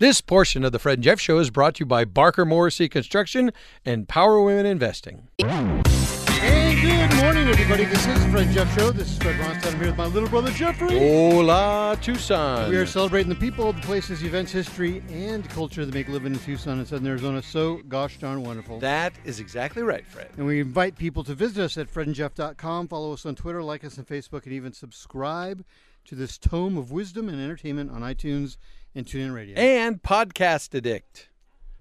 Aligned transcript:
This 0.00 0.20
portion 0.20 0.64
of 0.64 0.72
the 0.72 0.80
Fred 0.80 0.94
and 0.94 1.04
Jeff 1.04 1.20
Show 1.20 1.38
is 1.38 1.50
brought 1.50 1.76
to 1.76 1.82
you 1.82 1.86
by 1.86 2.04
Barker 2.04 2.44
Morrissey 2.44 2.88
Construction 2.88 3.52
and 3.84 4.08
Power 4.08 4.42
Women 4.42 4.66
Investing. 4.66 5.28
Hey, 5.38 6.80
good 6.82 7.14
morning, 7.22 7.46
everybody. 7.46 7.84
This 7.84 8.04
is 8.04 8.24
the 8.24 8.28
Fred 8.32 8.46
and 8.46 8.52
Jeff 8.52 8.76
Show. 8.76 8.90
This 8.90 9.12
is 9.12 9.18
Fred 9.18 9.36
Ronstadt. 9.36 9.72
I'm 9.72 9.78
here 9.78 9.86
with 9.86 9.96
my 9.96 10.06
little 10.06 10.28
brother 10.28 10.50
Jeffrey. 10.50 10.98
Hola, 10.98 11.96
Tucson. 12.02 12.70
We 12.70 12.76
are 12.76 12.86
celebrating 12.86 13.28
the 13.28 13.36
people, 13.36 13.72
the 13.72 13.82
places, 13.82 14.20
the 14.20 14.26
events, 14.26 14.50
history, 14.50 15.00
and 15.10 15.48
culture 15.50 15.86
that 15.86 15.94
make 15.94 16.08
living 16.08 16.34
in 16.34 16.40
Tucson 16.40 16.80
and 16.80 16.88
Southern 16.88 17.06
Arizona 17.06 17.40
so 17.40 17.76
gosh 17.86 18.18
darn 18.18 18.42
wonderful. 18.42 18.80
That 18.80 19.12
is 19.24 19.38
exactly 19.38 19.84
right, 19.84 20.04
Fred. 20.04 20.28
and 20.36 20.44
we 20.44 20.58
invite 20.58 20.98
people 20.98 21.22
to 21.22 21.34
visit 21.36 21.62
us 21.62 21.78
at 21.78 21.86
fredandjeff.com, 21.86 22.88
follow 22.88 23.12
us 23.12 23.24
on 23.24 23.36
Twitter, 23.36 23.62
like 23.62 23.84
us 23.84 23.96
on 23.96 24.06
Facebook, 24.06 24.42
and 24.42 24.54
even 24.54 24.72
subscribe 24.72 25.64
to 26.06 26.16
this 26.16 26.36
tome 26.36 26.76
of 26.76 26.90
wisdom 26.90 27.28
and 27.28 27.40
entertainment 27.40 27.92
on 27.92 28.02
iTunes 28.02 28.56
and 28.94 29.06
TuneIn 29.06 29.34
Radio. 29.34 29.56
And 29.56 30.02
Podcast 30.02 30.74
Addict. 30.74 31.28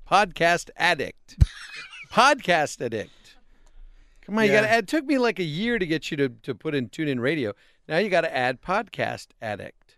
Podcast 0.09 0.69
Addict. 0.77 1.37
Podcast 2.11 2.81
Addict. 2.81 3.35
Come 4.25 4.37
on, 4.37 4.45
you 4.45 4.51
got 4.51 4.61
to 4.61 4.69
add. 4.69 4.83
It 4.85 4.87
took 4.87 5.05
me 5.05 5.17
like 5.17 5.39
a 5.39 5.43
year 5.43 5.77
to 5.79 5.85
get 5.85 6.09
you 6.11 6.17
to, 6.17 6.29
to 6.29 6.55
put 6.55 6.73
in 6.75 6.89
TuneIn 6.89 7.19
Radio. 7.19 7.53
Now 7.87 7.97
you 7.97 8.09
got 8.09 8.21
to 8.21 8.35
add 8.35 8.61
Podcast 8.61 9.27
Addict 9.41 9.97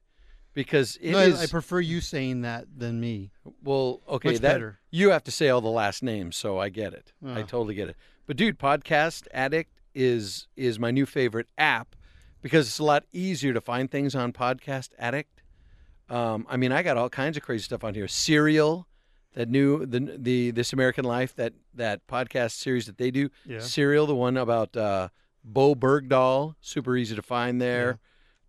because 0.53 0.97
it 1.01 1.11
No, 1.11 1.19
is 1.19 1.41
I, 1.43 1.47
prefer 1.47 1.79
you 1.79 2.01
saying 2.01 2.41
that 2.41 2.65
than 2.75 2.99
me. 2.99 3.31
Well, 3.63 4.01
okay, 4.07 4.29
Much 4.31 4.39
that 4.41 4.53
better. 4.53 4.79
you 4.89 5.11
have 5.11 5.23
to 5.25 5.31
say 5.31 5.49
all 5.49 5.61
the 5.61 5.69
last 5.69 6.01
names, 6.01 6.35
so 6.35 6.57
I 6.57 6.69
get 6.69 6.93
it. 6.93 7.13
I 7.25 7.41
Oh. 7.41 7.43
totally 7.43 7.75
get 7.75 7.89
it. 7.89 7.95
But 8.25 8.37
dude, 8.37 8.57
Podcast 8.57 9.27
Addict 9.31 9.71
is 9.93 10.47
is 10.57 10.79
my 10.79 10.89
new 10.91 11.05
favorite 11.05 11.47
app 11.57 11.95
because 12.41 12.67
it's 12.67 12.79
a 12.79 12.83
lot 12.83 13.03
easier 13.13 13.53
to 13.53 13.61
find 13.61 13.89
things 13.91 14.15
on 14.15 14.33
Podcast 14.33 14.89
Addict. 14.97 15.34
Um, 16.09 16.45
I 16.49 16.57
mean, 16.57 16.71
I 16.71 16.83
got 16.83 16.97
all 16.97 17.09
kinds 17.09 17.35
of 17.37 17.43
crazy 17.43 17.63
stuff 17.63 17.83
on 17.83 17.93
here. 17.95 18.07
Serial, 18.07 18.87
that 19.33 19.49
new 19.49 19.85
the 19.85 20.15
the 20.17 20.51
This 20.51 20.71
American 20.73 21.03
Life 21.05 21.35
that 21.35 21.53
that 21.73 22.05
podcast 22.07 22.51
series 22.51 22.85
that 22.85 22.97
they 22.97 23.11
do. 23.11 23.29
Yeah. 23.45 23.59
Serial, 23.59 24.05
the 24.05 24.15
one 24.15 24.37
about 24.37 24.75
uh, 24.77 25.09
Bowe 25.43 25.75
Bergdahl, 25.75 26.55
super 26.61 26.95
easy 26.95 27.15
to 27.15 27.21
find 27.21 27.59
there. 27.61 27.99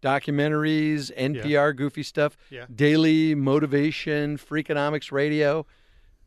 Documentaries, 0.03 1.11
NPR, 1.16 1.75
goofy 1.75 2.03
stuff 2.05 2.36
Yeah. 2.50 2.66
daily 2.72 3.34
motivation, 3.34 4.36
Freakonomics 4.38 5.11
Radio, 5.11 5.66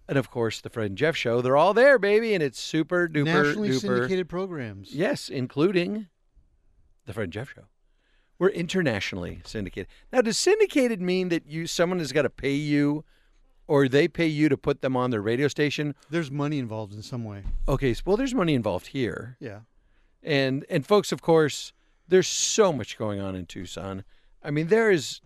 and 0.08 0.18
of 0.18 0.30
course 0.30 0.60
the 0.60 0.70
Fred 0.70 0.88
and 0.88 0.98
Jeff 0.98 1.16
Show. 1.16 1.42
They're 1.42 1.56
all 1.56 1.74
there, 1.74 1.98
baby, 1.98 2.34
and 2.34 2.44
it's 2.44 2.60
super 2.60 3.08
duper 3.08 3.26
Nationally 3.26 3.70
duper. 3.70 3.80
syndicated 3.82 4.28
programs. 4.28 4.94
Yes, 4.94 5.30
including 5.30 6.08
the 7.06 7.14
Fred 7.14 7.26
and 7.26 7.34
Jeff 7.34 7.54
Show. 7.54 7.66
We're 8.40 8.50
internationally 8.50 9.42
syndicated. 9.44 9.88
Now, 10.12 10.22
does 10.22 10.38
syndicated 10.38 11.02
mean 11.02 11.30
that 11.30 11.46
you 11.46 11.68
someone 11.68 12.00
has 12.00 12.12
got 12.12 12.22
to 12.24 12.30
pay 12.30 12.54
you, 12.56 13.04
or 13.68 13.88
they 13.88 14.08
pay 14.08 14.28
you 14.28 14.48
to 14.50 14.58
put 14.58 14.82
them 14.82 14.96
on 14.98 15.12
their 15.12 15.22
radio 15.22 15.48
station? 15.50 15.94
There's 16.10 16.32
money 16.32 16.58
involved 16.58 16.94
in 16.94 17.02
some 17.04 17.24
way. 17.26 17.44
Okay, 17.68 17.94
so, 17.94 18.02
well, 18.06 18.18
there's 18.18 18.34
money 18.34 18.54
involved 18.56 18.88
here. 18.88 19.36
Yeah. 19.40 19.60
and 20.24 20.66
and 20.70 20.86
folks 20.86 21.12
of 21.12 21.22
course 21.22 21.72
there's 22.08 22.28
so 22.28 22.74
much 22.74 22.98
going 22.98 23.22
on 23.22 23.36
in 23.38 23.46
tucson 23.46 24.04
i 24.44 24.52
mean 24.52 24.68
there 24.68 24.92
is 24.92 25.22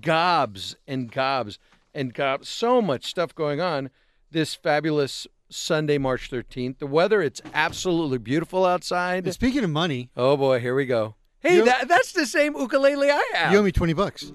gobs 0.00 0.76
and 0.86 1.10
gobs 1.10 1.58
and 1.94 2.14
gobs 2.14 2.48
so 2.48 2.80
much 2.80 3.06
stuff 3.06 3.34
going 3.34 3.60
on 3.60 3.90
this 4.30 4.54
fabulous 4.54 5.26
sunday 5.48 5.98
march 5.98 6.30
13th 6.30 6.78
the 6.78 6.86
weather 6.86 7.20
it's 7.22 7.40
absolutely 7.54 8.18
beautiful 8.18 8.64
outside 8.64 9.24
And 9.24 9.34
speaking 9.34 9.64
of 9.64 9.70
money, 9.70 10.10
oh 10.16 10.36
boy 10.36 10.60
here 10.60 10.76
we 10.76 10.86
go 10.86 11.16
hey 11.40 11.60
that, 11.60 11.88
that's 11.88 12.12
the 12.12 12.26
same 12.26 12.54
ukulele 12.56 13.10
i 13.10 13.22
have 13.34 13.52
you 13.52 13.58
owe 13.58 13.62
me 13.62 13.72
20 13.72 13.92
bucks. 13.94 14.32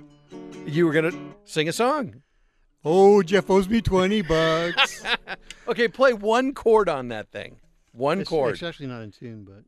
you 0.65 0.85
were 0.85 0.93
gonna 0.93 1.11
sing 1.43 1.67
a 1.69 1.73
song 1.73 2.21
Oh, 2.87 3.23
Jeff 3.23 3.49
owes 3.49 3.67
me 3.67 3.81
20 3.81 4.21
bucks. 4.21 5.03
okay 5.67 5.87
play 5.87 6.13
one 6.13 6.53
chord 6.53 6.87
on 6.87 7.07
that 7.07 7.31
thing 7.31 7.57
one 7.93 8.21
It's, 8.21 8.29
chord 8.29 8.53
it's 8.53 8.63
actually 8.63 8.87
not 8.87 9.01
in 9.01 9.11
tune, 9.11 9.43
but 9.43 9.63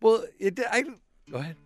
well 0.00 0.24
it 0.38 0.60
i 0.70 0.82
go 0.82 1.38
ahead 1.38 1.56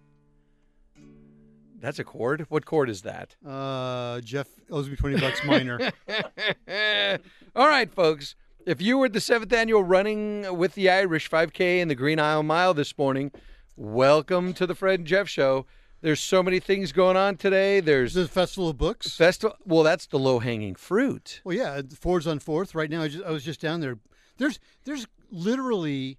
that's 1.80 1.98
a 1.98 2.04
chord 2.04 2.46
what 2.48 2.64
chord 2.64 2.88
is 2.88 3.02
that 3.02 3.36
uh, 3.46 4.20
Jeff 4.22 4.48
owes 4.70 4.88
me 4.88 4.96
20 4.96 5.20
bucks 5.20 5.44
minor. 5.44 5.78
All 7.54 7.68
right, 7.68 7.92
folks. 7.92 8.34
If 8.66 8.80
you 8.80 8.96
were 8.96 9.06
at 9.06 9.12
the 9.12 9.20
seventh 9.20 9.52
annual 9.52 9.84
Running 9.84 10.56
with 10.56 10.74
the 10.74 10.88
Irish 10.88 11.28
5K 11.28 11.80
in 11.80 11.88
the 11.88 11.94
Green 11.94 12.18
Isle 12.18 12.42
Mile 12.42 12.72
this 12.72 12.96
morning, 12.96 13.30
welcome 13.76 14.52
to 14.54 14.66
the 14.66 14.74
Fred 14.74 15.00
and 15.00 15.06
Jeff 15.06 15.28
Show. 15.28 15.66
There's 16.00 16.20
so 16.20 16.42
many 16.42 16.60
things 16.60 16.92
going 16.92 17.16
on 17.16 17.36
today. 17.36 17.80
There's 17.80 18.12
the 18.14 18.28
festival 18.28 18.68
of 18.68 18.76
books. 18.76 19.16
festival. 19.16 19.56
Well, 19.64 19.82
that's 19.82 20.06
the 20.06 20.18
low 20.18 20.38
hanging 20.38 20.74
fruit. 20.74 21.40
Well, 21.44 21.56
yeah, 21.56 21.80
Ford's 21.98 22.26
on 22.26 22.40
Fourth 22.40 22.74
right 22.74 22.90
now. 22.90 23.02
I, 23.02 23.08
just, 23.08 23.24
I 23.24 23.30
was 23.30 23.42
just 23.44 23.60
down 23.60 23.80
there. 23.80 23.98
There's 24.36 24.58
there's 24.84 25.06
literally 25.30 26.18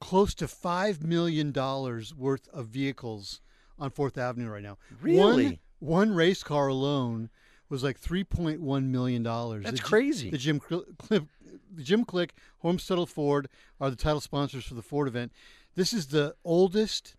close 0.00 0.34
to 0.34 0.48
five 0.48 1.04
million 1.04 1.52
dollars 1.52 2.12
worth 2.14 2.48
of 2.48 2.66
vehicles 2.66 3.40
on 3.78 3.90
Fourth 3.90 4.18
Avenue 4.18 4.50
right 4.50 4.62
now. 4.62 4.78
Really? 5.00 5.44
One, 5.44 5.58
one 5.78 6.14
race 6.14 6.42
car 6.42 6.66
alone 6.66 7.30
was 7.68 7.84
like 7.84 7.98
three 7.98 8.24
point 8.24 8.60
one 8.60 8.90
million 8.90 9.22
dollars. 9.22 9.64
That's 9.64 9.80
The 9.80 9.86
crazy. 9.86 10.30
The 10.30 10.38
Jim 10.38 10.60
Cl- 10.68 10.84
Clip, 10.98 11.24
the 11.72 11.82
Jim 11.82 12.04
Click, 12.04 12.34
Homestead 12.58 13.08
Ford 13.08 13.48
are 13.80 13.90
the 13.90 13.96
title 13.96 14.20
sponsors 14.20 14.64
for 14.64 14.74
the 14.74 14.82
Ford 14.82 15.06
event. 15.06 15.32
This 15.76 15.92
is 15.92 16.08
the 16.08 16.34
oldest 16.44 17.16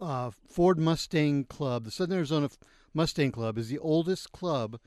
uh, 0.00 0.30
Ford 0.48 0.78
Mustang 0.78 1.44
Club. 1.44 1.84
The 1.84 1.90
Southern 1.90 2.16
Arizona 2.18 2.48
Mustang 2.94 3.32
Club 3.32 3.58
is 3.58 3.68
the 3.68 3.78
oldest 3.78 4.32
club 4.32 4.78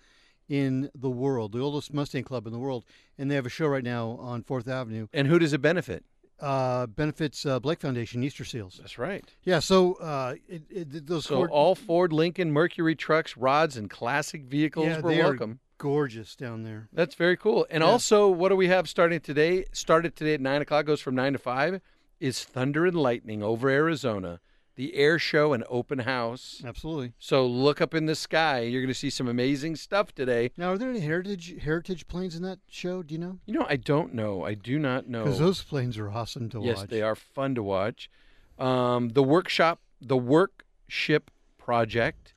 in 0.48 0.90
the 0.96 1.10
world, 1.10 1.52
the 1.52 1.60
oldest 1.60 1.94
Mustang 1.94 2.24
club 2.24 2.46
in 2.48 2.54
the 2.54 2.60
world, 2.60 2.86
and 3.18 3.30
they 3.30 3.36
have 3.36 3.46
a 3.46 3.50
show 3.50 3.68
right 3.68 3.84
now 3.84 4.18
on 4.22 4.44
Fourth 4.44 4.68
Avenue. 4.68 5.08
And 5.14 5.28
who 5.28 5.40
does 5.40 5.54
it 5.54 5.62
benefit? 5.62 6.04
Uh, 6.40 6.88
benefits 6.88 7.46
uh, 7.46 7.60
Blake 7.60 7.80
Foundation, 7.80 8.24
Easter 8.24 8.44
Seals. 8.44 8.78
That's 8.82 8.98
right. 8.98 9.24
Yeah, 9.44 9.60
so 9.60 9.94
uh, 9.96 10.36
it, 10.50 10.64
it, 10.70 11.06
those 11.08 11.26
So 11.26 11.36
Ford, 11.36 11.50
all 11.52 11.76
Ford, 11.76 12.12
Lincoln, 12.12 12.52
Mercury 12.52 12.96
trucks, 12.96 13.38
rods, 13.38 13.78
and 13.78 13.90
classic 13.90 14.46
vehicles 14.46 14.88
yeah, 14.88 15.02
were 15.02 15.12
welcome. 15.12 15.60
gorgeous 15.78 16.36
down 16.36 16.64
there. 16.64 16.90
That's 16.92 17.16
very 17.16 17.38
cool. 17.38 17.68
And 17.70 17.82
Yeah. 17.84 17.90
also, 17.90 18.28
what 18.28 18.50
do 18.50 18.56
we 18.56 18.68
have 18.70 18.90
starting 18.90 19.20
today? 19.20 19.66
Started 19.72 20.16
today 20.16 20.34
at 20.34 20.42
nine 20.42 20.62
o'clock, 20.62 20.86
goes 20.86 21.00
from 21.02 21.16
nine 21.16 21.34
to 21.34 21.40
five. 21.40 21.80
Is 22.22 22.44
Thunder 22.44 22.86
and 22.86 22.96
Lightning 22.96 23.42
over 23.42 23.68
Arizona, 23.68 24.40
the 24.76 24.96
air 24.96 25.18
show 25.18 25.54
and 25.54 25.64
open 25.70 26.00
house. 26.00 26.62
Absolutely. 26.64 27.14
So 27.18 27.46
look 27.46 27.82
up 27.82 27.96
in 27.96 28.06
the 28.06 28.16
sky. 28.16 28.60
You're 28.60 28.82
going 28.82 28.94
to 28.94 29.00
see 29.00 29.10
some 29.10 29.28
amazing 29.28 29.76
stuff 29.76 30.14
today. 30.14 30.52
Now, 30.56 30.72
are 30.72 30.78
there 30.78 30.92
any 30.92 31.00
heritage 31.00 31.62
heritage 31.64 32.08
planes 32.08 32.36
in 32.36 32.44
that 32.44 32.60
show? 32.70 33.02
Do 33.02 33.16
you 33.16 33.20
know? 33.20 33.40
You 33.48 33.56
know, 33.56 33.66
I 33.68 33.76
don't 33.76 34.14
know. 34.14 34.46
I 34.46 34.54
do 34.54 34.78
not 34.78 35.10
know. 35.10 35.24
Because 35.24 35.40
those 35.40 35.64
planes 35.64 35.98
are 35.98 36.12
awesome 36.12 36.48
to 36.52 36.62
yes, 36.62 36.78
watch. 36.78 36.90
they 36.90 37.02
are 37.02 37.16
fun 37.16 37.56
to 37.56 37.64
watch. 37.64 38.10
Um, 38.60 39.10
the 39.10 39.24
workshop, 39.24 39.82
the 40.00 40.18
workship 40.18 41.32
project, 41.58 42.36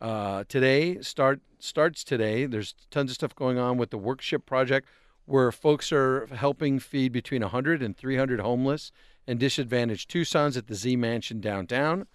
uh, 0.00 0.44
today 0.48 1.00
start 1.00 1.40
starts 1.58 2.04
today. 2.04 2.44
There's 2.44 2.74
tons 2.90 3.10
of 3.10 3.14
stuff 3.14 3.34
going 3.34 3.58
on 3.58 3.78
with 3.78 3.90
the 3.90 3.98
workship 3.98 4.44
project, 4.44 4.88
where 5.26 5.52
folks 5.52 5.92
are 5.92 6.26
helping 6.26 6.78
feed 6.78 7.12
between 7.12 7.42
100 7.42 7.82
and 7.82 7.96
300 7.96 8.40
homeless 8.40 8.90
and 9.26 9.38
disadvantaged 9.38 10.08
Tucson's 10.08 10.56
at 10.56 10.68
the 10.68 10.74
Z 10.74 10.96
Mansion 10.96 11.40
downtown. 11.40 12.06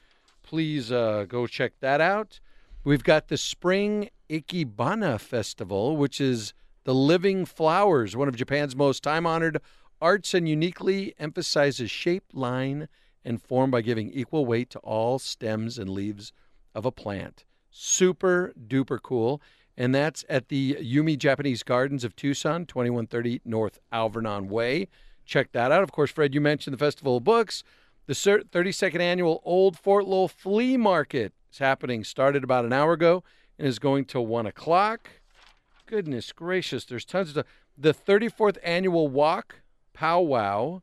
Please 0.43 0.91
uh, 0.91 1.25
go 1.27 1.45
check 1.45 1.73
that 1.81 2.01
out. 2.01 2.39
We've 2.83 3.03
got 3.03 3.27
the 3.27 3.37
Spring 3.37 4.09
Ikebana 4.29 5.19
Festival, 5.19 5.97
which 5.97 6.19
is 6.19 6.53
the 6.83 6.95
Living 6.95 7.45
Flowers, 7.45 8.15
one 8.15 8.27
of 8.27 8.35
Japan's 8.35 8.75
most 8.75 9.03
time 9.03 9.27
honored 9.27 9.61
arts 10.01 10.33
and 10.33 10.49
uniquely 10.49 11.13
emphasizes 11.19 11.91
shape, 11.91 12.23
line, 12.33 12.87
and 13.23 13.41
form 13.41 13.69
by 13.69 13.81
giving 13.81 14.09
equal 14.09 14.45
weight 14.45 14.69
to 14.71 14.79
all 14.79 15.19
stems 15.19 15.77
and 15.77 15.89
leaves 15.89 16.33
of 16.73 16.85
a 16.85 16.91
plant. 16.91 17.45
Super 17.69 18.53
duper 18.67 19.01
cool. 19.01 19.41
And 19.77 19.95
that's 19.95 20.25
at 20.29 20.49
the 20.49 20.77
Yume 20.81 21.17
Japanese 21.17 21.63
Gardens 21.63 22.03
of 22.03 22.15
Tucson, 22.15 22.65
2130 22.65 23.41
North 23.45 23.79
Alvernon 23.91 24.47
Way. 24.49 24.87
Check 25.25 25.51
that 25.53 25.71
out. 25.71 25.83
Of 25.83 25.91
course, 25.91 26.11
Fred, 26.11 26.33
you 26.35 26.41
mentioned 26.41 26.73
the 26.73 26.77
Festival 26.77 27.17
of 27.17 27.23
Books. 27.23 27.63
The 28.07 28.13
32nd 28.13 28.99
annual 28.99 29.41
Old 29.45 29.77
Fort 29.77 30.05
Lowell 30.05 30.27
Flea 30.27 30.75
Market 30.75 31.33
is 31.51 31.59
happening. 31.59 32.03
Started 32.03 32.43
about 32.43 32.65
an 32.65 32.73
hour 32.73 32.93
ago 32.93 33.23
and 33.57 33.67
is 33.67 33.79
going 33.79 34.05
till 34.05 34.25
1 34.25 34.45
o'clock. 34.45 35.09
Goodness 35.85 36.31
gracious, 36.31 36.85
there's 36.85 37.05
tons 37.05 37.29
of 37.29 37.33
stuff. 37.33 37.45
The 37.77 37.93
34th 37.93 38.57
annual 38.63 39.07
Walk 39.07 39.61
Powwow, 39.93 40.81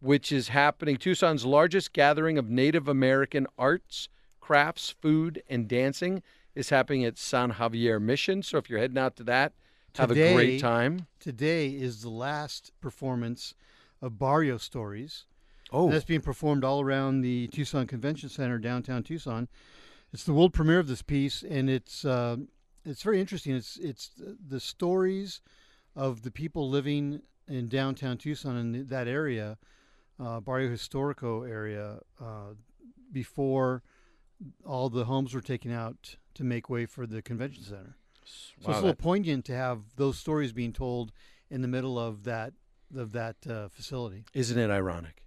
which 0.00 0.32
is 0.32 0.48
happening, 0.48 0.96
Tucson's 0.96 1.44
largest 1.44 1.92
gathering 1.92 2.38
of 2.38 2.48
Native 2.48 2.88
American 2.88 3.46
arts, 3.58 4.08
crafts, 4.40 4.90
food, 4.90 5.42
and 5.48 5.68
dancing, 5.68 6.22
is 6.56 6.70
happening 6.70 7.04
at 7.04 7.18
San 7.18 7.54
Xavier 7.56 8.00
Mission. 8.00 8.42
So 8.42 8.56
if 8.56 8.68
you're 8.68 8.80
heading 8.80 8.98
out 8.98 9.14
to 9.16 9.24
that, 9.24 9.52
have 9.96 10.10
a 10.10 10.14
great 10.14 10.60
time. 10.60 11.06
Today 11.20 11.68
is 11.68 12.02
the 12.02 12.08
last 12.08 12.72
performance 12.80 13.54
of 14.02 14.18
Barrio 14.18 14.56
Stories. 14.56 15.26
Oh, 15.72 15.90
that's 15.90 16.04
being 16.04 16.20
performed 16.20 16.64
all 16.64 16.80
around 16.80 17.20
the 17.20 17.48
Tucson 17.48 17.86
Convention 17.86 18.28
Center, 18.28 18.58
downtown 18.58 19.02
Tucson. 19.02 19.48
It's 20.12 20.24
the 20.24 20.32
world 20.32 20.52
premiere 20.52 20.78
of 20.78 20.86
this 20.86 21.02
piece, 21.02 21.42
and 21.42 21.68
it's 21.68 22.04
uh, 22.04 22.36
it's 22.84 23.02
very 23.02 23.20
interesting. 23.20 23.54
It's 23.54 23.76
it's 23.76 24.10
the 24.16 24.60
stories 24.60 25.40
of 25.94 26.22
the 26.22 26.30
people 26.30 26.70
living 26.70 27.20
in 27.48 27.68
downtown 27.68 28.16
Tucson 28.16 28.56
in 28.56 28.86
that 28.86 29.08
area, 29.08 29.58
uh, 30.20 30.40
Barrio 30.40 30.70
Historico 30.70 31.48
area, 31.48 32.00
uh, 32.20 32.54
before 33.12 33.82
all 34.64 34.88
the 34.88 35.04
homes 35.04 35.34
were 35.34 35.40
taken 35.40 35.72
out 35.72 36.16
to 36.36 36.44
make 36.44 36.70
way 36.70 36.86
for 36.86 37.06
the 37.06 37.20
convention 37.22 37.62
center. 37.64 37.96
So 38.24 38.40
Wow, 38.58 38.58
it's 38.58 38.66
a 38.66 38.70
little 38.70 38.88
that- 38.88 38.98
poignant 38.98 39.44
to 39.46 39.54
have 39.54 39.80
those 39.96 40.18
stories 40.18 40.52
being 40.52 40.72
told 40.72 41.12
in 41.50 41.62
the 41.62 41.68
middle 41.68 41.98
of 41.98 42.24
that 42.24 42.52
of 42.96 43.12
that 43.12 43.36
uh, 43.48 43.68
facility. 43.68 44.24
isn't 44.32 44.56
it 44.58 44.70
ironic? 44.70 45.24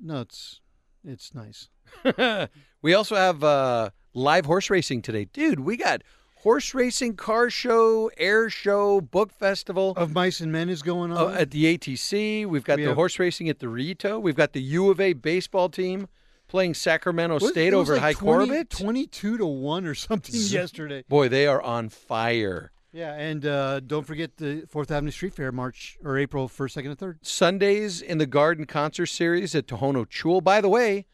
No, 0.00 0.20
it's 0.22 0.60
it's 1.04 1.32
nice. 1.34 1.68
we 2.82 2.92
also 2.94 3.14
have 3.16 3.42
uh, 3.44 3.90
live 4.14 4.46
horse 4.46 4.68
racing 4.70 5.02
today, 5.02 5.24
dude. 5.26 5.60
We 5.60 5.76
got 5.76 6.02
horse 6.36 6.74
racing, 6.74 7.16
car 7.16 7.50
show, 7.50 8.10
air 8.16 8.50
show, 8.50 9.00
book 9.00 9.32
festival. 9.32 9.92
Of 9.96 10.12
Mice 10.12 10.40
and 10.40 10.52
Men 10.52 10.68
is 10.68 10.82
going 10.82 11.12
on. 11.12 11.34
Uh, 11.34 11.36
at 11.36 11.50
the 11.50 11.76
ATC, 11.78 12.46
we've 12.46 12.64
got 12.64 12.76
We 12.76 12.82
the 12.84 12.88
have- 12.90 12.96
horse 12.96 13.18
racing 13.18 13.48
at 13.48 13.58
the 13.60 13.66
Rillito. 13.66 14.20
We've 14.20 14.36
got 14.36 14.52
the 14.52 14.62
U 14.62 14.90
of 14.90 15.00
A 15.00 15.12
baseball 15.14 15.68
team 15.68 16.08
playing 16.48 16.74
Sacramento 16.74 17.38
What- 17.38 17.50
State 17.52 17.72
over 17.74 17.94
at 17.94 18.00
High 18.00 18.12
20 18.14 18.46
Corbett. 18.48 18.70
22 18.70 19.38
to 19.38 19.46
1 19.46 19.86
or 19.86 19.94
something 19.94 20.34
yesterday. 20.34 21.04
Boy, 21.08 21.28
they 21.28 21.46
are 21.46 21.62
on 21.62 21.88
fire. 21.88 22.72
Yeah, 22.90 23.12
and 23.14 23.44
uh, 23.44 23.80
don't 23.80 24.06
forget 24.06 24.38
the 24.38 24.64
Fourth 24.66 24.90
Avenue 24.90 25.10
Street 25.10 25.34
Fair, 25.34 25.52
March 25.52 25.98
or 26.02 26.16
April 26.18 26.48
first, 26.48 26.72
second, 26.74 26.90
and 26.90 26.98
third. 26.98 27.18
Sundays 27.22 28.00
in 28.00 28.16
the 28.18 28.26
Garden 28.26 28.64
Concert 28.64 29.06
Series 29.06 29.54
at 29.54 29.66
Tohono 29.66 30.06
Chul. 30.06 30.42
By 30.42 30.62
the 30.62 30.70
way, 30.70 31.04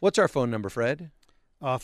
what's 0.00 0.18
our 0.18 0.26
phone 0.26 0.50
number, 0.50 0.70
Fred? 0.70 1.10
Uh, 1.60 1.76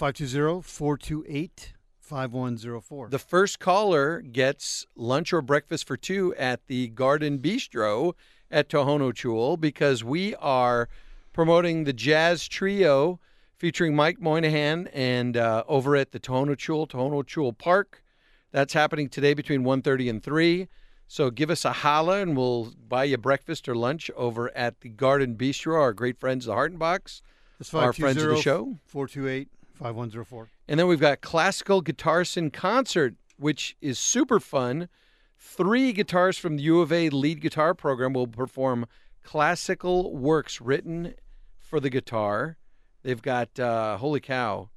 520-428-5104. 2.11 3.11
The 3.11 3.19
first 3.19 3.59
caller 3.59 4.21
gets 4.23 4.87
lunch 4.97 5.33
or 5.33 5.43
breakfast 5.43 5.87
for 5.87 5.97
two 5.97 6.35
at 6.37 6.67
the 6.67 6.89
Garden 6.89 7.39
Bistro 7.39 8.15
at 8.51 8.69
Tohono 8.69 9.13
Chul 9.13 9.61
because 9.61 10.03
we 10.03 10.35
are 10.37 10.89
promoting 11.39 11.85
the 11.85 11.93
jazz 11.93 12.49
trio 12.49 13.21
featuring 13.59 13.95
Mike 13.95 14.21
Moynihan 14.21 14.89
and 14.89 15.37
uh, 15.37 15.63
over 15.69 15.95
at 15.95 16.11
the 16.11 16.19
Tohono 16.19 16.57
Chul, 16.57 16.89
Tohono 16.89 17.23
Chul 17.23 17.57
Park. 17.57 18.03
That's 18.51 18.73
happening 18.73 19.09
today 19.09 19.35
between 19.35 19.63
1.30 19.63 20.11
and 20.11 20.21
3. 20.21 20.67
So 21.07 21.31
give 21.31 21.49
us 21.49 21.65
a 21.65 21.73
holla 21.73 22.23
and 22.23 22.37
we'll 22.37 22.73
buy 22.89 23.05
you 23.05 23.19
breakfast 23.19 23.69
or 23.69 23.77
lunch 23.77 24.11
over 24.17 24.51
at 24.57 24.81
the 24.81 24.89
Garden 24.89 25.37
Bistro, 25.37 25.81
our 25.81 25.93
great 25.93 26.19
friends, 26.19 26.47
the 26.47 26.55
Heart 26.55 26.73
and 26.73 26.81
Box. 26.81 27.23
That's 27.61 27.73
our 27.73 27.93
friends 27.93 28.21
of 28.21 28.31
the 28.31 28.43
show. 28.43 28.77
428-5104. 28.93 30.49
And 30.67 30.81
then 30.81 30.89
we've 30.89 30.99
got 30.99 31.21
Classical 31.21 31.83
Guitars 31.83 32.37
in 32.37 32.51
Concert, 32.51 33.15
which 33.37 33.77
is 33.81 34.01
super 34.01 34.41
fun. 34.41 34.89
Three 35.39 35.93
guitars 35.93 36.37
from 36.37 36.57
the 36.57 36.65
U 36.65 36.81
of 36.81 36.91
A 36.91 37.11
lead 37.11 37.41
guitar 37.41 37.75
program 37.75 38.13
will 38.13 38.27
perform 38.27 38.87
classical 39.23 40.17
works 40.17 40.61
written 40.61 41.15
for 41.69 41.81
the 41.81 41.91
guitar. 41.91 42.57
They've 43.03 43.21
got, 43.21 43.59
uh, 43.59 43.99
holy 43.99 44.21
cow, 44.21 44.71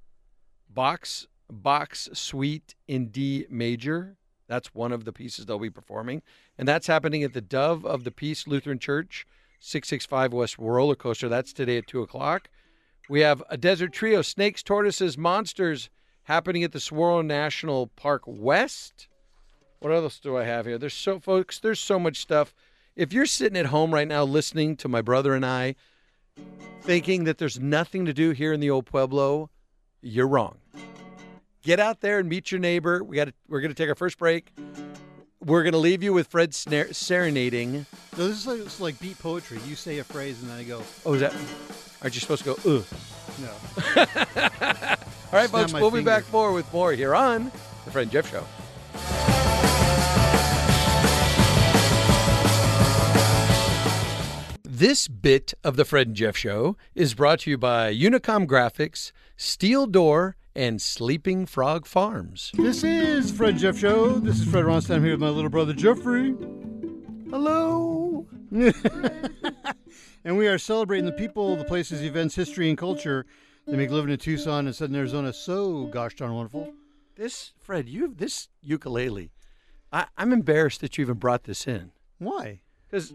Bach's 0.69 1.27
Bach's 1.49 2.09
Suite 2.13 2.75
in 2.87 3.07
D 3.07 3.45
major. 3.49 4.17
That's 4.47 4.73
one 4.73 4.91
of 4.91 5.05
the 5.05 5.13
pieces 5.13 5.45
they'll 5.45 5.59
be 5.59 5.69
performing. 5.69 6.21
And 6.57 6.67
that's 6.67 6.87
happening 6.87 7.23
at 7.23 7.33
the 7.33 7.41
Dove 7.41 7.85
of 7.85 8.03
the 8.03 8.11
Peace 8.11 8.47
Lutheran 8.47 8.79
Church, 8.79 9.25
665 9.59 10.33
West 10.33 10.57
Roller 10.57 10.95
Coaster. 10.95 11.29
That's 11.29 11.53
today 11.53 11.77
at 11.77 11.87
2 11.87 12.01
o'clock. 12.01 12.49
We 13.09 13.21
have 13.21 13.43
a 13.49 13.57
desert 13.57 13.91
trio, 13.91 14.21
snakes, 14.21 14.63
tortoises, 14.63 15.17
monsters, 15.17 15.89
happening 16.23 16.63
at 16.63 16.71
the 16.71 16.79
Saguaro 16.79 17.21
National 17.21 17.87
Park 17.87 18.23
West. 18.25 19.07
What 19.79 19.91
else 19.91 20.19
do 20.19 20.37
I 20.37 20.43
have 20.43 20.65
here? 20.65 20.77
There's 20.77 20.93
so 20.93 21.19
folks, 21.19 21.59
there's 21.59 21.79
so 21.79 21.99
much 21.99 22.17
stuff. 22.17 22.53
If 22.95 23.11
you're 23.11 23.25
sitting 23.25 23.57
at 23.57 23.67
home 23.67 23.93
right 23.93 24.07
now 24.07 24.23
listening 24.23 24.77
to 24.77 24.87
my 24.87 25.01
brother 25.01 25.33
and 25.33 25.45
I 25.45 25.75
thinking 26.81 27.25
that 27.25 27.37
there's 27.37 27.59
nothing 27.59 28.05
to 28.05 28.13
do 28.13 28.31
here 28.31 28.53
in 28.53 28.59
the 28.59 28.69
old 28.69 28.85
Pueblo, 28.85 29.49
you're 30.01 30.27
wrong. 30.27 30.57
Get 31.63 31.79
out 31.79 32.01
there 32.01 32.19
and 32.19 32.27
meet 32.27 32.51
your 32.51 32.59
neighbor. 32.59 33.03
We 33.03 33.15
got 33.15 33.25
to, 33.25 33.33
we're 33.47 33.61
going 33.61 33.69
to 33.71 33.75
take 33.75 33.89
our 33.89 33.95
first 33.95 34.17
break. 34.17 34.51
We're 35.43 35.63
going 35.63 35.73
to 35.73 35.79
leave 35.79 36.03
you 36.03 36.13
with 36.13 36.27
Fred 36.27 36.53
snare, 36.53 36.91
serenading. 36.93 37.85
No, 38.17 38.27
this 38.27 38.37
is 38.37 38.47
like, 38.47 38.59
it's 38.59 38.79
like 38.79 38.99
beat 38.99 39.19
poetry. 39.19 39.59
You 39.67 39.75
say 39.75 39.99
a 39.99 40.03
phrase 40.03 40.41
and 40.41 40.49
then 40.49 40.57
I 40.57 40.63
go, 40.63 40.81
Oh, 41.05 41.13
is 41.13 41.21
that? 41.21 41.35
Aren't 42.01 42.15
you 42.15 42.21
supposed 42.21 42.43
to 42.43 42.55
go? 42.55 42.77
Ugh. 42.77 42.85
no. 43.39 43.49
All 45.31 45.39
right, 45.39 45.49
Snap 45.49 45.69
folks, 45.69 45.73
we'll 45.73 45.91
be 45.91 46.01
back 46.03 46.31
more 46.31 46.51
with 46.51 46.71
more 46.73 46.93
here 46.93 47.15
on 47.15 47.51
the 47.85 47.91
Fred 47.91 48.03
and 48.03 48.11
Jeff 48.11 48.29
Show. 48.29 48.43
This 54.81 55.07
bit 55.07 55.53
of 55.63 55.75
the 55.75 55.85
Fred 55.85 56.07
and 56.07 56.15
Jeff 56.15 56.35
Show 56.35 56.75
is 56.95 57.13
brought 57.13 57.41
to 57.41 57.51
you 57.51 57.57
by 57.59 57.93
Unicom 57.93 58.47
Graphics, 58.47 59.11
Steel 59.37 59.85
Door, 59.85 60.37
and 60.55 60.81
Sleeping 60.81 61.45
Frog 61.45 61.85
Farms. 61.85 62.51
This 62.55 62.83
is 62.83 63.29
Fred 63.29 63.51
and 63.51 63.59
Jeff 63.59 63.77
Show. 63.77 64.13
This 64.13 64.39
is 64.39 64.49
Fred 64.49 64.65
Ronstadt. 64.65 64.95
I'm 64.95 65.03
here 65.03 65.11
with 65.11 65.19
my 65.19 65.29
little 65.29 65.51
brother 65.51 65.73
Jeffrey. 65.73 66.33
Hello. 67.29 68.25
and 70.25 70.35
we 70.35 70.47
are 70.47 70.57
celebrating 70.57 71.05
the 71.05 71.11
people, 71.11 71.55
the 71.55 71.63
places, 71.63 72.01
events, 72.01 72.33
history, 72.33 72.67
and 72.67 72.75
culture 72.75 73.27
that 73.67 73.77
make 73.77 73.91
living 73.91 74.09
in 74.09 74.17
Tucson 74.17 74.65
and 74.65 74.75
Southern 74.75 74.95
Arizona 74.95 75.31
so 75.31 75.85
gosh 75.93 76.15
darn 76.15 76.33
wonderful. 76.33 76.73
This, 77.17 77.53
Fred, 77.59 77.87
you 77.87 78.01
have 78.01 78.17
this 78.17 78.49
ukulele. 78.63 79.29
I, 79.93 80.07
I'm 80.17 80.33
embarrassed 80.33 80.81
that 80.81 80.97
you 80.97 81.03
even 81.03 81.19
brought 81.19 81.43
this 81.43 81.67
in 81.67 81.91
Why? 82.17 82.61
because 82.91 83.13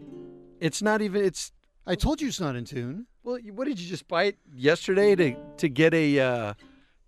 it's 0.59 0.81
not 0.81 1.01
even, 1.01 1.23
it's 1.23 1.51
I 1.89 1.95
told 1.95 2.21
you 2.21 2.27
it's 2.27 2.39
not 2.41 2.55
in 2.55 2.65
tune. 2.65 3.07
Well, 3.23 3.39
what 3.53 3.65
did 3.67 3.79
you 3.79 3.87
just 3.87 4.07
buy 4.07 4.23
it 4.25 4.37
yesterday 4.53 5.15
to 5.15 5.35
to 5.57 5.69
get 5.69 5.93
a 5.93 6.19
uh, 6.19 6.53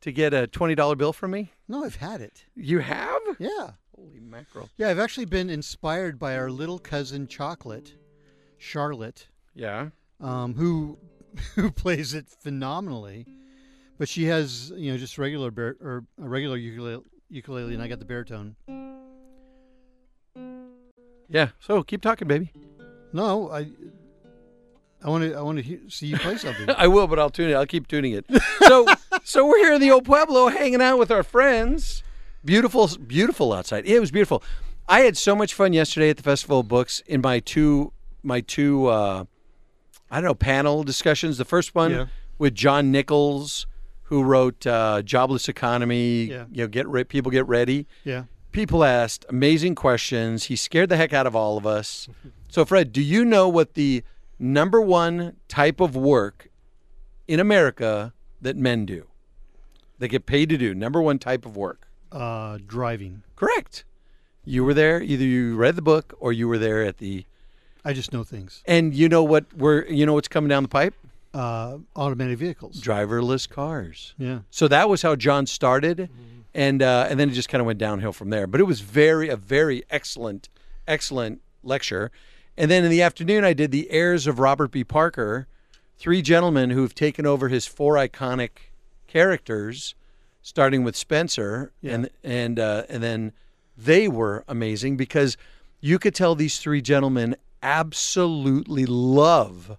to 0.01 0.11
get 0.11 0.33
a 0.33 0.47
twenty 0.47 0.73
dollar 0.75 0.95
bill 0.95 1.13
from 1.13 1.31
me? 1.31 1.51
No, 1.67 1.83
I've 1.83 1.95
had 1.97 2.21
it. 2.21 2.45
You 2.55 2.79
have? 2.79 3.19
Yeah. 3.39 3.71
Holy 3.95 4.19
mackerel! 4.21 4.69
Yeah, 4.77 4.89
I've 4.89 4.99
actually 4.99 5.25
been 5.25 5.49
inspired 5.49 6.17
by 6.17 6.37
our 6.37 6.49
little 6.49 6.79
cousin 6.79 7.27
Chocolate, 7.27 7.95
Charlotte, 8.57 9.27
Yeah. 9.53 9.89
um, 10.21 10.53
who 10.55 10.97
who 11.55 11.69
plays 11.71 12.13
it 12.13 12.27
phenomenally. 12.29 13.25
But 13.97 14.07
she 14.07 14.23
has, 14.25 14.71
you 14.77 14.93
know, 14.93 14.97
just 14.97 15.17
regular 15.17 15.51
bar- 15.51 15.75
or 15.81 16.05
a 16.23 16.29
regular 16.29 16.55
ukulele, 16.55 17.03
ukulele, 17.29 17.73
and 17.73 17.83
I 17.83 17.89
got 17.89 17.99
the 17.99 18.05
baritone. 18.05 18.55
Yeah. 21.27 21.49
So 21.59 21.83
keep 21.83 22.01
talking, 22.01 22.27
baby. 22.27 22.53
No, 23.11 23.49
I, 23.51 23.71
I 25.03 25.09
want 25.09 25.23
to, 25.23 25.33
I 25.35 25.41
want 25.41 25.57
to 25.57 25.63
hear, 25.63 25.79
see 25.89 26.07
you 26.07 26.17
play 26.17 26.35
something. 26.37 26.69
I 26.77 26.87
will, 26.87 27.07
but 27.07 27.19
I'll 27.19 27.29
tune 27.29 27.49
it. 27.49 27.53
I'll 27.53 27.65
keep 27.65 27.87
tuning 27.87 28.11
it. 28.13 28.25
So 28.63 28.85
so 29.23 29.47
we're 29.47 29.57
here 29.59 29.73
in 29.73 29.81
the 29.81 29.91
old 29.91 30.05
Pueblo, 30.05 30.47
hanging 30.49 30.81
out 30.81 30.97
with 30.99 31.11
our 31.11 31.23
friends. 31.23 32.03
Beautiful, 32.43 32.87
beautiful 33.05 33.53
outside. 33.53 33.85
It 33.85 33.99
was 33.99 34.11
beautiful. 34.11 34.43
I 34.87 35.01
had 35.01 35.17
so 35.17 35.35
much 35.35 35.53
fun 35.53 35.73
yesterday 35.73 36.09
at 36.09 36.17
the 36.17 36.23
Festival 36.23 36.61
of 36.61 36.67
Books 36.67 37.01
in 37.05 37.21
my 37.21 37.39
two 37.39 37.93
my 38.23 38.41
two 38.41 38.87
uh, 38.87 39.25
I 40.11 40.15
don't 40.15 40.25
know 40.25 40.33
panel 40.35 40.83
discussions. 40.83 41.37
The 41.37 41.45
first 41.45 41.75
one 41.75 41.91
Yeah. 41.91 42.05
with 42.37 42.55
John 42.55 42.91
Nichols, 42.91 43.67
who 44.03 44.23
wrote 44.23 44.65
uh, 44.67 45.01
"Jobless 45.03 45.47
Economy." 45.47 46.23
Yeah. 46.25 46.45
You 46.51 46.63
know, 46.63 46.67
get 46.67 46.87
re- 46.87 47.03
people 47.03 47.31
get 47.31 47.47
ready. 47.47 47.87
yeah. 48.03 48.23
People 48.51 48.83
asked 48.83 49.25
amazing 49.29 49.75
questions. 49.75 50.45
He 50.45 50.55
scared 50.55 50.89
the 50.89 50.97
heck 50.97 51.13
out 51.13 51.27
of 51.27 51.35
all 51.35 51.57
of 51.57 51.65
us. 51.65 52.07
So, 52.51 52.65
Fred, 52.65 52.91
do 52.91 52.99
you 53.03 53.23
know 53.25 53.47
what 53.47 53.75
the 53.75 54.03
number 54.39 54.81
one 54.81 55.35
type 55.47 55.79
of 55.79 55.95
work 55.95 56.49
in 57.27 57.39
America 57.39 58.13
that 58.41 58.55
men 58.55 58.85
do? 58.85 59.05
They 59.99 60.07
get 60.07 60.25
paid 60.25 60.49
to 60.49 60.57
do 60.57 60.73
number 60.73 61.01
one 61.01 61.19
type 61.19 61.45
of 61.45 61.57
work. 61.57 61.87
Uh, 62.11 62.57
driving. 62.65 63.23
Correct. 63.35 63.83
You 64.45 64.63
were 64.63 64.73
there. 64.73 65.01
Either 65.01 65.25
you 65.25 65.55
read 65.55 65.75
the 65.75 65.81
book 65.81 66.15
or 66.19 66.33
you 66.33 66.47
were 66.47 66.57
there 66.57 66.83
at 66.83 66.97
the. 66.97 67.25
I 67.85 67.93
just 67.93 68.11
know 68.11 68.23
things. 68.23 68.63
And 68.65 68.93
you 68.93 69.09
know 69.09 69.23
what? 69.23 69.53
We're 69.53 69.85
you 69.85 70.05
know 70.05 70.13
what's 70.13 70.27
coming 70.27 70.49
down 70.49 70.63
the 70.63 70.69
pipe? 70.69 70.95
Uh, 71.33 71.77
automated 71.95 72.39
vehicles. 72.39 72.81
Driverless 72.81 73.47
cars. 73.47 74.15
Yeah. 74.17 74.39
So 74.49 74.67
that 74.69 74.89
was 74.89 75.01
how 75.03 75.15
John 75.15 75.45
started, 75.45 76.09
and 76.55 76.81
uh, 76.81 77.07
and 77.09 77.19
then 77.19 77.29
it 77.29 77.33
just 77.33 77.49
kind 77.49 77.61
of 77.61 77.67
went 77.67 77.77
downhill 77.77 78.13
from 78.13 78.31
there. 78.31 78.47
But 78.47 78.59
it 78.59 78.63
was 78.63 78.81
very 78.81 79.29
a 79.29 79.35
very 79.35 79.83
excellent 79.89 80.49
excellent 80.87 81.41
lecture. 81.63 82.11
And 82.59 82.69
then 82.69 82.83
in 82.83 82.91
the 82.91 83.01
afternoon, 83.01 83.45
I 83.45 83.53
did 83.53 83.71
the 83.71 83.89
heirs 83.89 84.27
of 84.27 84.37
Robert 84.37 84.69
B. 84.71 84.83
Parker, 84.83 85.47
three 85.97 86.21
gentlemen 86.21 86.71
who've 86.71 86.93
taken 86.93 87.25
over 87.25 87.47
his 87.47 87.65
four 87.65 87.95
iconic 87.95 88.49
characters, 89.07 89.95
starting 90.41 90.83
with 90.83 90.95
Spenser, 90.97 91.71
Yeah. 91.81 91.93
and 91.93 92.09
and 92.21 92.59
uh, 92.59 92.83
and 92.89 93.01
then 93.01 93.31
they 93.77 94.09
were 94.09 94.43
amazing 94.49 94.97
because 94.97 95.37
you 95.79 95.97
could 95.97 96.13
tell 96.13 96.35
these 96.35 96.59
three 96.59 96.81
gentlemen 96.81 97.37
absolutely 97.63 98.85
love 98.85 99.77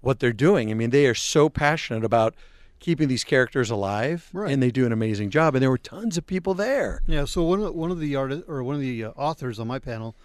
what 0.00 0.18
they're 0.18 0.32
doing. 0.32 0.70
I 0.72 0.74
mean, 0.74 0.90
they 0.90 1.06
are 1.06 1.14
so 1.14 1.48
passionate 1.48 2.04
about 2.04 2.34
keeping 2.80 3.06
these 3.08 3.24
characters 3.24 3.70
alive, 3.70 4.28
Right. 4.32 4.52
and 4.52 4.60
they 4.62 4.70
do 4.72 4.86
an 4.86 4.92
amazing 4.92 5.30
job. 5.30 5.54
And 5.54 5.62
there 5.62 5.70
were 5.70 5.78
tons 5.78 6.16
of 6.18 6.26
people 6.26 6.54
there. 6.54 7.00
Yeah. 7.06 7.24
So 7.26 7.42
one 7.44 7.60
of 7.62 7.74
one 7.76 7.92
of 7.92 8.00
the 8.00 8.16
artists 8.16 8.44
or 8.48 8.64
one 8.64 8.74
of 8.74 8.80
the 8.80 9.04
uh, 9.04 9.10
authors 9.16 9.60
on 9.60 9.68
my 9.68 9.78
panel, 9.78 10.16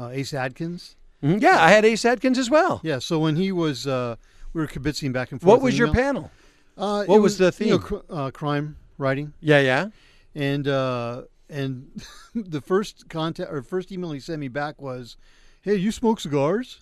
uh, 0.00 0.08
Ace 0.08 0.32
Atkins. 0.32 0.96
Mhm. 1.22 1.40
Yeah, 1.40 1.56
I 1.62 1.70
had 1.70 1.84
Ace 1.84 2.04
Atkins 2.04 2.38
as 2.38 2.50
well. 2.50 2.80
Yeah. 2.84 2.98
So 2.98 3.18
when 3.18 3.36
he 3.36 3.50
was, 3.52 3.86
uh, 3.86 4.16
we 4.52 4.60
were 4.60 4.66
kibitzing 4.66 5.12
back 5.12 5.32
and 5.32 5.40
forth. 5.40 5.48
What 5.50 5.62
was 5.62 5.78
your 5.78 5.88
email. 5.88 6.02
panel? 6.02 6.30
Uh, 6.76 7.04
what 7.04 7.16
it 7.16 7.20
was 7.20 7.38
the 7.38 7.54
you 7.60 7.70
know, 7.70 7.78
theme? 7.78 8.00
cr- 8.00 8.12
uh, 8.12 8.30
crime 8.30 8.76
writing. 8.98 9.32
Yeah, 9.40 9.60
yeah. 9.60 9.88
and 10.34 10.66
uh, 10.68 11.22
and 11.48 12.02
the 12.34 12.60
first 12.60 13.08
contact 13.08 13.50
or 13.50 13.62
first 13.62 13.90
email 13.92 14.12
he 14.12 14.20
sent 14.20 14.40
me 14.40 14.48
back 14.48 14.82
was, 14.82 15.16
"Hey, 15.62 15.76
you 15.76 15.92
smoke 15.92 16.20
cigars?" 16.20 16.80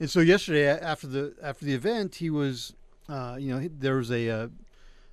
And 0.00 0.10
so 0.10 0.20
yesterday 0.20 0.66
after 0.68 1.06
the 1.06 1.34
after 1.42 1.64
the 1.64 1.74
event, 1.74 2.16
he 2.16 2.30
was, 2.30 2.74
uh, 3.08 3.36
you 3.38 3.54
know, 3.54 3.68
there 3.78 3.96
was 3.96 4.10
a 4.10 4.28
uh, 4.28 4.48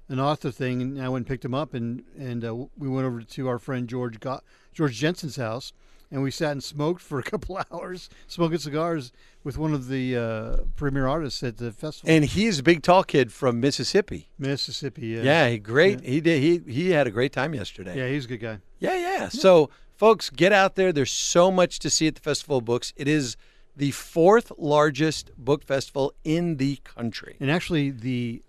an 0.09 0.19
author 0.19 0.49
thing, 0.51 0.81
and 0.81 1.01
I 1.01 1.07
went 1.09 1.21
and 1.23 1.27
picked 1.27 1.45
him 1.45 1.53
up, 1.53 1.73
and 1.73 2.03
and 2.17 2.43
uh, 2.43 2.55
we 2.77 2.87
went 2.89 3.05
over 3.05 3.21
to 3.21 3.47
our 3.47 3.59
friend 3.59 3.87
George 3.87 4.19
Go- 4.19 4.41
George 4.73 4.95
Jensen's 4.97 5.35
house, 5.35 5.71
and 6.13 6.21
we 6.21 6.31
sat 6.31 6.51
and 6.51 6.63
smoked 6.63 7.01
for 7.01 7.19
a 7.19 7.23
couple 7.31 7.59
hours, 7.71 8.09
smoking 8.27 8.59
cigars 8.59 9.11
with 9.43 9.57
one 9.57 9.73
of 9.73 9.87
the 9.87 10.15
uh, 10.15 10.57
premier 10.75 11.07
artists 11.07 11.41
at 11.43 11.57
the 11.57 11.71
festival, 11.71 12.09
And 12.13 12.23
he's 12.23 12.59
a 12.59 12.63
big, 12.63 12.83
tall 12.83 13.03
kid 13.03 13.33
from 13.33 13.59
Mississippi. 13.59 14.29
Mississippi. 14.37 15.07
Yeah, 15.07 15.21
Yeah, 15.23 15.49
he 15.49 15.57
great. 15.57 16.01
He 16.01 16.21
did. 16.21 16.41
He 16.41 16.71
he 16.71 16.91
had 16.91 17.07
a 17.07 17.11
great 17.11 17.33
time 17.33 17.53
yesterday. 17.55 17.97
yeah, 17.97 18.07
he's 18.07 18.25
a 18.25 18.27
good 18.29 18.37
guy. 18.37 18.59
Yeah, 18.79 18.95
yeah. 18.95 19.29
So, 19.29 19.69
folks, 19.97 20.29
get 20.29 20.53
out 20.53 20.75
there. 20.75 20.93
There's 20.93 21.11
so 21.11 21.51
much 21.51 21.79
to 21.79 21.89
see 21.89 22.07
at 22.07 22.15
the 22.15 22.21
Festival 22.21 22.57
of 22.59 22.65
Books. 22.65 22.93
It 22.95 23.07
is 23.07 23.35
the 23.75 23.89
fourth 23.91 24.51
largest 24.57 25.31
book 25.35 25.63
festival 25.63 26.13
in 26.23 26.57
the 26.57 26.75
country. 26.83 27.35
and 27.39 27.49
actually 27.49 27.89
the 27.89 28.43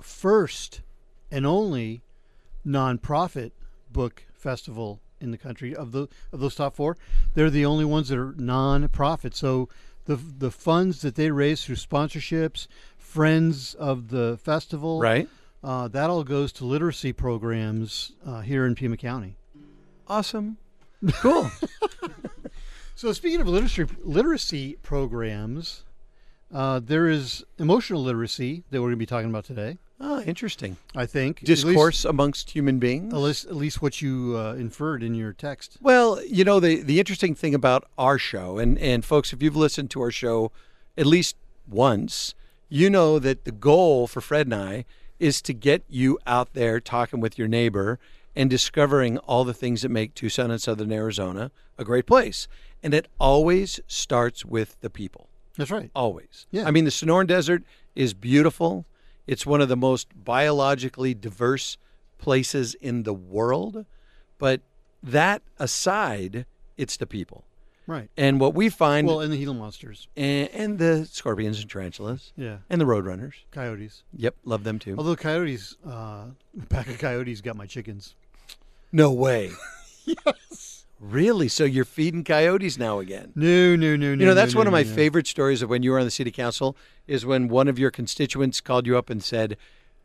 first 0.00 0.82
and 1.32 1.44
only 1.44 2.00
nonprofit 2.64 3.50
book 3.90 4.24
festival 4.32 5.00
in 5.20 5.30
the 5.30 5.38
country 5.38 5.74
of 5.74 5.92
the 5.92 6.08
of 6.32 6.40
those 6.40 6.54
top 6.54 6.74
four. 6.76 6.96
They're 7.34 7.50
the 7.50 7.66
only 7.66 7.84
ones 7.84 8.08
that 8.08 8.18
are 8.18 8.32
nonprofit. 8.32 9.34
So 9.34 9.68
the 10.04 10.16
the 10.16 10.50
funds 10.50 11.02
that 11.02 11.14
they 11.14 11.30
raise 11.30 11.64
through 11.64 11.76
sponsorships, 11.76 12.66
friends 12.96 13.74
of 13.74 14.08
the 14.08 14.38
festival, 14.42 15.00
Right? 15.00 15.28
Uh, 15.62 15.88
that 15.88 16.08
all 16.08 16.22
goes 16.22 16.52
to 16.52 16.64
literacy 16.64 17.12
programs 17.12 18.12
uh, 18.24 18.40
here 18.40 18.64
in 18.64 18.74
Pima 18.74 18.96
County. 18.96 19.36
Awesome. 20.06 20.56
Cool. 21.14 21.50
So 22.98 23.12
speaking 23.12 23.40
of 23.40 23.46
literacy 23.46 23.86
literacy 24.02 24.76
programs, 24.82 25.84
uh, 26.52 26.80
there 26.80 27.06
is 27.06 27.44
emotional 27.56 28.02
literacy 28.02 28.64
that 28.70 28.80
we're 28.80 28.88
going 28.88 28.94
to 28.94 28.96
be 28.96 29.06
talking 29.06 29.30
about 29.30 29.44
today. 29.44 29.78
Oh, 30.00 30.20
interesting. 30.22 30.76
I 30.94 31.06
think 31.06 31.42
At 31.42 31.48
least- 31.48 31.64
Discourse 31.64 32.04
amongst 32.04 32.50
human 32.50 32.78
beings. 32.78 33.12
At 33.12 33.20
least, 33.20 33.46
at 33.46 33.56
least 33.56 33.82
what 33.82 34.00
you 34.02 34.36
uh, 34.36 34.54
inferred 34.54 35.02
in 35.02 35.14
your 35.14 35.32
text. 35.32 35.78
Well, 35.80 36.22
you 36.24 36.44
know 36.44 36.60
the 36.60 36.82
the 36.82 36.98
interesting 36.98 37.34
thing 37.34 37.54
about 37.54 37.84
our 37.96 38.18
show, 38.18 38.58
and 38.58 38.78
and 38.78 39.04
folks, 39.04 39.32
if 39.32 39.42
you've 39.42 39.56
listened 39.56 39.90
to 39.92 40.00
our 40.02 40.10
show 40.10 40.52
at 40.96 41.06
least 41.06 41.36
once, 41.68 42.34
you 42.68 42.90
know 42.90 43.18
that 43.18 43.44
the 43.44 43.52
goal 43.52 44.06
for 44.06 44.20
Fred 44.20 44.46
and 44.46 44.54
I 44.54 44.84
is 45.18 45.42
to 45.42 45.52
get 45.52 45.82
you 45.88 46.18
out 46.26 46.54
there 46.54 46.80
talking 46.80 47.20
with 47.20 47.38
your 47.38 47.48
neighbor 47.48 47.98
and 48.36 48.48
discovering 48.48 49.18
all 49.18 49.44
the 49.44 49.54
things 49.54 49.82
that 49.82 49.88
make 49.88 50.14
Tucson 50.14 50.50
and 50.50 50.62
Southern 50.62 50.92
Arizona 50.92 51.50
a 51.76 51.84
great 51.84 52.06
place. 52.06 52.46
And 52.84 52.94
it 52.94 53.08
always 53.18 53.80
starts 53.88 54.44
with 54.44 54.76
the 54.80 54.90
people. 54.90 55.28
That's 55.56 55.72
right. 55.72 55.90
Always. 55.94 56.46
Yeah. 56.52 56.66
I 56.68 56.70
mean, 56.70 56.84
the 56.84 56.92
Sonoran 56.92 57.26
Desert 57.26 57.64
is 57.96 58.14
beautiful. 58.14 58.84
It's 59.28 59.46
one 59.46 59.60
of 59.60 59.68
the 59.68 59.76
most 59.76 60.08
biologically 60.24 61.14
diverse 61.14 61.76
places 62.18 62.74
in 62.74 63.04
the 63.04 63.14
world. 63.14 63.84
But 64.38 64.62
that 65.02 65.42
aside, 65.58 66.46
it's 66.76 66.96
the 66.96 67.06
people. 67.06 67.44
Right. 67.86 68.10
And 68.16 68.38
what 68.40 68.54
we 68.54 68.68
find, 68.68 69.06
Well, 69.06 69.20
and 69.20 69.32
the 69.32 69.36
Gila 69.38 69.54
monsters. 69.54 70.08
and, 70.16 70.48
and 70.50 70.78
the 70.78 71.06
scorpions 71.10 71.60
and 71.60 71.70
tarantulas, 71.70 72.32
Yeah. 72.36 72.58
and 72.68 72.80
the 72.80 72.84
roadrunners. 72.84 73.34
Coyotes. 73.50 74.02
Yep, 74.16 74.34
love 74.44 74.64
them 74.64 74.78
too. 74.78 74.94
Although 74.98 75.16
coyotes, 75.16 75.76
uh, 75.86 75.90
a 75.90 76.66
pack 76.68 76.88
of 76.88 76.98
coyotes 76.98 77.40
got 77.40 77.56
my 77.56 77.66
chickens. 77.66 78.14
No 78.92 79.12
way. 79.12 79.52
Really? 81.00 81.48
So 81.48 81.64
you're 81.64 81.84
feeding 81.84 82.24
coyotes 82.24 82.76
now 82.78 82.98
again? 82.98 83.32
No, 83.36 83.76
no, 83.76 83.94
no, 83.96 84.14
no. 84.14 84.20
You 84.20 84.26
know, 84.26 84.34
that's 84.34 84.54
no, 84.54 84.58
one 84.58 84.66
of 84.66 84.72
my 84.72 84.82
no. 84.82 84.92
favorite 84.94 85.26
stories 85.26 85.62
of 85.62 85.70
when 85.70 85.82
you 85.82 85.92
were 85.92 85.98
on 85.98 86.04
the 86.04 86.10
city 86.10 86.30
council 86.30 86.76
is 87.06 87.24
when 87.24 87.48
one 87.48 87.68
of 87.68 87.78
your 87.78 87.90
constituents 87.90 88.60
called 88.60 88.86
you 88.86 88.98
up 88.98 89.08
and 89.08 89.22
said, 89.22 89.56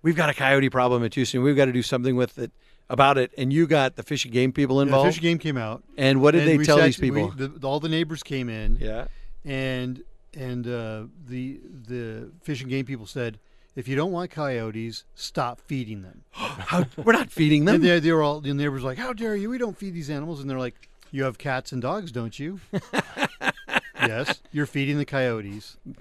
"We've 0.03 0.15
got 0.15 0.29
a 0.29 0.33
coyote 0.33 0.69
problem 0.69 1.03
at 1.03 1.11
Tucson. 1.11 1.41
We've 1.41 1.55
got 1.55 1.65
to 1.65 1.71
do 1.71 1.81
something 1.83 2.15
with 2.15 2.37
it 2.37 2.51
about 2.89 3.17
it." 3.17 3.31
And 3.37 3.51
you 3.51 3.65
got 3.65 3.95
the 3.95 4.03
fish 4.03 4.23
and 4.25 4.33
game 4.33 4.51
people 4.51 4.75
Yeah, 4.75 4.81
the 4.81 4.87
involved. 4.89 5.07
fish 5.07 5.15
and 5.17 5.23
game 5.23 5.39
came 5.39 5.57
out. 5.57 5.83
and 5.97 6.21
what 6.21 6.31
did 6.31 6.47
and 6.47 6.59
they 6.59 6.63
tell 6.63 6.77
sat- 6.77 6.85
these 6.85 6.97
people? 6.97 7.33
we- 7.37 7.47
the, 7.47 7.67
all 7.67 7.79
the 7.79 7.89
neighbors 7.89 8.21
came 8.21 8.47
in, 8.49 8.77
yeah. 8.79 9.05
and 9.43 10.03
and 10.35 10.67
uh, 10.67 11.03
the 11.27 11.59
the 11.87 12.31
fish 12.43 12.61
and 12.61 12.69
game 12.69 12.85
people 12.85 13.07
said, 13.07 13.39
if 13.75 13.87
you 13.87 13.95
don't 13.95 14.11
want 14.11 14.31
coyotes, 14.31 15.03
stop 15.15 15.59
feeding 15.61 16.01
them. 16.01 16.21
How, 16.31 16.85
we're 17.03 17.13
not 17.13 17.31
feeding 17.31 17.65
them. 17.65 17.75
And 17.75 17.83
they, 17.83 17.99
they 17.99 18.11
were 18.11 18.21
all 18.23 18.39
the 18.41 18.53
neighbors 18.53 18.83
like, 18.83 18.97
how 18.97 19.13
dare 19.13 19.35
you? 19.35 19.49
We 19.49 19.57
don't 19.57 19.77
feed 19.77 19.93
these 19.93 20.09
animals. 20.09 20.39
And 20.41 20.49
they're 20.49 20.59
like, 20.59 20.89
you 21.11 21.23
have 21.23 21.37
cats 21.37 21.71
and 21.71 21.81
dogs, 21.81 22.11
don't 22.11 22.37
you? 22.39 22.59
yes, 24.01 24.41
you're 24.51 24.65
feeding 24.65 24.97
the 24.97 25.05
coyotes. 25.05 25.77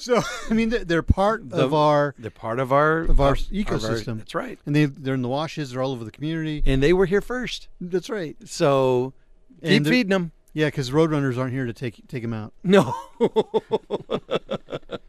So 0.00 0.22
I 0.48 0.54
mean, 0.54 0.68
they're- 0.70 0.84
they're 0.84 1.02
part 1.02 1.50
The- 1.50 1.56
of 1.56 1.74
our 1.74 2.14
They're 2.16 2.30
part 2.30 2.60
of 2.60 2.72
our 2.72 2.98
Of 3.00 3.20
our 3.20 3.30
our- 3.30 3.34
ecosystem. 3.34 4.18
that's 4.18 4.32
right. 4.32 4.56
and 4.64 4.72
they 4.76 4.84
they're 4.84 5.14
in 5.14 5.22
the 5.22 5.28
washes. 5.28 5.72
They're 5.72 5.82
all 5.82 5.90
over 5.90 6.04
the 6.04 6.12
community. 6.12 6.62
And 6.64 6.80
they 6.80 6.92
were 6.92 7.06
here 7.06 7.20
first, 7.20 7.66
That's 7.80 8.08
right. 8.08 8.36
so 8.44 9.12
keep 9.60 9.84
feeding 9.84 10.10
them. 10.10 10.30
Yeah, 10.52 10.66
because 10.68 10.92
roadrunners 10.92 11.36
aren't 11.36 11.52
here 11.52 11.66
to 11.66 11.72
take 11.72 12.06
take 12.06 12.22
them 12.22 12.32
out. 12.32 12.52
No. 12.62 12.94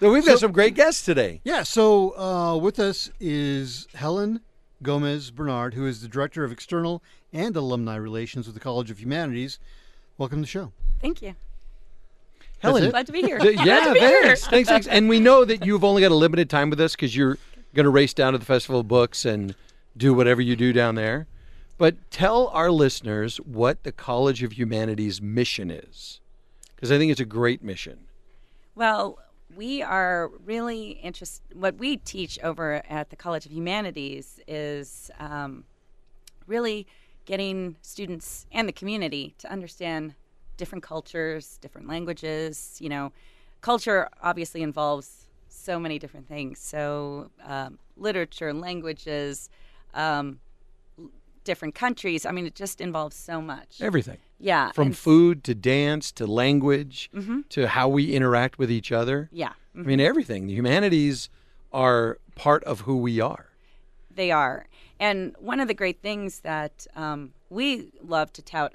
so 0.00 0.12
we've 0.12 0.24
So- 0.24 0.32
got 0.32 0.40
some 0.40 0.52
great 0.52 0.74
guests 0.74 1.04
today. 1.04 1.40
Yeah. 1.44 1.62
So 1.62 2.16
uh, 2.18 2.56
with 2.56 2.78
us 2.78 3.10
is 3.20 3.86
Helen 3.94 4.40
Gomez 4.82 5.30
Bernard, 5.30 5.74
who 5.74 5.86
is 5.86 6.00
the 6.02 6.08
director 6.08 6.44
of 6.44 6.52
external 6.52 7.02
and 7.32 7.56
alumni 7.56 7.96
relations 7.96 8.46
with 8.46 8.54
the 8.54 8.60
College 8.60 8.90
of 8.90 9.00
Humanities. 9.00 9.58
Welcome 10.16 10.38
to 10.38 10.42
the 10.42 10.46
show. 10.46 10.72
Thank 11.00 11.22
you. 11.22 11.34
Helen. 12.60 12.90
Glad 12.90 13.06
to 13.06 13.12
be 13.12 13.22
here. 13.22 13.38
Yeah, 13.40 13.84
to 13.84 13.92
be 13.92 14.00
here. 14.00 14.22
thanks, 14.22 14.46
thanks, 14.46 14.68
thanks. 14.68 14.86
And 14.88 15.08
we 15.08 15.20
know 15.20 15.44
that 15.44 15.64
you've 15.64 15.84
only 15.84 16.02
got 16.02 16.10
a 16.10 16.16
limited 16.16 16.50
time 16.50 16.70
with 16.70 16.80
us 16.80 16.96
because 16.96 17.14
you're 17.14 17.38
going 17.74 17.84
to 17.84 17.90
race 17.90 18.12
down 18.12 18.32
to 18.32 18.38
the 18.38 18.44
Festival 18.44 18.80
of 18.80 18.88
Books 18.88 19.24
and 19.24 19.54
do 19.96 20.12
whatever 20.12 20.40
you 20.40 20.56
do 20.56 20.72
down 20.72 20.96
there. 20.96 21.28
But 21.76 22.10
tell 22.10 22.48
our 22.48 22.72
listeners 22.72 23.36
what 23.38 23.84
the 23.84 23.92
College 23.92 24.42
of 24.42 24.54
Humanities 24.58 25.22
mission 25.22 25.70
is, 25.70 26.20
because 26.74 26.90
I 26.90 26.98
think 26.98 27.12
it's 27.12 27.20
a 27.20 27.24
great 27.24 27.62
mission. 27.62 28.00
Well, 28.74 29.20
we 29.56 29.82
are 29.82 30.30
really 30.44 30.90
interested. 31.02 31.42
What 31.58 31.78
we 31.78 31.96
teach 31.96 32.38
over 32.42 32.82
at 32.88 33.10
the 33.10 33.16
College 33.16 33.46
of 33.46 33.52
Humanities 33.52 34.40
is 34.46 35.10
um, 35.18 35.64
really 36.46 36.86
getting 37.24 37.76
students 37.82 38.46
and 38.52 38.68
the 38.68 38.72
community 38.72 39.34
to 39.38 39.50
understand 39.50 40.14
different 40.56 40.82
cultures, 40.82 41.58
different 41.60 41.88
languages. 41.88 42.76
You 42.80 42.88
know, 42.88 43.12
culture 43.60 44.08
obviously 44.22 44.62
involves 44.62 45.28
so 45.48 45.78
many 45.78 45.98
different 45.98 46.28
things. 46.28 46.58
So, 46.58 47.30
um, 47.44 47.78
literature, 47.96 48.52
languages, 48.52 49.50
um, 49.94 50.40
different 51.48 51.74
countries. 51.74 52.26
I 52.26 52.30
mean, 52.30 52.46
it 52.46 52.54
just 52.54 52.78
involves 52.80 53.16
so 53.16 53.40
much. 53.40 53.80
Everything 53.80 54.18
Yeah. 54.38 54.70
from 54.72 54.92
food 54.92 55.42
to 55.44 55.54
dance 55.54 56.12
to 56.12 56.26
language 56.26 57.08
Mhm. 57.14 57.48
to 57.48 57.60
how 57.68 57.88
we 57.88 58.02
interact 58.14 58.58
with 58.58 58.70
each 58.70 58.92
other. 58.92 59.28
Yeah. 59.32 59.54
I 59.74 59.78
mean, 59.90 59.98
everything. 60.00 60.46
The 60.46 60.54
humanities 60.54 61.30
are 61.72 62.18
part 62.34 62.62
of 62.64 62.80
who 62.86 62.96
we 63.08 63.18
are. 63.20 63.46
They 64.14 64.30
are. 64.30 64.66
And 65.00 65.34
one 65.38 65.58
of 65.60 65.68
the 65.68 65.74
great 65.82 66.00
things 66.02 66.40
that 66.40 66.86
um, 66.94 67.32
we 67.48 67.92
love 68.16 68.28
to 68.34 68.42
tout 68.42 68.72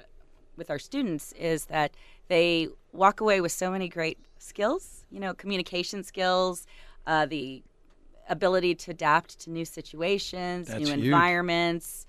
with 0.56 0.68
our 0.70 0.78
students 0.80 1.32
is 1.52 1.66
that 1.66 1.90
they 2.28 2.68
walk 2.92 3.20
away 3.20 3.40
with 3.40 3.52
so 3.52 3.70
many 3.70 3.88
great 3.88 4.18
skills, 4.38 5.04
you 5.10 5.20
know, 5.20 5.32
communication 5.34 6.02
skills, 6.02 6.66
uh, 7.06 7.26
the 7.26 7.62
ability 8.28 8.74
to 8.74 8.90
adapt 8.90 9.38
to 9.42 9.50
new 9.50 9.64
situations, 9.66 10.68
That's 10.68 10.80
new 10.82 10.92
environments, 10.92 12.06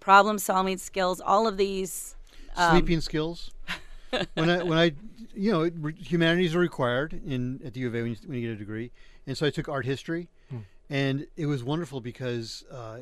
problem 0.00 0.38
solving 0.38 0.78
skills, 0.78 1.20
all 1.20 1.46
of 1.46 1.56
these. 1.56 2.14
um, 2.56 2.70
Sleeping 2.78 3.00
skills. 3.00 3.50
when 4.34 4.48
I 4.50 4.62
when 4.62 4.78
I 4.78 4.92
you 5.34 5.52
know 5.52 5.70
re- 5.80 5.92
humanities 5.94 6.54
are 6.54 6.58
required 6.60 7.20
in 7.26 7.60
at 7.64 7.74
the 7.74 7.80
U 7.80 7.88
of 7.88 7.94
A 7.94 8.02
when 8.02 8.10
you, 8.12 8.16
when 8.26 8.38
you 8.38 8.48
get 8.48 8.54
a 8.54 8.58
degree, 8.58 8.90
and 9.26 9.36
so 9.36 9.46
I 9.46 9.50
took 9.50 9.68
art 9.68 9.84
history, 9.84 10.28
and 10.88 11.26
it 11.36 11.46
was 11.46 11.62
wonderful 11.62 12.00
because 12.00 12.64
uh, 12.72 13.00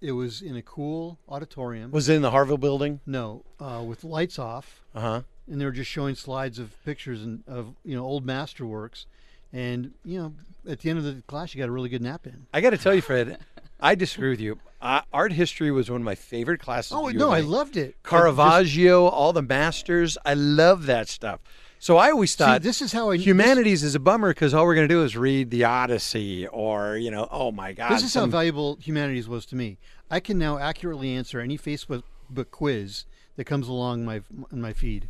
it 0.00 0.12
was 0.12 0.42
in 0.42 0.56
a 0.56 0.62
cool 0.62 1.18
auditorium. 1.28 1.92
Was 1.92 2.08
it 2.08 2.14
in 2.16 2.22
the 2.22 2.30
Harvill 2.32 2.58
building? 2.58 3.00
no, 3.06 3.44
uh, 3.60 3.82
with 3.86 4.02
lights 4.02 4.38
off, 4.38 4.82
Uh 4.94 5.00
huh. 5.00 5.22
and 5.48 5.60
they 5.60 5.64
were 5.64 5.70
just 5.70 5.90
showing 5.90 6.16
slides 6.16 6.58
of 6.58 6.72
pictures 6.84 7.22
and 7.22 7.44
of 7.46 7.74
you 7.84 7.94
know 7.94 8.04
old 8.04 8.26
masterworks, 8.26 9.06
and 9.52 9.92
you 10.04 10.18
know, 10.18 10.34
at 10.68 10.80
the 10.80 10.90
end 10.90 10.98
of 10.98 11.04
the 11.04 11.22
class, 11.28 11.54
you 11.54 11.60
got 11.60 11.68
a 11.68 11.72
really 11.72 11.88
good 11.88 12.02
nap 12.02 12.26
in. 12.26 12.46
I 12.52 12.60
got 12.60 12.70
to 12.70 12.78
tell 12.78 12.94
you, 12.94 13.00
Fred, 13.02 13.38
I 13.80 13.94
disagree 13.94 14.30
with 14.30 14.40
you. 14.40 14.58
Uh, 14.80 15.00
art 15.12 15.32
history 15.32 15.70
was 15.72 15.90
one 15.90 16.00
of 16.00 16.04
my 16.04 16.14
favorite 16.14 16.60
classes. 16.60 16.92
Oh 16.92 17.08
no, 17.08 17.30
I 17.30 17.40
loved 17.40 17.76
it. 17.76 17.80
I 17.80 17.86
just- 17.86 18.02
Caravaggio, 18.04 19.06
all 19.06 19.32
the 19.32 19.42
masters. 19.42 20.16
I 20.24 20.34
love 20.34 20.86
that 20.86 21.08
stuff. 21.08 21.40
So 21.80 21.96
I 21.96 22.10
always 22.10 22.32
See, 22.32 22.38
thought 22.38 22.62
this 22.62 22.80
is 22.82 22.92
how 22.92 23.10
I 23.10 23.16
humanities 23.16 23.82
is 23.84 23.94
a 23.94 24.00
bummer 24.00 24.30
because 24.34 24.52
all 24.54 24.64
we're 24.66 24.74
going 24.74 24.88
to 24.88 24.92
do 24.94 25.02
is 25.04 25.16
read 25.16 25.50
the 25.50 25.64
Odyssey 25.64 26.46
or 26.48 26.96
you 26.96 27.10
know, 27.10 27.28
oh 27.30 27.50
my 27.52 27.72
God, 27.72 27.90
This 27.92 28.02
is 28.04 28.14
how 28.14 28.26
valuable 28.26 28.76
humanities 28.80 29.28
was 29.28 29.46
to 29.46 29.56
me. 29.56 29.78
I 30.10 30.20
can 30.20 30.38
now 30.38 30.58
accurately 30.58 31.10
answer 31.10 31.40
any 31.40 31.56
Facebook 31.58 32.02
quiz 32.50 33.04
that 33.36 33.44
comes 33.44 33.68
along 33.68 34.04
my 34.04 34.22
my 34.50 34.72
feed. 34.72 35.08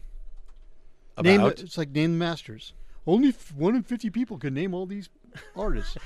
Name 1.23 1.41
about. 1.41 1.57
the- 1.57 1.63
it's 1.65 1.77
like 1.79 1.91
name 1.91 2.13
the 2.13 2.19
masters. 2.19 2.73
Only 3.07 3.29
f- 3.29 3.53
one 3.55 3.75
in 3.75 3.83
fifty 3.83 4.11
people 4.11 4.39
can 4.39 4.53
name 4.55 4.75
all 4.75 4.87
these 4.87 5.09
artists. 5.57 5.97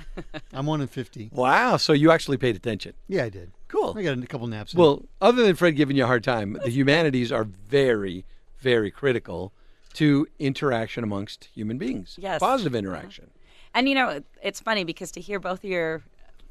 I'm 0.52 0.66
one 0.66 0.80
in 0.80 0.88
fifty. 0.88 1.30
Wow, 1.32 1.76
so 1.76 1.92
you 1.92 2.10
actually 2.10 2.36
paid 2.36 2.56
attention. 2.56 2.94
Yeah, 3.08 3.24
I 3.24 3.28
did. 3.28 3.52
Cool. 3.68 3.94
I 3.96 4.02
got 4.02 4.18
a 4.18 4.26
couple 4.26 4.46
naps. 4.46 4.74
in. 4.74 4.80
Well, 4.80 5.02
other 5.20 5.42
than 5.44 5.54
Fred 5.56 5.76
giving 5.76 5.96
you 5.96 6.04
a 6.04 6.06
hard 6.06 6.24
time, 6.24 6.58
the 6.62 6.70
humanities 6.70 7.32
are 7.32 7.44
very, 7.44 8.24
very 8.58 8.90
critical 8.90 9.52
to 9.94 10.26
interaction 10.38 11.04
amongst 11.04 11.44
human 11.54 11.78
beings. 11.78 12.16
Yes. 12.20 12.40
Positive 12.40 12.74
interaction. 12.74 13.30
And 13.74 13.88
you 13.88 13.94
know, 13.94 14.22
it's 14.42 14.60
funny 14.60 14.84
because 14.84 15.10
to 15.12 15.20
hear 15.20 15.38
both 15.38 15.64
of 15.64 15.70
your 15.70 16.02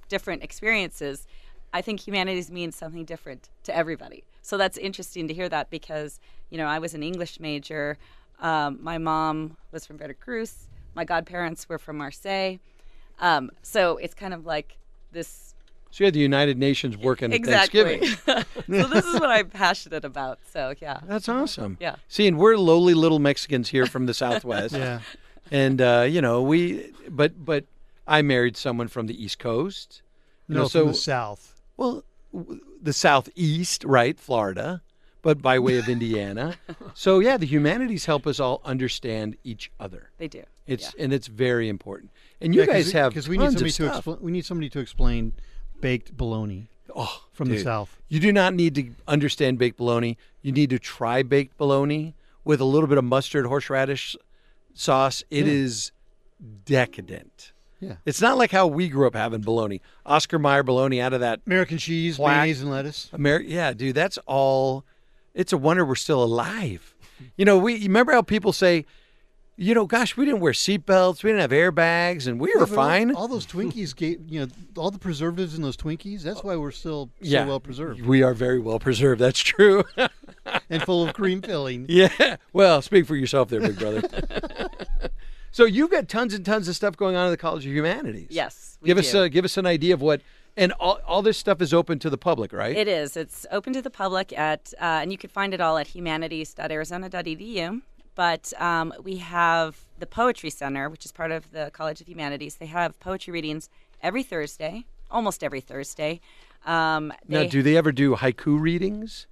different 0.10 0.44
experiences, 0.44 1.28
I 1.74 1.82
think 1.82 2.06
humanities 2.06 2.52
means 2.52 2.76
something 2.76 3.06
different 3.06 3.50
to 3.64 3.76
everybody. 3.76 4.24
So 4.42 4.58
that's 4.58 4.78
interesting 4.78 5.28
to 5.28 5.34
hear 5.34 5.48
that 5.50 5.70
because 5.70 6.20
you 6.50 6.58
know 6.58 6.66
I 6.66 6.80
was 6.80 6.94
an 6.94 7.04
English 7.04 7.40
major. 7.40 7.98
Um, 8.40 8.80
my 8.82 8.98
mom 8.98 9.58
was 9.72 9.86
from 9.86 9.98
Veracruz. 9.98 10.68
My 10.96 11.06
godparents 11.06 11.68
were 11.70 11.80
from 11.80 11.98
Marseille. 11.98 12.58
Um, 13.20 13.52
so 13.62 13.98
it's 13.98 14.14
kind 14.14 14.34
of 14.34 14.46
like 14.46 14.78
this 15.12 15.54
So 15.92 16.04
you 16.04 16.06
had 16.06 16.14
the 16.14 16.20
United 16.20 16.58
Nations 16.58 16.98
working 16.98 17.32
at 17.32 17.36
exactly. 17.36 18.00
Thanksgiving. 18.00 18.46
so 18.82 18.88
this 18.88 19.06
is 19.06 19.20
what 19.20 19.30
I'm 19.30 19.50
passionate 19.50 20.04
about. 20.06 20.40
So 20.52 20.74
yeah, 20.82 21.00
That's 21.06 21.30
awesome. 21.30 21.78
Yeah. 21.80 21.96
See, 22.08 22.28
and 22.28 22.38
we're 22.38 22.58
lowly 22.58 22.94
little 22.94 23.20
Mexicans 23.20 23.70
here 23.70 23.86
from 23.86 24.06
the 24.06 24.14
Southwest. 24.14 24.74
yeah, 24.78 25.02
And 25.52 25.82
uh, 25.82 26.06
you 26.10 26.22
know, 26.22 26.42
we 26.42 26.92
but 27.10 27.44
but 27.46 27.66
I 28.08 28.22
married 28.22 28.58
someone 28.58 28.88
from 28.88 29.08
the 29.08 29.24
East 29.24 29.38
Coast. 29.40 30.02
You 30.48 30.56
no, 30.56 30.62
know, 30.62 30.68
from 30.68 30.82
so 30.82 30.86
the 30.88 30.94
south. 30.96 31.62
well, 31.78 32.04
w- 32.34 32.60
the 32.82 32.92
Southeast, 32.94 33.84
right, 33.86 34.20
Florida, 34.20 34.82
but 35.22 35.42
by 35.42 35.60
way 35.60 35.78
of 35.78 35.88
Indiana. 35.96 36.56
so 36.94 37.20
yeah, 37.20 37.38
the 37.38 37.46
humanities 37.46 38.06
help 38.06 38.26
us 38.26 38.40
all 38.40 38.60
understand 38.66 39.38
each 39.44 39.72
other. 39.80 40.10
they 40.18 40.28
do. 40.28 40.44
It's 40.68 40.94
and 40.98 41.12
it's 41.14 41.28
very 41.28 41.68
important. 41.70 42.12
And 42.40 42.54
you 42.56 42.62
Yeah, 42.62 42.68
'cause 42.68 42.76
guys 42.76 42.86
we, 42.94 43.00
have 43.00 43.10
because 43.12 43.28
we 43.30 43.38
need 43.38 43.46
somebody 43.52 43.66
to 43.72 43.72
stuff. 43.72 43.98
explain. 43.98 44.18
We 44.22 44.32
need 44.32 44.46
somebody 44.46 44.70
to 44.70 44.80
explain 44.80 45.34
baked 45.82 46.16
bologna 46.16 46.70
oh, 46.96 47.24
from 47.34 47.50
the 47.50 47.60
south. 47.60 48.00
You 48.08 48.20
do 48.20 48.32
not 48.32 48.54
need 48.54 48.76
to 48.76 48.92
understand 49.08 49.58
baked 49.58 49.78
bologna. 49.78 50.18
You 50.42 50.52
need 50.52 50.70
to 50.70 50.80
try 50.80 51.24
baked 51.24 51.58
bologna 51.58 52.16
with 52.44 52.62
a 52.62 52.66
little 52.66 52.88
bit 52.88 52.98
of 52.98 53.04
mustard, 53.04 53.46
horseradish 53.48 54.16
sauce. 54.74 55.24
It 55.30 55.48
is 55.48 55.92
decadent. 56.66 57.52
Yeah. 57.80 57.96
It's 58.06 58.22
not 58.22 58.38
like 58.38 58.52
how 58.52 58.68
we 58.68 58.90
grew 58.90 59.08
up 59.08 59.16
having 59.16 59.42
bologna. 59.42 59.82
Oscar 60.06 60.38
Mayer 60.38 60.62
bologna 60.64 61.02
out 61.02 61.14
of 61.14 61.20
that 61.22 61.42
American 61.48 61.78
cheese, 61.80 62.18
Plaque. 62.18 62.36
mayonnaise, 62.38 62.62
and 62.62 62.70
lettuce. 62.72 63.10
Ameri- 63.14 63.46
yeah, 63.48 63.74
dude, 63.74 63.96
that's 63.96 64.20
all. 64.28 64.86
It's 65.34 65.52
a 65.52 65.58
wonder 65.58 65.84
we're 65.86 65.96
still 65.96 66.24
alive. 66.24 66.96
You 67.38 67.46
know, 67.46 67.58
we 67.58 67.74
you 67.76 67.84
remember 67.88 68.12
how 68.12 68.22
people 68.22 68.54
say, 68.54 68.86
you 69.58 69.74
know, 69.76 69.86
gosh, 69.86 70.18
we 70.18 70.26
didn't 70.26 70.40
wear 70.40 70.54
seatbelts, 70.54 71.24
we 71.24 71.30
didn't 71.32 71.42
have 71.42 71.52
airbags, 71.52 72.26
and 72.28 72.40
we 72.40 72.48
were 72.56 72.62
Yeah, 72.62 72.66
but 72.66 72.70
all- 72.70 72.76
fine. 72.88 73.16
All, 73.16 73.28
those 73.28 73.46
Twinkies 73.46 73.96
gave 73.96 74.20
you 74.28 74.42
know 74.42 74.48
all 74.76 74.92
the 74.92 74.98
preservatives 75.00 75.56
in 75.56 75.62
those 75.62 75.78
Twinkies. 75.78 76.22
That's 76.24 76.44
why 76.44 76.56
we're 76.56 76.72
still 76.72 77.10
so 77.22 77.28
yeah, 77.28 77.46
well 77.46 77.60
preserved 77.60 78.02
We 78.02 78.24
are 78.24 78.34
very 78.34 78.60
well 78.60 78.80
preserved. 78.80 79.22
That's 79.22 79.40
true. 79.40 79.84
and 80.70 80.82
full 80.84 81.08
of 81.08 81.14
cream 81.14 81.42
filling. 81.42 81.86
yeah. 81.90 82.38
Well, 82.54 82.82
speak 82.82 83.06
for 83.06 83.16
yourself, 83.16 83.50
there, 83.50 83.60
big 83.62 83.78
brother. 83.78 84.02
so 85.52 85.66
you've 85.66 85.92
got 85.92 86.08
tons 86.10 86.34
and 86.34 86.44
tons 86.46 86.68
of 86.68 86.76
stuff 86.76 86.98
going 86.98 87.16
on 87.16 87.26
in 87.28 87.32
the 87.32 87.38
College 87.38 87.66
of 87.66 87.72
Humanities. 87.72 88.28
Yes. 88.32 88.78
we 88.82 88.88
Give 88.88 88.98
us 88.98 89.14
a, 89.14 89.30
give 89.30 89.46
us 89.46 89.58
an 89.58 89.66
idea 89.68 89.94
of 89.94 90.02
what, 90.02 90.22
and 90.58 90.72
all, 90.74 91.00
all 91.06 91.22
this 91.22 91.38
stuff 91.38 91.62
is 91.62 91.74
open 91.74 92.00
to 92.00 92.10
the 92.10 92.18
public, 92.18 92.52
right? 92.52 92.76
It 92.76 92.88
is. 92.88 93.16
It's 93.16 93.46
open 93.52 93.72
to 93.74 93.82
the 93.82 93.90
public 93.92 94.38
at, 94.38 94.74
uh, 94.82 95.00
and 95.02 95.12
you 95.12 95.18
can 95.18 95.30
find 95.30 95.54
it 95.54 95.62
all 95.62 95.78
at 95.78 95.88
humanities.arizona.edu. 95.88 97.82
But 98.22 98.54
um, 98.62 98.94
we 99.02 99.18
have 99.18 99.80
the 99.98 100.06
Poetry 100.06 100.52
Center, 100.52 100.90
which 100.90 101.06
is 101.06 101.12
part 101.12 101.32
of 101.32 101.50
the 101.50 101.72
College 101.74 102.02
of 102.02 102.08
Humanities. 102.08 102.58
They 102.58 102.68
have 102.68 103.00
poetry 103.00 103.34
readings 103.34 103.68
every 104.00 104.22
Thursday, 104.22 104.86
almost 105.10 105.44
every 105.44 105.60
Thursday. 105.60 106.22
Um, 106.68 107.12
now, 107.28 107.46
do 107.46 107.64
they 107.64 107.76
ever 107.78 107.92
do 107.92 108.16
haiku 108.16 108.62
readings? 108.62 109.26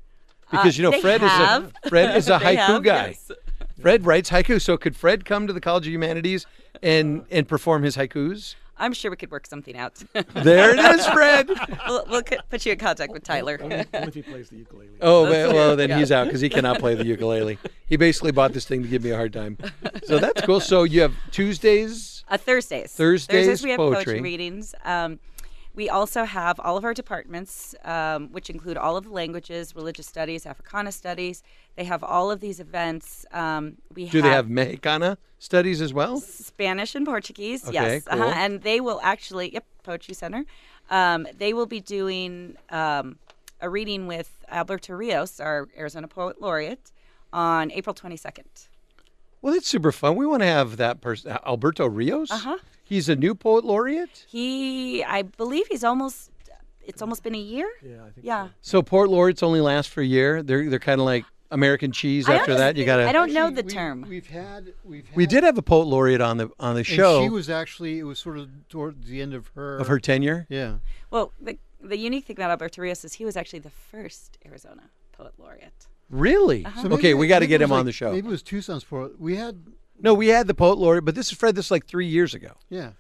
Because 0.50 0.80
you 0.80 0.82
know 0.82 1.00
Fred 1.02 1.22
have. 1.22 1.66
is 1.66 1.72
a 1.86 1.90
Fred 1.90 2.18
is 2.18 2.30
a 2.30 2.40
haiku 2.40 2.56
have, 2.56 2.84
guy. 2.84 3.08
yes. 3.10 3.32
Fred 3.80 4.08
writes 4.08 4.32
haiku. 4.32 4.60
So 4.60 4.76
could 4.76 4.96
Fred 4.96 5.24
come 5.24 5.46
to 5.46 5.54
the 5.54 5.62
College 5.62 5.86
of 5.86 5.94
Humanities 5.94 6.48
and 6.82 7.26
and 7.30 7.48
perform 7.48 7.84
his 7.84 7.96
haikus? 7.96 8.56
I'm 8.80 8.94
sure 8.94 9.12
we 9.12 9.18
could 9.18 9.32
work 9.32 9.46
something 9.46 9.78
out. 9.78 10.02
There 10.34 10.74
it 10.74 10.80
is, 10.80 11.06
Fred. 11.08 11.50
we'll, 11.88 12.06
we'll 12.10 12.24
c- 12.28 12.38
put 12.50 12.66
you 12.66 12.72
in 12.72 12.80
contact 12.80 13.12
with 13.12 13.24
Tyler. 13.24 13.60
Only 13.62 13.86
if 13.94 14.14
he 14.14 14.22
plays 14.22 14.50
the 14.50 14.58
ukulele. 14.58 14.90
Oh 15.02 15.24
That's 15.24 15.32
well, 15.32 15.54
well 15.54 15.76
then 15.76 15.90
yeah. 15.90 15.98
he's 16.00 16.12
out 16.12 16.26
because 16.26 16.42
he 16.42 16.50
cannot 16.50 16.80
play 16.80 16.96
the 16.96 17.06
ukulele. 17.06 17.58
He 17.88 17.98
basically 17.98 18.32
bought 18.32 18.54
this 18.54 18.66
thing 18.66 18.82
to 18.82 18.88
give 18.88 19.04
me 19.04 19.10
a 19.12 19.16
hard 19.16 19.34
time. 19.34 19.58
So 20.06 20.20
that's 20.20 20.42
cool. 20.42 20.60
So 20.60 20.84
you 20.84 21.02
have 21.02 21.14
Tuesdays. 21.32 22.24
Uh, 22.30 22.38
Thursdays. 22.38 22.94
Thursdays, 22.94 23.48
Thursdays 23.48 23.64
we 23.64 23.72
have 23.72 23.78
poetry. 23.78 24.06
poetry, 24.06 24.22
readings. 24.22 24.76
Um, 24.86 25.20
we 25.76 25.90
also 25.90 26.24
have 26.26 26.60
all 26.60 26.78
of 26.78 26.84
our 26.84 26.94
departments, 26.94 27.76
um, 27.86 28.32
which 28.32 28.50
include 28.50 28.76
all 28.78 28.98
of 28.98 29.06
the 29.06 29.12
languages, 29.12 29.76
religious 29.76 30.08
studies, 30.08 30.46
Africana 30.46 30.92
studies. 30.92 31.44
They 31.76 31.84
have 31.86 32.04
all 32.04 32.32
of 32.32 32.40
these 32.40 32.60
events. 32.60 33.26
Um, 33.32 33.78
we 33.94 34.10
Do 34.10 34.22
they 34.22 34.30
have 34.30 34.50
Mexicana 34.50 35.18
studies 35.38 35.82
as 35.82 35.94
well? 35.94 36.20
Spanish 36.20 36.96
and 36.96 37.06
Portuguese, 37.06 37.66
Okay, 37.66 37.74
yes. 37.74 38.04
cool. 38.06 38.22
Uh-huh. 38.22 38.34
And 38.36 38.62
they 38.62 38.82
will 38.82 39.00
actually, 39.04 39.54
yep, 39.54 39.66
Poetry 39.84 40.14
Center. 40.14 40.44
Um, 40.90 41.28
they 41.38 41.54
will 41.54 41.68
be 41.68 41.80
doing 41.80 42.58
um, 42.70 43.20
a 43.62 43.70
reading 43.70 44.08
with 44.08 44.44
Alberto 44.50 44.94
Rios, 44.94 45.40
our 45.40 45.68
Arizona 45.78 46.08
Poet 46.08 46.42
Laureate, 46.42 46.92
on 47.32 47.72
April 47.72 47.94
22nd. 47.94 48.68
Well, 49.42 49.54
that's 49.54 49.68
super 49.68 49.92
fun. 49.92 50.16
We 50.16 50.26
want 50.26 50.42
to 50.42 50.48
have 50.48 50.78
that 50.78 51.00
person, 51.00 51.38
Alberto 51.46 51.88
Rios. 51.88 52.32
Uh-huh. 52.32 52.58
He's 52.90 53.08
a 53.08 53.16
new 53.16 53.36
poet 53.36 53.64
laureate. 53.64 54.26
He, 54.28 55.04
I 55.04 55.22
believe 55.22 55.68
he's 55.68 55.84
almost, 55.84 56.32
it's 56.82 57.02
almost 57.02 57.22
been 57.24 57.36
a 57.36 57.38
year. 57.38 57.70
Yeah, 57.84 57.98
I 58.08 58.10
think 58.10 58.26
Yeah. 58.26 58.48
So 58.62 58.82
poet 58.82 59.10
laureates 59.10 59.44
only 59.44 59.62
last 59.62 59.90
for 59.90 60.02
a 60.02 60.06
year. 60.06 60.42
They're 60.42 60.70
they're 60.70 60.80
kind 60.80 61.00
of 61.00 61.06
like 61.06 61.24
American 61.52 61.92
cheese. 61.92 62.28
I 62.28 62.36
After 62.36 62.56
that, 62.56 62.78
you 62.78 62.86
gotta. 62.86 63.08
I 63.08 63.12
don't 63.12 63.32
know 63.32 63.50
the 63.52 63.62
we- 63.64 63.70
term. 63.70 64.06
We've 64.10 64.28
had 64.28 64.74
we've 64.84 65.06
had, 65.08 65.16
we 65.16 65.26
did 65.28 65.44
have 65.44 65.58
a 65.58 65.62
poet 65.62 65.86
laureate 65.86 66.22
on 66.22 66.38
the 66.38 66.50
on 66.60 66.74
the 66.74 66.80
and 66.80 66.88
show 66.88 67.22
she 67.24 67.30
was 67.30 67.50
actually 67.50 68.00
it 68.00 68.04
was 68.04 68.18
sort 68.20 68.38
of 68.40 68.50
toward 68.70 69.04
the 69.04 69.22
end 69.22 69.34
of 69.36 69.48
her 69.50 69.78
of 69.78 69.88
her 69.88 70.00
tenure. 70.00 70.48
Yeah. 70.50 70.78
Well, 71.12 71.32
the, 71.40 71.58
the 71.80 71.98
unique 71.98 72.26
thing 72.26 72.38
about 72.38 72.50
Alberto 72.52 72.82
Rios 72.82 73.06
is 73.06 73.14
he 73.14 73.26
was 73.26 73.38
actually 73.38 73.60
the 73.60 73.70
first 73.72 74.38
Arizona 74.46 74.90
Poet 75.12 75.34
Laureate. 75.38 75.88
Really? 76.10 76.66
Uh-huh. 76.66 76.82
So 76.82 76.90
maybe 76.90 77.00
Okay, 77.00 77.14
we 77.14 77.28
got 77.28 77.40
to 77.40 77.48
get 77.48 77.62
him 77.62 77.70
was 77.70 77.80
on 77.80 77.86
the 77.86 77.92
show. 77.92 78.12
Maybe 78.14 78.28
it 78.28 78.32
was 78.32 78.42
Tucson's 78.42 78.84
for 78.84 79.12
we 79.20 79.36
had 79.36 79.62
No, 80.02 80.14
we 80.14 80.28
had 80.30 80.48
the 80.48 80.54
poet 80.54 80.78
laureate, 80.78 81.06
but 81.06 81.16
this 81.16 81.32
is 81.32 81.38
Fred. 81.38 81.56
This 81.56 81.66
is 81.66 81.72
like 81.72 81.86
three 81.86 82.08
years 82.08 82.34
ago. 82.34 82.54
yeah. 82.70 82.92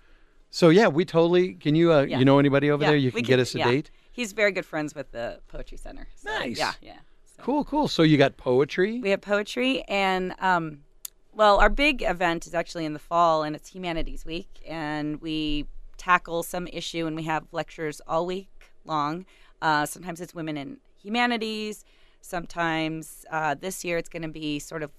So 0.51 0.69
yeah, 0.69 0.87
we 0.87 1.05
totally. 1.05 1.53
Can 1.53 1.75
you 1.75 1.93
uh, 1.93 2.01
Yeah. 2.01 2.17
you 2.19 2.25
know 2.25 2.39
anybody 2.39 2.71
over 2.71 2.83
Yeah, 2.83 2.89
there? 2.89 2.97
You 2.97 3.11
we 3.13 3.21
can 3.21 3.27
get 3.27 3.39
us 3.39 3.53
a 3.53 3.59
yeah. 3.59 3.69
date. 3.71 3.91
He's 4.11 4.33
very 4.33 4.51
good 4.51 4.65
friends 4.65 4.95
with 4.95 5.11
the 5.11 5.39
Poetry 5.47 5.77
Center. 5.77 6.07
So, 6.15 6.29
Nice. 6.29 6.57
Yeah, 6.57 6.73
yeah. 6.81 6.97
So 7.37 7.43
Cool, 7.43 7.63
cool. 7.63 7.87
So 7.87 8.01
you 8.01 8.17
got 8.17 8.35
poetry. 8.35 8.99
We 8.99 9.11
have 9.11 9.21
poetry, 9.21 9.83
and 9.87 10.33
um, 10.39 10.79
well, 11.33 11.57
our 11.59 11.69
big 11.69 12.01
event 12.01 12.47
is 12.47 12.55
actually 12.55 12.85
in 12.85 12.93
the 12.93 12.99
fall, 12.99 13.43
and 13.43 13.55
it's 13.55 13.69
Humanities 13.75 14.25
Week, 14.25 14.49
and 14.67 15.21
we 15.21 15.65
tackle 15.97 16.41
some 16.43 16.65
issue, 16.67 17.05
and 17.05 17.15
we 17.15 17.23
have 17.23 17.45
lectures 17.51 18.01
all 18.07 18.25
week 18.25 18.49
long. 18.85 19.25
Uh, 19.61 19.85
sometimes 19.85 20.19
it's 20.19 20.33
women 20.33 20.57
in 20.57 20.77
humanities. 21.01 21.85
Sometimes 22.21 23.25
uh, 23.31 23.55
this 23.59 23.83
year 23.85 23.97
it's 23.97 24.09
going 24.09 24.21
to 24.23 24.27
be 24.29 24.59
sort 24.59 24.81
of 24.83 24.91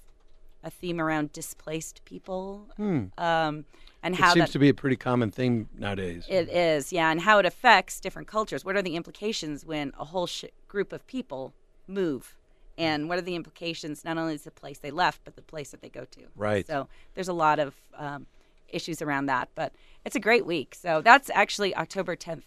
a 0.62 0.70
theme 0.70 1.00
around 1.00 1.32
displaced 1.32 2.04
people, 2.04 2.68
um, 2.78 3.64
and 4.02 4.16
how 4.16 4.30
It 4.30 4.34
seems 4.34 4.46
that 4.46 4.52
to 4.52 4.58
be 4.58 4.68
a 4.68 4.74
pretty 4.74 4.96
common 4.96 5.30
theme 5.30 5.68
nowadays. 5.76 6.26
it 6.28 6.48
is, 6.48 6.92
yeah, 6.92 7.10
and 7.10 7.20
how 7.20 7.38
it 7.38 7.46
affects 7.46 8.00
different 8.00 8.28
cultures. 8.28 8.64
What 8.64 8.76
are 8.76 8.82
the 8.82 8.96
implications 8.96 9.64
when 9.64 9.92
a 9.98 10.04
whole 10.06 10.26
sh- 10.26 10.44
group 10.68 10.92
of 10.92 11.06
people 11.06 11.52
move? 11.86 12.36
And 12.78 13.08
what 13.10 13.18
are 13.18 13.22
the 13.22 13.34
implications, 13.34 14.04
not 14.04 14.16
only 14.16 14.34
is 14.34 14.44
the 14.44 14.50
place 14.50 14.78
they 14.78 14.90
left, 14.90 15.20
but 15.24 15.36
the 15.36 15.42
place 15.42 15.70
that 15.70 15.82
they 15.82 15.90
go 15.90 16.06
to? 16.12 16.20
Right. 16.34 16.66
So 16.66 16.88
there's 17.14 17.28
a 17.28 17.34
lot 17.34 17.58
of 17.58 17.74
um, 17.96 18.26
issues 18.68 19.02
around 19.02 19.26
that, 19.26 19.50
but 19.54 19.74
it's 20.06 20.16
a 20.16 20.20
great 20.20 20.46
week. 20.46 20.74
So 20.74 21.02
that's 21.02 21.28
actually 21.34 21.76
October 21.76 22.16
10th. 22.16 22.44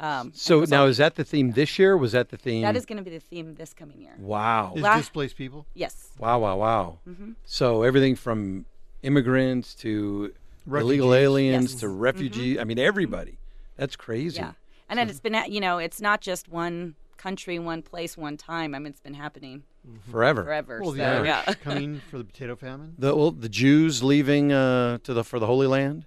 Um, 0.00 0.32
so 0.34 0.64
now 0.64 0.86
is 0.86 0.96
that 0.96 1.16
the 1.16 1.24
theme 1.24 1.52
this 1.52 1.78
year? 1.78 1.94
Was 1.96 2.12
that 2.12 2.30
the 2.30 2.36
theme? 2.38 2.62
that 2.62 2.74
is 2.74 2.86
going 2.86 2.96
to 2.98 3.04
be 3.04 3.10
the 3.10 3.20
theme 3.20 3.54
this 3.54 3.74
coming 3.74 4.00
year. 4.00 4.14
wow. 4.18 4.72
Is 4.74 4.82
La- 4.82 4.96
displaced 4.96 5.36
people. 5.36 5.66
Yes. 5.74 6.08
Wow, 6.18 6.38
wow, 6.40 6.56
wow. 6.56 6.98
Mm-hmm. 7.08 7.32
So 7.44 7.82
everything 7.82 8.16
from 8.16 8.64
immigrants 9.02 9.74
to 9.76 10.32
illegal 10.66 11.12
aliens 11.14 11.64
Yes. 11.64 11.70
Mm-hmm. 11.72 11.80
to 11.80 11.88
refugee. 11.88 12.60
I 12.60 12.64
mean, 12.64 12.78
everybody. 12.78 13.38
That's 13.76 13.96
crazy. 13.96 14.38
Yeah, 14.38 14.52
and 14.88 14.98
then 14.98 15.08
it's 15.08 15.20
been 15.20 15.36
you 15.48 15.60
know 15.60 15.78
it's 15.78 16.00
not 16.00 16.20
just 16.20 16.48
one 16.48 16.94
country, 17.16 17.58
one 17.58 17.82
place, 17.82 18.16
one 18.16 18.36
time. 18.36 18.74
I 18.74 18.78
mean, 18.78 18.88
it's 18.88 19.00
been 19.00 19.14
happening 19.14 19.64
Forever. 20.10 20.44
forever. 20.44 20.80
Well, 20.80 20.90
so 20.92 20.96
the 20.96 21.04
Irish 21.04 21.26
yeah. 21.26 21.54
coming 21.62 22.00
for 22.10 22.18
the 22.18 22.24
potato 22.24 22.56
famine. 22.56 22.94
The 22.98 23.14
well, 23.14 23.30
the 23.30 23.48
Jews 23.48 24.02
leaving 24.02 24.52
uh, 24.52 24.98
to 25.04 25.14
the 25.14 25.24
for 25.24 25.38
the 25.38 25.46
Holy 25.46 25.66
Land. 25.66 26.06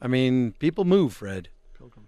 I 0.00 0.08
mean, 0.08 0.52
people 0.58 0.84
move, 0.84 1.14
Fred. 1.14 1.48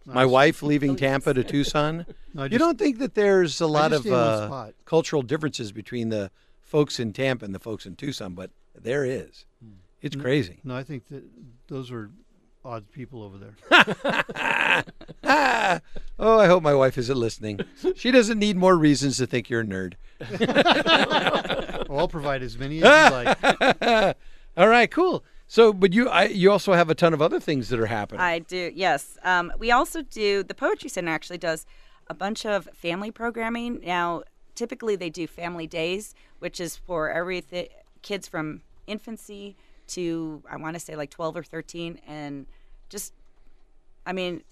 My 0.06 0.24
wife 0.26 0.62
leaving 0.62 0.96
Tampa 1.04 1.32
to 1.34 1.42
Tucson. 1.44 2.06
No, 2.34 2.42
I 2.42 2.44
you 2.44 2.50
just- 2.50 2.58
don't 2.60 2.78
think 2.78 2.98
that 2.98 3.14
there's 3.14 3.60
a 3.60 3.66
lot 3.66 3.90
just 3.90 4.00
of 4.00 4.02
stay 4.02 4.10
in 4.10 4.14
one 4.16 4.22
uh, 4.28 4.46
spot. 4.46 4.74
cultural 4.84 5.22
differences 5.22 5.72
between 5.72 6.08
the 6.10 6.30
folks 6.62 6.98
in 7.00 7.12
Tampa 7.12 7.44
and 7.44 7.54
the 7.54 7.58
folks 7.60 7.86
in 7.86 7.96
Tucson, 7.96 8.34
but 8.34 8.50
there 8.74 9.04
is. 9.04 9.44
Hmm. 9.62 9.72
It's 10.02 10.16
crazy. 10.16 10.60
No, 10.64 10.76
I 10.76 10.82
think 10.82 11.08
that 11.08 11.22
those 11.68 11.90
are 11.90 12.10
odd 12.64 12.90
people 12.92 13.22
over 13.22 13.38
there. 13.38 13.54
Ah, 15.24 15.80
oh, 16.18 16.38
I 16.38 16.46
hope 16.46 16.62
my 16.62 16.74
wife 16.74 16.98
isn't 16.98 17.16
listening. 17.16 17.60
She 17.96 18.10
doesn't 18.10 18.38
need 18.38 18.56
more 18.56 18.76
reasons 18.76 19.16
to 19.18 19.26
think 19.26 19.48
you're 19.48 19.60
a 19.60 19.64
nerd. 19.64 19.94
well, 21.88 21.98
I'll 22.00 22.08
provide 22.08 22.42
as 22.42 22.58
many 22.58 22.82
as 22.82 23.10
you 23.10 23.16
like. 23.16 24.16
All 24.56 24.68
right, 24.68 24.90
cool. 24.90 25.24
So, 25.46 25.72
but 25.72 25.92
you, 25.92 26.08
I, 26.08 26.24
you 26.24 26.50
also 26.50 26.72
have 26.72 26.90
a 26.90 26.94
ton 26.94 27.12
of 27.12 27.20
other 27.20 27.38
things 27.38 27.68
that 27.68 27.78
are 27.78 27.86
happening. 27.86 28.20
I 28.20 28.38
do, 28.40 28.72
yes. 28.74 29.18
Um, 29.22 29.52
we 29.58 29.70
also 29.70 30.02
do, 30.02 30.42
the 30.42 30.54
Poetry 30.54 30.88
Center 30.88 31.12
actually 31.12 31.38
does 31.38 31.66
a 32.08 32.14
bunch 32.14 32.44
of 32.46 32.68
family 32.74 33.10
programming. 33.10 33.80
Now, 33.84 34.22
typically 34.54 34.96
they 34.96 35.10
do 35.10 35.26
family 35.26 35.66
days, 35.66 36.14
which 36.38 36.60
is 36.60 36.76
for 36.76 37.10
everything, 37.10 37.68
kids 38.02 38.26
from 38.26 38.62
infancy 38.86 39.56
to, 39.88 40.42
I 40.50 40.56
want 40.56 40.74
to 40.74 40.80
say 40.80 40.96
like 40.96 41.10
12 41.10 41.36
or 41.36 41.42
13. 41.42 42.00
And 42.06 42.46
just, 42.88 43.12
I 44.06 44.12
mean, 44.12 44.42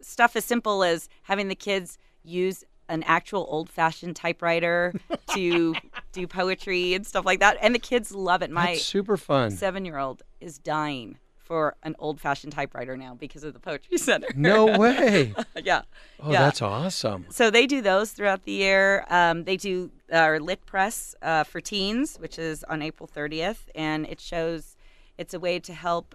stuff 0.00 0.36
as 0.36 0.44
simple 0.44 0.82
as 0.82 1.08
having 1.22 1.48
the 1.48 1.54
kids 1.54 1.98
use 2.24 2.64
an 2.88 3.04
actual 3.04 3.46
old 3.48 3.70
fashioned 3.70 4.16
typewriter 4.16 4.92
to 5.34 5.74
do 6.12 6.26
poetry 6.26 6.94
and 6.94 7.06
stuff 7.06 7.24
like 7.24 7.40
that. 7.40 7.56
And 7.60 7.74
the 7.74 7.78
kids 7.78 8.12
love 8.14 8.42
it. 8.42 8.50
My 8.50 8.66
That's 8.66 8.82
super 8.84 9.16
fun. 9.16 9.50
seven 9.50 9.84
year 9.84 9.98
old 9.98 10.22
is 10.40 10.58
dying 10.58 11.18
for 11.50 11.74
an 11.82 11.96
old 11.98 12.20
fashioned 12.20 12.52
typewriter 12.52 12.96
now 12.96 13.12
because 13.14 13.42
of 13.42 13.52
the 13.54 13.58
Poetry 13.58 13.98
Center. 13.98 14.28
No 14.36 14.78
way. 14.78 15.34
yeah. 15.64 15.82
Oh, 16.20 16.30
yeah. 16.30 16.42
that's 16.42 16.62
awesome. 16.62 17.26
So 17.30 17.50
they 17.50 17.66
do 17.66 17.82
those 17.82 18.12
throughout 18.12 18.44
the 18.44 18.52
year. 18.52 19.04
Um, 19.10 19.42
they 19.42 19.56
do 19.56 19.90
our 20.12 20.38
Lit 20.38 20.64
Press 20.64 21.16
uh, 21.22 21.42
for 21.42 21.60
teens, 21.60 22.18
which 22.20 22.38
is 22.38 22.62
on 22.64 22.82
April 22.82 23.10
30th, 23.12 23.62
and 23.74 24.06
it 24.06 24.20
shows 24.20 24.76
it's 25.18 25.34
a 25.34 25.40
way 25.40 25.58
to 25.58 25.72
help 25.74 26.14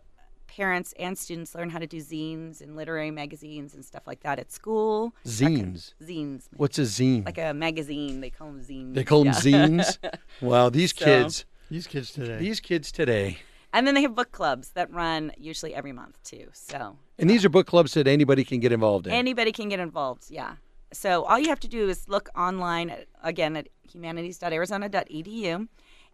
parents 0.56 0.94
and 0.98 1.18
students 1.18 1.54
learn 1.54 1.70
how 1.70 1.80
to 1.80 1.88
do 1.88 1.98
zines 1.98 2.62
and 2.62 2.76
literary 2.76 3.12
magazines 3.12 3.74
and 3.74 3.84
stuff 3.84 4.04
like 4.08 4.22
that 4.22 4.40
at 4.40 4.52
school. 4.52 5.14
Zines. 5.26 5.94
Zines, 6.02 6.44
What's 6.56 6.78
a 6.80 6.84
zine? 6.84 7.26
like 7.26 7.38
a 7.38 7.54
magazine. 7.54 8.22
They 8.22 8.30
call 8.30 8.48
them 8.48 8.62
zines. 8.62 8.94
they 8.94 9.04
call 9.04 9.24
them 9.24 9.34
Yeah. 9.34 9.40
zines. 9.40 9.98
Wow, 10.42 10.70
these 10.70 10.94
So- 10.96 11.06
kids, 11.06 11.46
These 11.70 11.88
kids 11.88 12.12
today. 12.12 12.38
these 12.38 12.60
kids 12.60 12.92
today. 12.92 13.40
And 13.74 13.86
then 13.86 13.94
they 13.96 14.02
have 14.04 14.16
book 14.16 14.32
clubs 14.32 14.70
that 14.72 14.90
run 14.94 15.34
usually 15.38 15.76
every 15.76 15.92
month 15.92 16.18
too. 16.24 16.48
So 16.54 16.98
And 17.20 17.30
these 17.30 17.44
are 17.44 17.50
book 17.50 17.68
clubs 17.68 17.94
that 17.96 18.08
anybody 18.08 18.46
can 18.46 18.60
get 18.62 18.72
involved 18.72 19.08
in. 19.08 19.14
Anybody 19.14 19.52
can 19.52 19.68
get 19.68 19.80
involved, 19.82 20.26
yeah. 20.30 20.56
So 20.94 21.24
all 21.26 21.38
you 21.38 21.50
have 21.50 21.60
to 21.62 21.68
do 21.68 21.90
is 21.90 22.08
look 22.08 22.30
online 22.38 22.90
at, 22.90 23.08
again 23.22 23.58
at 23.58 23.68
humanities.arizona.edu, 23.92 25.68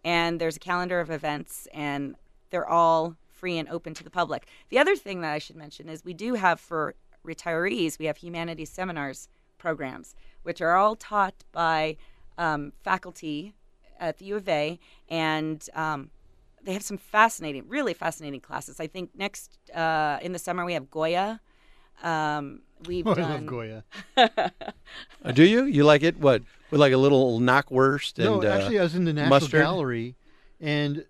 and 0.04 0.40
there's 0.40 0.56
a 0.56 0.60
calendar 0.60 0.98
of 0.98 1.10
events, 1.10 1.68
and 1.72 2.16
they're 2.50 2.68
all 2.68 3.16
free 3.42 3.58
and 3.58 3.68
open 3.68 3.92
to 3.92 4.04
the 4.04 4.10
public. 4.10 4.46
The 4.68 4.78
other 4.78 4.94
thing 4.94 5.20
that 5.22 5.32
I 5.32 5.38
should 5.38 5.56
mention 5.56 5.88
is 5.88 6.04
we 6.04 6.14
do 6.14 6.34
have 6.34 6.60
for 6.60 6.94
retirees, 7.26 7.98
we 7.98 8.06
have 8.06 8.18
humanities 8.18 8.70
seminars 8.70 9.28
programs, 9.58 10.14
which 10.44 10.60
are 10.60 10.76
all 10.76 10.94
taught 10.94 11.34
by 11.50 11.96
um, 12.38 12.72
faculty 12.84 13.54
at 13.98 14.18
the 14.18 14.26
U 14.26 14.36
of 14.36 14.48
A, 14.48 14.78
and 15.08 15.68
um, 15.74 16.10
they 16.62 16.72
have 16.72 16.84
some 16.84 16.98
fascinating, 16.98 17.64
really 17.66 17.94
fascinating 17.94 18.38
classes. 18.38 18.78
I 18.78 18.86
think 18.86 19.10
next 19.16 19.58
uh, 19.74 20.18
in 20.22 20.30
the 20.30 20.38
summer 20.38 20.64
we 20.64 20.74
have 20.74 20.88
Goya. 20.88 21.40
Um, 22.04 22.60
we've 22.86 23.06
Oh, 23.06 23.10
I 23.16 23.22
love 23.22 23.46
Goya. 23.46 23.84
Uh, 25.24 25.30
do 25.30 25.44
you? 25.44 25.64
You 25.64 25.84
like 25.84 26.02
it? 26.02 26.18
What? 26.18 26.42
With 26.70 26.80
like 26.80 26.92
a 26.92 26.96
little 26.96 27.38
knockwurst 27.38 28.18
and 28.18 28.26
no, 28.26 28.42
uh, 28.42 28.52
actually, 28.52 28.80
I 28.80 28.82
was 28.82 28.96
in 28.96 29.04
the 29.04 29.12
National 29.12 29.30
mustard? 29.30 29.60
Gallery, 29.60 30.16
and 30.60 31.04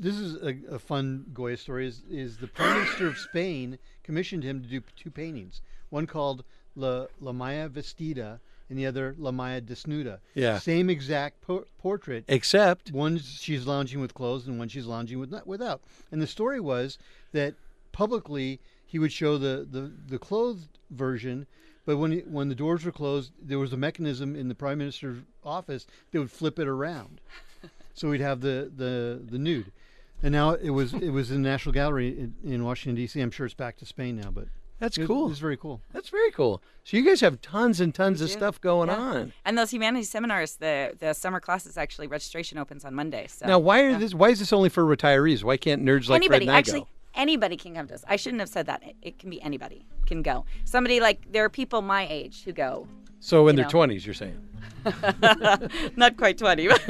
this 0.00 0.16
is 0.16 0.36
a, 0.42 0.74
a 0.74 0.78
fun 0.78 1.26
Goya 1.32 1.56
story. 1.56 1.86
Is, 1.86 2.02
is 2.10 2.38
the 2.38 2.46
Prime 2.46 2.80
Minister 2.80 3.06
of 3.06 3.18
Spain 3.18 3.78
commissioned 4.02 4.42
him 4.42 4.62
to 4.62 4.68
do 4.68 4.82
two 4.96 5.10
paintings, 5.10 5.60
one 5.90 6.06
called 6.06 6.44
La, 6.74 7.06
La 7.20 7.32
Maja 7.32 7.68
Vestida 7.68 8.40
and 8.70 8.78
the 8.78 8.86
other 8.86 9.14
La 9.18 9.32
Maja 9.32 9.60
Desnuda. 9.60 10.20
Yeah. 10.34 10.58
Same 10.58 10.88
exact 10.88 11.42
po- 11.42 11.66
portrait. 11.78 12.24
except 12.28 12.92
One 12.92 13.18
she's 13.18 13.66
lounging 13.66 14.00
with 14.00 14.14
clothes, 14.14 14.46
and 14.46 14.58
one 14.58 14.68
she's 14.68 14.86
lounging 14.86 15.18
with 15.18 15.30
not, 15.30 15.46
without. 15.46 15.82
And 16.10 16.22
the 16.22 16.26
story 16.26 16.60
was 16.60 16.96
that 17.32 17.54
publicly 17.92 18.60
he 18.86 18.98
would 18.98 19.12
show 19.12 19.36
the, 19.36 19.66
the, 19.70 19.92
the 20.08 20.18
clothed 20.18 20.78
version, 20.90 21.46
but 21.84 21.96
when 21.96 22.12
he, 22.12 22.18
when 22.20 22.48
the 22.48 22.54
doors 22.54 22.84
were 22.84 22.92
closed, 22.92 23.32
there 23.42 23.58
was 23.58 23.72
a 23.72 23.76
mechanism 23.76 24.36
in 24.36 24.48
the 24.48 24.54
prime 24.54 24.78
minister's 24.78 25.18
office 25.44 25.86
that 26.12 26.20
would 26.20 26.30
flip 26.30 26.58
it 26.58 26.68
around, 26.68 27.20
so 27.94 28.08
we'd 28.08 28.20
have 28.20 28.40
the, 28.40 28.70
the, 28.74 29.20
the 29.30 29.38
nude. 29.38 29.72
And 30.22 30.32
now 30.32 30.52
it 30.52 30.70
was 30.70 30.92
it 30.94 31.10
was 31.10 31.30
in 31.30 31.42
the 31.42 31.48
National 31.48 31.72
Gallery 31.72 32.08
in, 32.08 32.34
in 32.44 32.64
Washington 32.64 32.94
D.C. 32.96 33.20
I'm 33.20 33.30
sure 33.30 33.46
it's 33.46 33.54
back 33.54 33.76
to 33.78 33.86
Spain 33.86 34.16
now, 34.16 34.30
but 34.30 34.48
that's 34.78 34.96
it, 34.98 35.06
cool. 35.06 35.30
It's 35.30 35.38
very 35.38 35.56
cool. 35.56 35.82
That's 35.92 36.08
very 36.08 36.30
cool. 36.30 36.62
So 36.84 36.96
you 36.96 37.04
guys 37.04 37.20
have 37.20 37.40
tons 37.42 37.80
and 37.80 37.94
tons 37.94 38.20
of 38.20 38.28
do. 38.28 38.32
stuff 38.32 38.60
going 38.60 38.88
Yeah. 38.88 38.96
on. 38.96 39.32
And 39.44 39.56
those 39.56 39.70
humanities 39.70 40.10
seminars, 40.10 40.56
the 40.56 40.96
the 40.98 41.12
summer 41.12 41.40
classes 41.40 41.76
actually 41.76 42.06
registration 42.06 42.58
opens 42.58 42.84
on 42.84 42.94
Monday. 42.94 43.26
So 43.28 43.46
Now, 43.46 43.58
why 43.58 43.80
are 43.80 43.98
this? 43.98 44.14
Why 44.14 44.30
is 44.30 44.38
this 44.38 44.52
only 44.52 44.68
for 44.68 44.84
retirees? 44.84 45.42
Why 45.44 45.56
can't 45.56 45.82
nerds 45.82 46.08
like 46.08 46.22
Fred 46.22 46.42
anybody 46.42 46.46
and 46.46 46.50
I 46.56 46.58
actually 46.58 46.80
go? 46.80 46.88
anybody 47.14 47.56
can 47.56 47.74
come 47.74 47.86
to 47.86 47.92
this. 47.92 48.04
I 48.08 48.16
shouldn't 48.16 48.40
have 48.40 48.48
said 48.48 48.66
that. 48.66 48.82
It, 48.82 48.96
it 49.02 49.18
can 49.18 49.30
be 49.30 49.40
anybody 49.42 49.84
can 50.06 50.22
go. 50.22 50.44
Somebody 50.64 51.00
like 51.00 51.30
there 51.30 51.44
are 51.44 51.50
people 51.50 51.82
my 51.82 52.06
age 52.08 52.44
who 52.44 52.52
go. 52.52 52.88
So 53.20 53.48
in 53.48 53.56
their 53.56 53.66
know. 53.66 53.70
twenties, 53.70 54.04
you're 54.04 54.14
saying 54.14 54.38
Not 55.96 56.16
quite 56.16 56.38
twenty, 56.38 56.68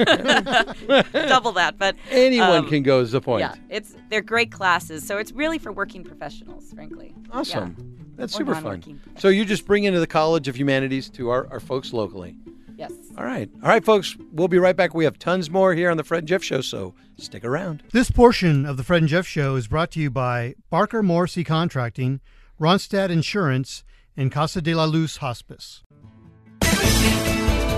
double 1.13 1.53
that. 1.53 1.75
But 1.77 1.97
anyone 2.11 2.51
um, 2.51 2.69
can 2.69 2.83
go. 2.83 3.01
Is 3.01 3.13
the 3.13 3.21
point? 3.21 3.41
Yeah, 3.41 3.55
it's 3.69 3.97
they're 4.09 4.21
great 4.21 4.53
classes. 4.53 5.07
So 5.07 5.19
it's 5.19 5.33
really 5.33 5.59
for 5.59 5.73
working 5.73 6.05
professionals, 6.05 6.73
frankly. 6.73 7.15
Awesome. 7.33 7.97
That's 8.17 8.35
Or 8.35 8.39
super 8.39 8.55
fun. 8.55 9.01
So 9.19 9.29
you 9.29 9.45
just 9.45 9.67
bring 9.67 9.85
into 9.85 9.99
the 9.99 10.07
College 10.07 10.47
of 10.47 10.57
Humanities 10.57 11.09
to 11.11 11.31
our, 11.31 11.49
our 11.51 11.61
folks 11.61 11.93
locally. 11.93 12.37
Yes. 12.77 12.93
All 13.19 13.25
right. 13.25 13.51
All 13.63 13.69
right, 13.69 13.85
folks. 13.85 14.17
We'll 14.33 14.49
be 14.49 14.59
right 14.59 14.77
back. 14.77 14.95
We 14.95 15.05
have 15.05 15.19
tons 15.19 15.51
more 15.51 15.75
here 15.75 15.91
on 15.91 15.97
the 15.97 16.05
Fred 16.05 16.21
and 16.21 16.29
Jeff 16.29 16.43
Show, 16.43 16.61
so 16.61 16.95
stick 17.19 17.45
around. 17.45 17.83
This 17.93 18.11
portion 18.11 18.65
of 18.65 18.77
the 18.77 18.85
Fred 18.85 19.03
and 19.03 19.09
Jeff 19.09 19.27
Show 19.27 19.57
is 19.57 19.69
brought 19.69 19.91
to 19.93 20.01
you 20.01 20.11
by 20.11 20.55
Barker 20.71 21.03
Morrissey 21.03 21.45
Contracting, 21.45 22.21
Ronstadt 22.61 23.11
Insurance, 23.11 23.85
and 24.17 24.33
Casa 24.33 24.63
de 24.63 24.75
la 24.75 24.85
Luz 24.85 25.19
Hospice. 25.19 25.83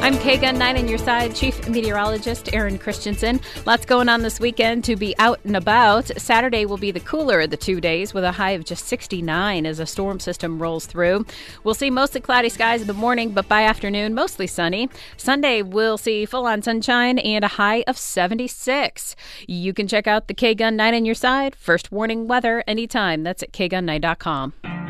I'm 0.03 0.19
K-Gun 0.19 0.59
9 0.59 0.79
on 0.79 0.89
your 0.89 0.99
side, 0.99 1.33
Chief 1.33 1.69
Meteorologist 1.69 2.53
Aaron 2.53 2.77
Christensen. 2.77 3.41
Lots 3.67 3.87
going 3.87 4.09
on 4.09 4.23
this 4.23 4.41
weekend 4.41 4.83
to 4.83 4.97
be 4.97 5.17
out 5.21 5.39
and 5.45 5.57
about. 5.57 6.11
Saturday 6.21 6.67
will 6.67 6.77
be 6.77 6.91
the 6.91 6.99
cooler 6.99 7.41
of 7.41 7.51
the 7.51 7.57
two 7.57 7.81
days 7.81 8.13
with 8.13 8.25
a 8.25 8.33
high 8.33 8.51
of 8.51 8.65
just 8.65 8.87
69 8.87 9.65
as 9.65 9.79
a 9.79 9.87
storm 9.87 10.19
system 10.19 10.61
rolls 10.61 10.87
through. 10.87 11.25
We'll 11.63 11.75
see 11.75 11.89
mostly 11.89 12.21
cloudy 12.21 12.49
skies 12.49 12.81
in 12.81 12.89
the 12.89 12.95
morning, 12.95 13.31
but 13.31 13.47
by 13.47 13.63
afternoon, 13.63 14.13
mostly 14.13 14.49
sunny. 14.49 14.91
Sunday, 15.17 15.63
we'll 15.63 15.99
see 15.99 16.27
full 16.27 16.49
on 16.49 16.63
sunshine 16.63 17.21
and 17.21 17.45
a 17.45 17.49
high 17.49 17.85
of 17.87 17.97
76. 17.97 19.15
You 19.47 19.73
can 19.73 19.87
check 19.87 20.09
out 20.09 20.27
the 20.27 20.35
K-Gun 20.35 20.75
9 20.75 20.95
on 20.97 21.05
your 21.05 21.15
side, 21.15 21.55
first 21.55 21.93
warning 21.93 22.27
weather 22.27 22.65
anytime. 22.67 23.23
That's 23.23 23.45
at 23.45 23.53
kgun9.com. 23.53 24.82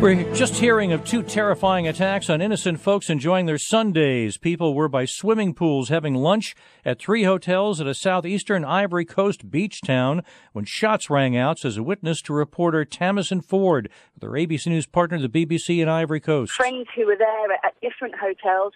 We're 0.00 0.30
just 0.34 0.56
hearing 0.56 0.92
of 0.92 1.06
two 1.06 1.22
terrifying 1.22 1.88
attacks 1.88 2.28
on 2.28 2.42
innocent 2.42 2.80
folks 2.80 3.08
enjoying 3.08 3.46
their 3.46 3.56
Sundays. 3.56 4.36
People 4.36 4.74
were 4.74 4.90
by 4.90 5.06
swimming 5.06 5.54
pools 5.54 5.88
having 5.88 6.14
lunch 6.14 6.54
at 6.84 6.98
three 6.98 7.24
hotels 7.24 7.80
at 7.80 7.86
a 7.86 7.94
southeastern 7.94 8.62
Ivory 8.62 9.06
Coast 9.06 9.50
beach 9.50 9.80
town 9.80 10.22
when 10.52 10.66
shots 10.66 11.08
rang 11.08 11.34
out, 11.34 11.58
says 11.58 11.78
a 11.78 11.82
witness 11.82 12.20
to 12.22 12.34
reporter 12.34 12.84
Tamasin 12.84 13.42
Ford, 13.42 13.88
our 14.22 14.28
ABC 14.28 14.66
News 14.66 14.86
partner, 14.86 15.18
the 15.18 15.30
BBC 15.30 15.82
in 15.82 15.88
Ivory 15.88 16.20
Coast. 16.20 16.52
friends 16.52 16.88
who 16.94 17.06
were 17.06 17.16
there 17.16 17.52
at 17.64 17.74
different 17.80 18.16
hotels 18.16 18.74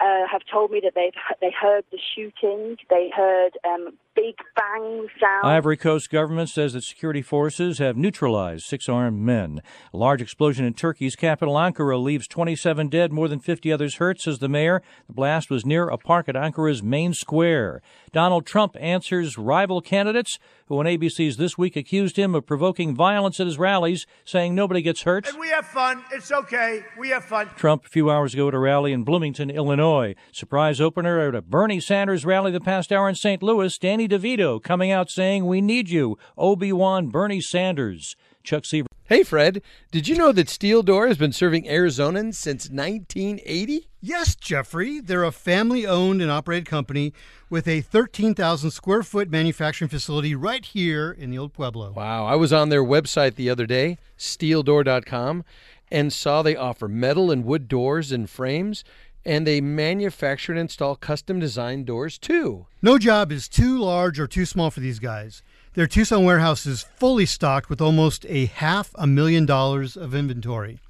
uh, 0.00 0.26
have 0.30 0.42
told 0.52 0.70
me 0.70 0.80
that 0.84 0.92
they've 0.94 1.12
they 1.40 1.50
heard 1.50 1.84
the 1.90 1.98
shooting, 2.14 2.76
they 2.90 3.10
heard 3.16 3.52
um, 3.64 3.94
big 4.18 4.36
bang 4.56 5.06
sound. 5.20 5.46
Ivory 5.46 5.76
Coast 5.76 6.10
government 6.10 6.48
says 6.48 6.72
that 6.72 6.82
security 6.82 7.22
forces 7.22 7.78
have 7.78 7.96
neutralized 7.96 8.64
six 8.64 8.88
armed 8.88 9.20
men. 9.20 9.62
A 9.92 9.96
large 9.96 10.20
explosion 10.20 10.64
in 10.64 10.74
Turkey's 10.74 11.14
capital 11.14 11.54
Ankara 11.54 12.02
leaves 12.02 12.26
27 12.26 12.88
dead, 12.88 13.12
more 13.12 13.28
than 13.28 13.38
50 13.38 13.72
others 13.72 13.96
hurt, 13.96 14.20
says 14.20 14.40
the 14.40 14.48
mayor. 14.48 14.82
The 15.06 15.12
blast 15.12 15.50
was 15.50 15.64
near 15.64 15.88
a 15.88 15.96
park 15.96 16.28
at 16.28 16.34
Ankara's 16.34 16.82
main 16.82 17.14
square. 17.14 17.80
Donald 18.12 18.44
Trump 18.44 18.76
answers 18.80 19.38
rival 19.38 19.80
candidates 19.80 20.38
who 20.68 20.78
on 20.78 20.84
ABC's 20.84 21.36
This 21.36 21.56
Week 21.56 21.76
accused 21.76 22.16
him 22.16 22.34
of 22.34 22.46
provoking 22.46 22.94
violence 22.94 23.40
at 23.40 23.46
his 23.46 23.58
rallies, 23.58 24.06
saying 24.24 24.54
nobody 24.54 24.82
gets 24.82 25.02
hurt. 25.02 25.28
And 25.28 25.38
we 25.38 25.48
have 25.48 25.66
fun. 25.66 26.04
It's 26.12 26.30
okay. 26.30 26.84
We 26.98 27.08
have 27.08 27.24
fun. 27.24 27.48
Trump 27.56 27.86
a 27.86 27.88
few 27.88 28.10
hours 28.10 28.34
ago 28.34 28.48
at 28.48 28.54
a 28.54 28.58
rally 28.58 28.92
in 28.92 29.02
Bloomington, 29.02 29.50
Illinois. 29.50 30.14
Surprise 30.30 30.80
opener 30.80 31.26
at 31.26 31.34
a 31.34 31.42
Bernie 31.42 31.80
Sanders 31.80 32.26
rally 32.26 32.52
the 32.52 32.60
past 32.60 32.92
hour 32.92 33.08
in 33.08 33.14
St. 33.14 33.42
Louis. 33.42 33.76
Danny 34.08 34.36
DeVito 34.36 34.62
coming 34.62 34.90
out 34.90 35.10
saying, 35.10 35.46
We 35.46 35.60
need 35.60 35.88
you. 35.88 36.18
Obi 36.36 36.72
Wan 36.72 37.08
Bernie 37.08 37.40
Sanders. 37.40 38.16
Chuck 38.42 38.64
Seaver. 38.64 38.88
Hey, 39.04 39.22
Fred, 39.22 39.62
did 39.90 40.06
you 40.06 40.16
know 40.16 40.32
that 40.32 40.50
Steel 40.50 40.82
Door 40.82 41.08
has 41.08 41.16
been 41.16 41.32
serving 41.32 41.64
Arizonans 41.64 42.34
since 42.34 42.68
1980? 42.68 43.88
Yes, 44.02 44.34
Jeffrey. 44.34 45.00
They're 45.00 45.24
a 45.24 45.32
family 45.32 45.86
owned 45.86 46.20
and 46.20 46.30
operated 46.30 46.66
company 46.66 47.14
with 47.48 47.66
a 47.66 47.80
13,000 47.80 48.70
square 48.70 49.02
foot 49.02 49.30
manufacturing 49.30 49.88
facility 49.88 50.34
right 50.34 50.64
here 50.64 51.10
in 51.10 51.30
the 51.30 51.38
Old 51.38 51.54
Pueblo. 51.54 51.92
Wow, 51.92 52.26
I 52.26 52.34
was 52.36 52.52
on 52.52 52.68
their 52.68 52.84
website 52.84 53.36
the 53.36 53.48
other 53.48 53.66
day, 53.66 53.96
steeldoor.com, 54.18 55.44
and 55.90 56.12
saw 56.12 56.42
they 56.42 56.56
offer 56.56 56.86
metal 56.86 57.30
and 57.30 57.44
wood 57.44 57.66
doors 57.66 58.12
and 58.12 58.28
frames, 58.28 58.84
and 59.28 59.46
they 59.46 59.60
manufacture 59.60 60.52
and 60.52 60.58
install 60.58 60.96
custom 60.96 61.38
designed 61.38 61.84
doors 61.84 62.16
too. 62.16 62.64
No 62.80 62.96
job 62.96 63.30
is 63.30 63.46
too 63.46 63.78
large 63.78 64.18
or 64.18 64.26
too 64.26 64.46
small 64.46 64.70
for 64.70 64.80
these 64.80 64.98
guys. 64.98 65.42
Their 65.74 65.86
Tucson 65.86 66.24
warehouse 66.24 66.64
is 66.64 66.82
fully 66.82 67.26
stocked 67.26 67.68
with 67.68 67.82
almost 67.82 68.24
a 68.26 68.46
half 68.46 68.90
a 68.94 69.06
million 69.06 69.44
dollars 69.44 69.98
of 69.98 70.14
inventory. 70.14 70.80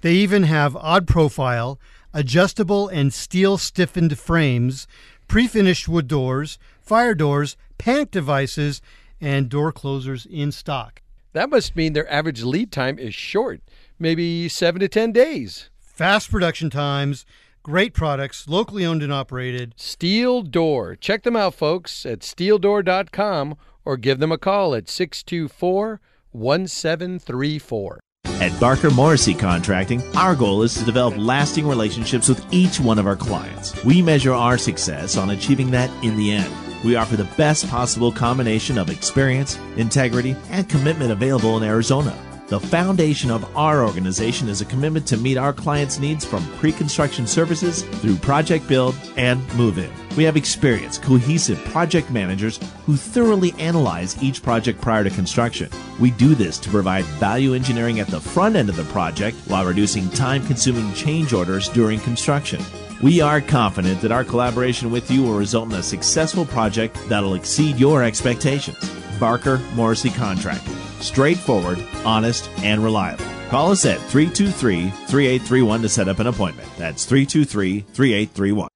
They 0.00 0.12
even 0.14 0.44
have 0.44 0.76
odd 0.76 1.08
profile, 1.08 1.80
adjustable 2.14 2.86
and 2.86 3.12
steel 3.12 3.58
stiffened 3.58 4.16
frames, 4.16 4.86
pre 5.26 5.48
finished 5.48 5.88
wood 5.88 6.06
doors, 6.06 6.60
fire 6.80 7.16
doors, 7.16 7.56
panic 7.78 8.12
devices, 8.12 8.80
and 9.20 9.48
door 9.48 9.72
closers 9.72 10.24
in 10.26 10.52
stock. 10.52 11.02
That 11.32 11.50
must 11.50 11.74
mean 11.74 11.94
their 11.94 12.10
average 12.10 12.44
lead 12.44 12.70
time 12.70 13.00
is 13.00 13.12
short, 13.12 13.60
maybe 13.98 14.48
seven 14.48 14.78
to 14.78 14.88
10 14.88 15.10
days. 15.10 15.68
Fast 15.80 16.30
production 16.30 16.70
times, 16.70 17.26
great 17.62 17.94
products, 17.94 18.48
locally 18.48 18.84
owned 18.84 19.02
and 19.02 19.12
operated. 19.12 19.74
Steel 19.76 20.42
Door. 20.42 20.96
Check 20.96 21.22
them 21.22 21.36
out, 21.36 21.54
folks, 21.54 22.04
at 22.06 22.20
steeldoor.com 22.20 23.56
or 23.84 23.96
give 23.96 24.18
them 24.18 24.32
a 24.32 24.38
call 24.38 24.74
at 24.74 24.88
624 24.88 26.00
1734. 26.32 28.00
At 28.24 28.58
Barker 28.58 28.90
Morrissey 28.90 29.34
Contracting, 29.34 30.02
our 30.16 30.34
goal 30.34 30.62
is 30.62 30.74
to 30.74 30.84
develop 30.84 31.14
lasting 31.16 31.66
relationships 31.66 32.28
with 32.28 32.44
each 32.52 32.80
one 32.80 32.98
of 32.98 33.06
our 33.06 33.16
clients. 33.16 33.72
We 33.84 34.02
measure 34.02 34.32
our 34.32 34.58
success 34.58 35.16
on 35.16 35.30
achieving 35.30 35.70
that 35.72 35.90
in 36.02 36.16
the 36.16 36.32
end. 36.32 36.52
We 36.82 36.96
offer 36.96 37.16
the 37.16 37.30
best 37.36 37.68
possible 37.68 38.10
combination 38.10 38.78
of 38.78 38.90
experience, 38.90 39.56
integrity, 39.76 40.34
and 40.50 40.68
commitment 40.68 41.12
available 41.12 41.56
in 41.56 41.62
Arizona. 41.62 42.16
The 42.52 42.60
foundation 42.60 43.30
of 43.30 43.56
our 43.56 43.82
organization 43.82 44.46
is 44.46 44.60
a 44.60 44.66
commitment 44.66 45.06
to 45.06 45.16
meet 45.16 45.38
our 45.38 45.54
clients' 45.54 45.98
needs 45.98 46.22
from 46.22 46.46
pre 46.58 46.70
construction 46.70 47.26
services 47.26 47.80
through 47.80 48.16
project 48.16 48.68
build 48.68 48.94
and 49.16 49.40
move 49.54 49.78
in. 49.78 49.90
We 50.18 50.24
have 50.24 50.36
experienced, 50.36 51.02
cohesive 51.02 51.64
project 51.64 52.10
managers 52.10 52.60
who 52.84 52.94
thoroughly 52.94 53.54
analyze 53.58 54.22
each 54.22 54.42
project 54.42 54.82
prior 54.82 55.02
to 55.02 55.08
construction. 55.08 55.70
We 55.98 56.10
do 56.10 56.34
this 56.34 56.58
to 56.58 56.68
provide 56.68 57.06
value 57.06 57.54
engineering 57.54 58.00
at 58.00 58.08
the 58.08 58.20
front 58.20 58.56
end 58.56 58.68
of 58.68 58.76
the 58.76 58.84
project 58.84 59.38
while 59.46 59.64
reducing 59.64 60.10
time 60.10 60.46
consuming 60.46 60.92
change 60.92 61.32
orders 61.32 61.70
during 61.70 62.00
construction. 62.00 62.62
We 63.02 63.22
are 63.22 63.40
confident 63.40 64.02
that 64.02 64.12
our 64.12 64.24
collaboration 64.24 64.90
with 64.90 65.10
you 65.10 65.22
will 65.22 65.38
result 65.38 65.70
in 65.70 65.76
a 65.76 65.82
successful 65.82 66.44
project 66.44 66.98
that'll 67.08 67.32
exceed 67.32 67.78
your 67.78 68.02
expectations. 68.02 68.76
Barker 69.18 69.56
Morrissey 69.74 70.10
Contracting. 70.10 70.91
Straightforward, 71.02 71.84
honest, 72.04 72.48
and 72.58 72.82
reliable. 72.82 73.24
Call 73.50 73.72
us 73.72 73.84
at 73.84 73.98
323 74.02 74.88
3831 74.88 75.82
to 75.82 75.88
set 75.88 76.08
up 76.08 76.20
an 76.20 76.28
appointment. 76.28 76.68
That's 76.78 77.04
323 77.04 77.80
3831. 77.80 78.68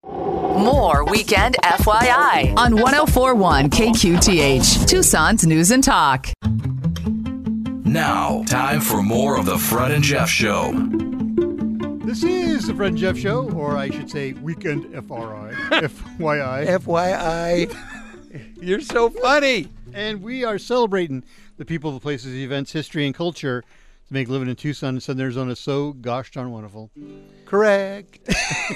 More 0.63 1.05
Weekend 1.05 1.57
FYI 1.63 2.57
on 2.57 2.75
1041 2.75 3.71
KQTH, 3.71 4.87
Tucson's 4.87 5.47
News 5.47 5.71
and 5.71 5.85
Talk. 5.85 6.29
Now, 7.85 8.43
time 8.45 8.81
for 8.81 9.03
more 9.03 9.39
of 9.39 9.47
the 9.47 9.59
Fred 9.59 9.93
and 9.93 10.03
Jeff 10.03 10.29
Show. 10.29 10.73
This 12.05 12.25
is 12.25 12.67
the 12.67 12.75
Fred 12.75 12.91
and 12.91 12.99
Jeff 12.99 13.17
Show, 13.17 13.49
or 13.53 13.77
I 13.77 13.91
should 13.91 14.11
say 14.11 14.33
Weekend 14.33 14.85
FRI, 14.93 15.53
FYI. 15.71 16.67
FYI. 16.67 17.77
You're 18.61 18.81
so 18.81 19.11
funny. 19.11 19.69
And 19.95 20.23
we 20.23 20.45
are 20.45 20.59
celebrating 20.59 21.25
the 21.57 21.65
people, 21.65 21.93
the 21.93 22.01
places, 22.01 22.33
the 22.33 22.45
events, 22.45 22.73
history, 22.73 23.07
and 23.07 23.15
culture 23.15 23.63
to 23.63 24.15
make 24.15 24.29
living 24.29 24.49
in 24.49 24.57
Tucson 24.57 24.91
and 24.91 25.03
Southern 25.03 25.23
Arizona 25.23 25.57
so 25.57 25.93
gosh 25.93 26.31
darn 26.31 26.51
wonderful. 26.53 26.91
Correct. 27.45 28.19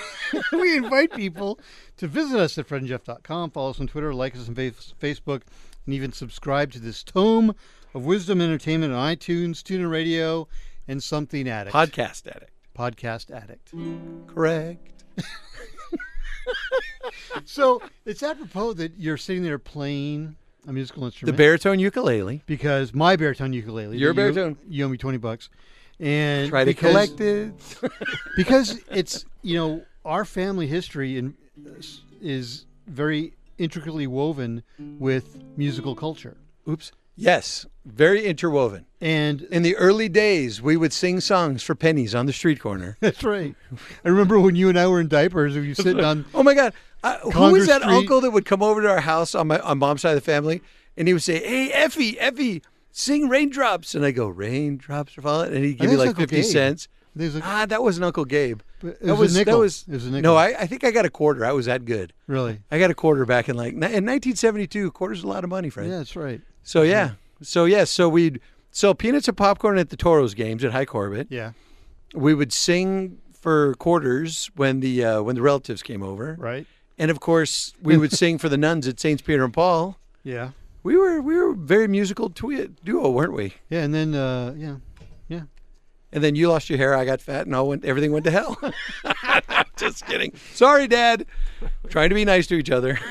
we 0.52 0.76
invite 0.76 1.12
people 1.12 1.60
to 1.98 2.08
visit 2.08 2.38
us 2.38 2.58
at 2.58 2.68
fredandjeff.com, 2.68 3.50
follow 3.50 3.70
us 3.70 3.80
on 3.80 3.86
Twitter, 3.86 4.12
like 4.14 4.34
us 4.34 4.48
on 4.48 4.54
Facebook, 4.54 5.42
and 5.86 5.94
even 5.94 6.12
subscribe 6.12 6.72
to 6.72 6.80
this 6.80 7.02
tome 7.02 7.54
of 7.94 8.04
wisdom 8.04 8.40
entertainment 8.40 8.92
on 8.92 9.16
iTunes, 9.16 9.62
TuneIn 9.62 9.90
Radio, 9.90 10.48
and 10.88 11.02
Something 11.02 11.48
Addict. 11.48 11.74
Podcast 11.74 12.26
addict. 12.26 12.52
Podcast 12.76 13.30
Addict. 13.30 13.72
Correct. 14.26 15.04
So 17.44 17.82
it's 18.04 18.22
apropos 18.22 18.74
that 18.74 18.98
you're 18.98 19.16
sitting 19.16 19.42
there 19.42 19.58
playing 19.58 20.36
a 20.66 20.72
musical 20.72 21.04
instrument. 21.04 21.34
The 21.36 21.42
baritone 21.42 21.78
ukulele. 21.78 22.42
because 22.46 22.92
my 22.94 23.16
baritone 23.16 23.52
ukulele. 23.52 23.96
Your 23.96 24.12
that 24.14 24.20
you- 24.28 24.32
baritone. 24.34 24.58
You, 24.68 24.84
owe 24.84 24.88
me 24.88 24.96
twenty 24.98 25.18
bucks, 25.18 25.48
and 25.98 26.48
Try 26.50 26.64
to 26.64 26.66
because, 26.66 26.90
collect 26.90 27.20
it. 27.20 27.52
because 28.36 28.80
it's 28.90 29.24
you 29.42 29.56
know 29.56 29.82
our 30.04 30.24
family 30.24 30.66
history 30.66 31.18
and 31.18 31.34
is 32.20 32.66
very 32.86 33.32
intricately 33.58 34.06
woven 34.06 34.62
with 34.98 35.42
musical 35.56 35.94
culture. 35.94 36.36
Oops. 36.68 36.92
Yes, 37.16 37.66
very 37.84 38.24
interwoven. 38.24 38.86
And 39.02 39.42
In 39.42 39.62
the 39.62 39.76
early 39.76 40.08
days, 40.08 40.62
we 40.62 40.76
would 40.78 40.92
sing 40.92 41.20
songs 41.20 41.62
for 41.62 41.74
pennies 41.74 42.14
on 42.14 42.24
the 42.24 42.32
street 42.32 42.60
corner. 42.60 42.96
that's 43.00 43.22
right. 43.22 43.54
I 44.04 44.08
remember 44.08 44.40
when 44.40 44.54
you 44.56 44.70
and 44.70 44.78
I 44.78 44.86
were 44.86 45.00
in 45.00 45.08
diapers, 45.08 45.54
we 45.54 45.68
were 45.68 45.74
sitting 45.74 46.02
on. 46.04 46.24
Oh 46.34 46.42
my 46.42 46.54
God! 46.54 46.72
Uh, 47.02 47.18
who 47.30 47.52
was 47.52 47.66
that 47.66 47.82
Street. 47.82 47.94
uncle 47.94 48.20
that 48.20 48.30
would 48.30 48.44
come 48.44 48.62
over 48.62 48.82
to 48.82 48.88
our 48.90 49.00
house 49.00 49.34
on 49.34 49.46
my 49.48 49.58
on 49.60 49.78
mom's 49.78 50.02
side 50.02 50.10
of 50.10 50.16
the 50.16 50.20
family, 50.20 50.60
and 50.96 51.08
he 51.08 51.14
would 51.14 51.22
say, 51.22 51.38
"Hey, 51.42 51.70
Effie, 51.72 52.18
Effie, 52.20 52.62
sing 52.92 53.28
raindrops," 53.28 53.94
and 53.94 54.04
I 54.04 54.10
go, 54.10 54.28
"Raindrops 54.28 55.16
are 55.16 55.22
falling," 55.22 55.54
and 55.54 55.64
he'd 55.64 55.78
give 55.78 55.90
me 55.90 55.96
like 55.96 56.08
Uncle 56.10 56.22
fifty 56.22 56.36
Gabe. 56.42 56.44
cents. 56.44 56.88
A, 57.18 57.40
Ah, 57.42 57.66
that 57.66 57.82
wasn't 57.82 58.04
Uncle 58.04 58.24
Gabe. 58.24 58.60
But 58.80 58.88
it 58.88 59.02
that 59.02 59.16
was 59.16 59.36
nickel. 59.36 59.54
That 59.54 59.58
was, 59.58 59.84
It 59.88 59.94
was 59.94 60.06
a 60.06 60.10
nickel. 60.10 60.22
No, 60.32 60.36
I, 60.36 60.54
I 60.60 60.66
think 60.66 60.84
I 60.84 60.90
got 60.92 61.04
a 61.04 61.10
quarter. 61.10 61.44
I 61.44 61.52
was 61.52 61.66
that 61.66 61.84
good. 61.84 62.12
really. 62.28 62.60
I 62.70 62.78
got 62.78 62.90
a 62.90 62.94
quarter 62.94 63.24
back 63.26 63.48
in 63.48 63.56
like 63.56 63.72
in 63.72 63.80
1972. 63.80 64.90
Quarter's 64.92 65.22
a 65.22 65.26
lot 65.26 65.42
of 65.44 65.50
money, 65.50 65.70
friend. 65.70 65.90
Yeah, 65.90 65.98
that's 65.98 66.14
right. 66.16 66.40
So 66.62 66.82
yeah, 66.82 67.12
so 67.42 67.64
yeah, 67.64 67.84
so 67.84 68.08
we'd 68.08 68.40
sell 68.70 68.94
peanuts 68.94 69.26
and 69.26 69.36
popcorn 69.36 69.76
at 69.78 69.88
the 69.90 69.96
Toros 69.96 70.34
games 70.34 70.62
at 70.64 70.72
Hi 70.72 70.84
Corbett. 70.84 71.26
Yeah, 71.30 71.52
We 72.14 72.32
would 72.34 72.52
sing 72.52 73.18
for 73.32 73.74
quarters 73.74 74.50
when 74.54 74.80
the 74.80 75.04
uh, 75.04 75.22
when 75.22 75.34
the 75.34 75.42
relatives 75.42 75.82
came 75.82 76.02
over, 76.02 76.36
right. 76.38 76.66
And 77.00 77.10
of 77.10 77.18
course 77.18 77.72
we 77.82 77.96
would 77.96 78.12
sing 78.12 78.38
for 78.38 78.48
the 78.48 78.56
nuns 78.56 78.86
at 78.86 79.00
Saints 79.00 79.22
Peter 79.22 79.42
and 79.44 79.52
Paul. 79.52 79.98
Yeah, 80.22 80.50
We 80.84 80.96
were 80.96 81.20
we 81.20 81.34
were 81.36 81.54
very 81.54 81.88
musical 81.88 82.30
twi- 82.30 82.68
duo, 82.84 83.10
weren't 83.10 83.32
we? 83.32 83.54
yeah, 83.68 83.82
and 83.82 83.92
then 83.92 84.14
uh, 84.14 84.54
yeah, 84.56 84.76
yeah. 85.28 85.42
And 86.12 86.22
then 86.24 86.34
you 86.34 86.48
lost 86.48 86.68
your 86.68 86.76
hair, 86.78 86.94
I 86.94 87.04
got 87.04 87.20
fat, 87.20 87.46
and 87.46 87.54
all 87.54 87.68
went 87.68 87.84
everything 87.84 88.12
went 88.12 88.24
to 88.26 88.30
hell. 88.30 88.56
Just 89.76 90.04
kidding. 90.06 90.32
Sorry, 90.54 90.86
Dad. 90.86 91.24
Trying 91.88 92.10
to 92.10 92.14
be 92.14 92.24
nice 92.24 92.46
to 92.48 92.54
each 92.56 92.70
other. 92.70 92.98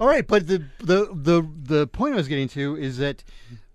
All 0.00 0.06
right, 0.08 0.26
but 0.26 0.46
the 0.46 0.64
the 0.78 1.08
the 1.14 1.46
the 1.62 1.86
point 1.86 2.14
I 2.14 2.16
was 2.16 2.26
getting 2.28 2.48
to 2.48 2.76
is 2.76 2.98
that 2.98 3.22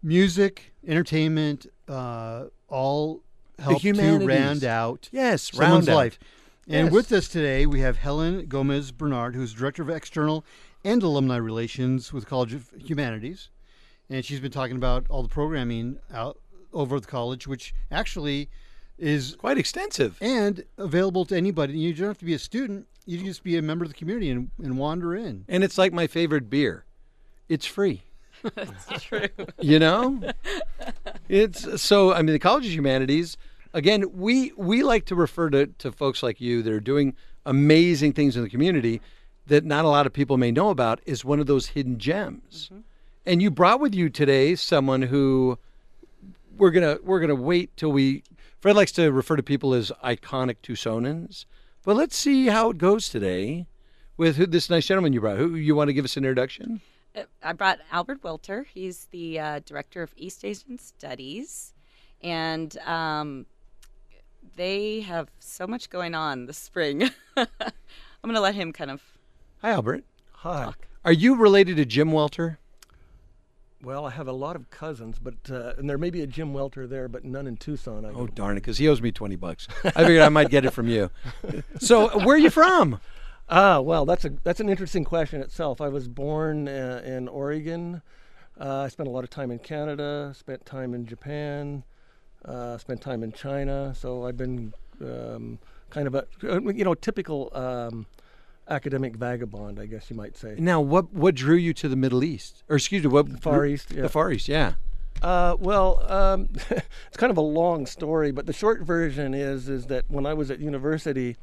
music, 0.04 0.74
entertainment, 0.88 1.66
uh, 1.88 2.46
all 2.68 3.22
help 3.60 3.82
to 3.82 4.20
round 4.26 4.64
out 4.64 5.08
Yes, 5.12 5.52
someone's 5.54 5.88
round 5.88 5.90
out. 5.90 5.96
life. 5.96 6.20
And 6.70 6.86
Yes. 6.88 6.94
with 6.94 7.12
us 7.12 7.28
today, 7.28 7.66
we 7.66 7.80
have 7.82 7.98
Helen 7.98 8.46
Gomez 8.46 8.92
Bernard, 8.92 9.34
who's 9.36 9.54
director 9.54 9.82
of 9.82 9.90
external 9.90 10.46
and 10.84 11.02
alumni 11.02 11.36
relations 11.38 12.14
with 12.14 12.28
College 12.28 12.54
of 12.54 12.70
Humanities, 12.78 13.50
and 14.10 14.24
she's 14.24 14.40
been 14.40 14.52
talking 14.52 14.76
about 14.76 15.06
all 15.10 15.24
the 15.24 15.30
programming 15.30 15.98
out 16.14 16.40
over 16.72 16.98
at 16.98 17.02
the 17.02 17.08
college, 17.08 17.48
which 17.48 17.74
actually 17.90 18.50
is 19.00 19.36
Quite 19.40 19.58
extensive. 19.58 20.18
and 20.22 20.64
available 20.78 21.26
to 21.26 21.36
anybody. 21.36 21.74
You 21.78 21.94
don't 21.94 22.08
have 22.10 22.18
to 22.20 22.26
be 22.26 22.34
a 22.36 22.40
student. 22.40 22.88
You 23.06 23.18
can 23.18 23.26
just 23.26 23.44
be 23.44 23.58
a 23.58 23.62
member 23.64 23.84
of 23.84 23.90
the 23.90 23.98
community 23.98 24.30
and, 24.30 24.52
and 24.62 24.78
wander 24.78 25.16
in. 25.16 25.46
And 25.48 25.64
it's 25.64 25.78
like 25.78 25.92
my 25.92 26.06
favorite 26.06 26.50
beer. 26.52 26.86
It's 27.48 27.66
free. 27.66 28.04
That's 28.56 29.02
true. 29.04 29.26
You 29.60 29.80
know? 29.80 30.22
It's 31.28 31.82
so 31.82 32.14
I 32.14 32.22
mean 32.22 32.34
the 32.34 32.40
College 32.40 32.66
of 32.68 32.72
Humanities, 32.72 33.38
again, 33.74 34.06
we 34.14 34.52
we 34.58 34.84
like 34.84 35.06
to 35.06 35.16
refer 35.16 35.50
to, 35.52 35.68
to 35.68 35.92
folks 35.92 36.24
like 36.24 36.42
you 36.42 36.62
that 36.64 36.74
are 36.74 36.80
doing 36.80 37.16
amazing 37.46 38.14
things 38.14 38.36
in 38.36 38.44
the 38.44 38.50
community 38.50 39.02
that 39.48 39.66
not 39.66 39.86
a 39.86 39.90
lot 39.90 40.06
of 40.06 40.14
people 40.14 40.38
may 40.38 40.52
know 40.52 40.70
about 40.70 41.02
is 41.06 41.26
one 41.26 41.40
of 41.40 41.48
those 41.48 41.68
hidden 41.68 41.98
gems. 41.98 42.70
And 43.26 43.42
you 43.42 43.52
brought 43.52 43.80
with 43.80 43.94
you 43.94 44.10
today 44.10 44.56
someone 44.56 45.04
who 45.04 45.58
we're 46.58 46.72
gonna 46.72 46.98
we're 47.04 47.20
gonna 47.20 47.36
wait 47.36 47.76
till 47.76 47.92
we 47.92 48.24
Fred 48.60 48.76
likes 48.76 48.92
to 48.94 49.12
refer 49.12 49.36
to 49.36 49.44
people 49.44 49.74
as 49.74 49.92
iconic 50.04 50.58
Tucsonans. 50.62 51.46
But 51.84 51.96
let's 51.96 52.16
see 52.16 52.48
how 52.48 52.72
it 52.72 52.78
goes 52.78 53.10
today 53.10 53.68
with 54.18 54.36
who, 54.36 54.46
this 54.46 54.70
nice 54.70 54.86
gentleman 54.86 55.14
you 55.14 55.22
brought. 55.22 55.38
Who 55.38 55.56
you 55.56 55.76
want 55.76 55.88
to 55.88 55.94
give 55.94 56.06
us 56.06 56.18
an 56.18 56.24
introduction? 56.24 56.82
Uh, 57.16 57.24
I 57.42 57.54
brought 57.54 57.80
Albert 57.92 58.24
Welter. 58.24 58.66
He's 58.72 59.08
the 59.12 59.40
uh, 59.40 59.60
director 59.66 60.04
of 60.04 60.14
East 60.18 60.44
Asian 60.44 60.78
Studies, 60.78 61.74
and 62.22 62.78
um, 62.80 63.46
they 64.60 65.00
have 65.00 65.30
so 65.40 65.66
much 65.66 65.90
going 65.90 66.14
on 66.14 66.46
this 66.46 66.58
spring. 66.58 67.10
I'm 67.38 67.48
going 68.24 68.36
to 68.36 68.42
let 68.42 68.56
him 68.56 68.74
kind 68.74 68.92
of. 68.92 69.02
Hi, 69.62 69.72
Albert. 69.72 70.04
Hi. 70.34 70.74
Are 71.06 71.14
you 71.14 71.36
related 71.36 71.78
to 71.78 71.86
Jim 71.86 72.12
Welter? 72.12 72.60
Well, 73.82 74.06
I 74.06 74.10
have 74.10 74.28
a 74.28 74.34
lot 74.34 74.58
of 74.58 74.70
cousins, 74.70 75.18
but 75.18 75.36
uh, 75.50 75.72
and 75.78 75.90
there 75.90 75.98
may 75.98 76.10
be 76.10 76.22
a 76.22 76.28
Jim 76.28 76.54
Welter 76.54 76.86
there, 76.88 77.08
but 77.08 77.24
none 77.24 77.48
in 77.48 77.56
Tucson. 77.56 78.04
I 78.04 78.10
Oh 78.10 78.14
don't. 78.28 78.36
darn 78.36 78.58
it, 78.58 78.60
because 78.60 78.78
he 78.80 78.90
owes 78.90 79.02
me 79.02 79.14
twenty 79.14 79.38
bucks. 79.38 79.70
I 79.86 79.92
figured 79.92 80.22
I 80.22 80.28
might 80.28 80.50
get 80.50 80.66
it 80.66 80.72
from 80.72 80.90
you. 80.90 81.10
So, 81.80 82.20
where 82.26 82.36
are 82.36 82.40
you 82.40 82.50
from? 82.50 83.00
Ah, 83.48 83.80
well, 83.80 84.06
that's 84.06 84.26
a 84.26 84.32
that's 84.44 84.60
an 84.60 84.68
interesting 84.68 85.06
question 85.06 85.40
itself. 85.40 85.80
I 85.80 85.88
was 85.88 86.10
born 86.10 86.68
uh, 86.68 87.02
in 87.06 87.30
Oregon. 87.30 88.02
Uh, 88.60 88.80
I 88.82 88.90
spent 88.90 89.08
a 89.08 89.12
lot 89.14 89.24
of 89.24 89.30
time 89.30 89.50
in 89.50 89.60
Canada. 89.60 90.34
Spent 90.38 90.66
time 90.66 90.94
in 90.94 91.06
Japan. 91.06 91.86
Uh, 92.46 92.78
spent 92.78 93.02
time 93.02 93.22
in 93.22 93.32
China. 93.32 93.94
So 93.96 94.26
I've 94.26 94.38
been 94.38 94.74
um, 95.02 95.60
kind 95.90 96.08
of 96.08 96.16
a 96.16 96.26
you 96.42 96.84
know 96.86 96.94
typical 96.94 97.50
um, 97.54 98.06
academic 98.70 99.16
vagabond, 99.16 99.80
I 99.80 99.86
guess 99.86 100.10
you 100.10 100.16
might 100.16 100.38
say. 100.38 100.56
Now, 100.58 100.80
what 100.82 101.14
what 101.14 101.36
drew 101.36 101.56
you 101.56 101.74
to 101.76 101.90
the 101.90 101.96
Middle 101.96 102.24
East, 102.24 102.64
or 102.70 102.78
excuse 102.78 103.04
me, 103.04 103.10
what 103.10 103.42
Far 103.42 103.66
East, 103.66 103.92
yeah. 103.92 104.04
The 104.04 104.10
Far 104.10 104.32
East, 104.32 104.48
yeah. 104.48 104.74
Uh, 105.22 105.58
well, 105.60 106.02
um, 106.10 106.50
it's 106.70 107.18
kind 107.18 107.32
of 107.32 107.38
a 107.38 107.42
long 107.42 107.86
story, 107.86 108.32
but 108.32 108.46
the 108.46 108.54
short 108.54 108.82
version 108.82 109.34
is 109.34 109.68
is 109.68 109.88
that 109.88 110.06
when 110.08 110.26
I 110.26 110.34
was 110.34 110.50
at 110.50 110.60
university, 110.60 111.36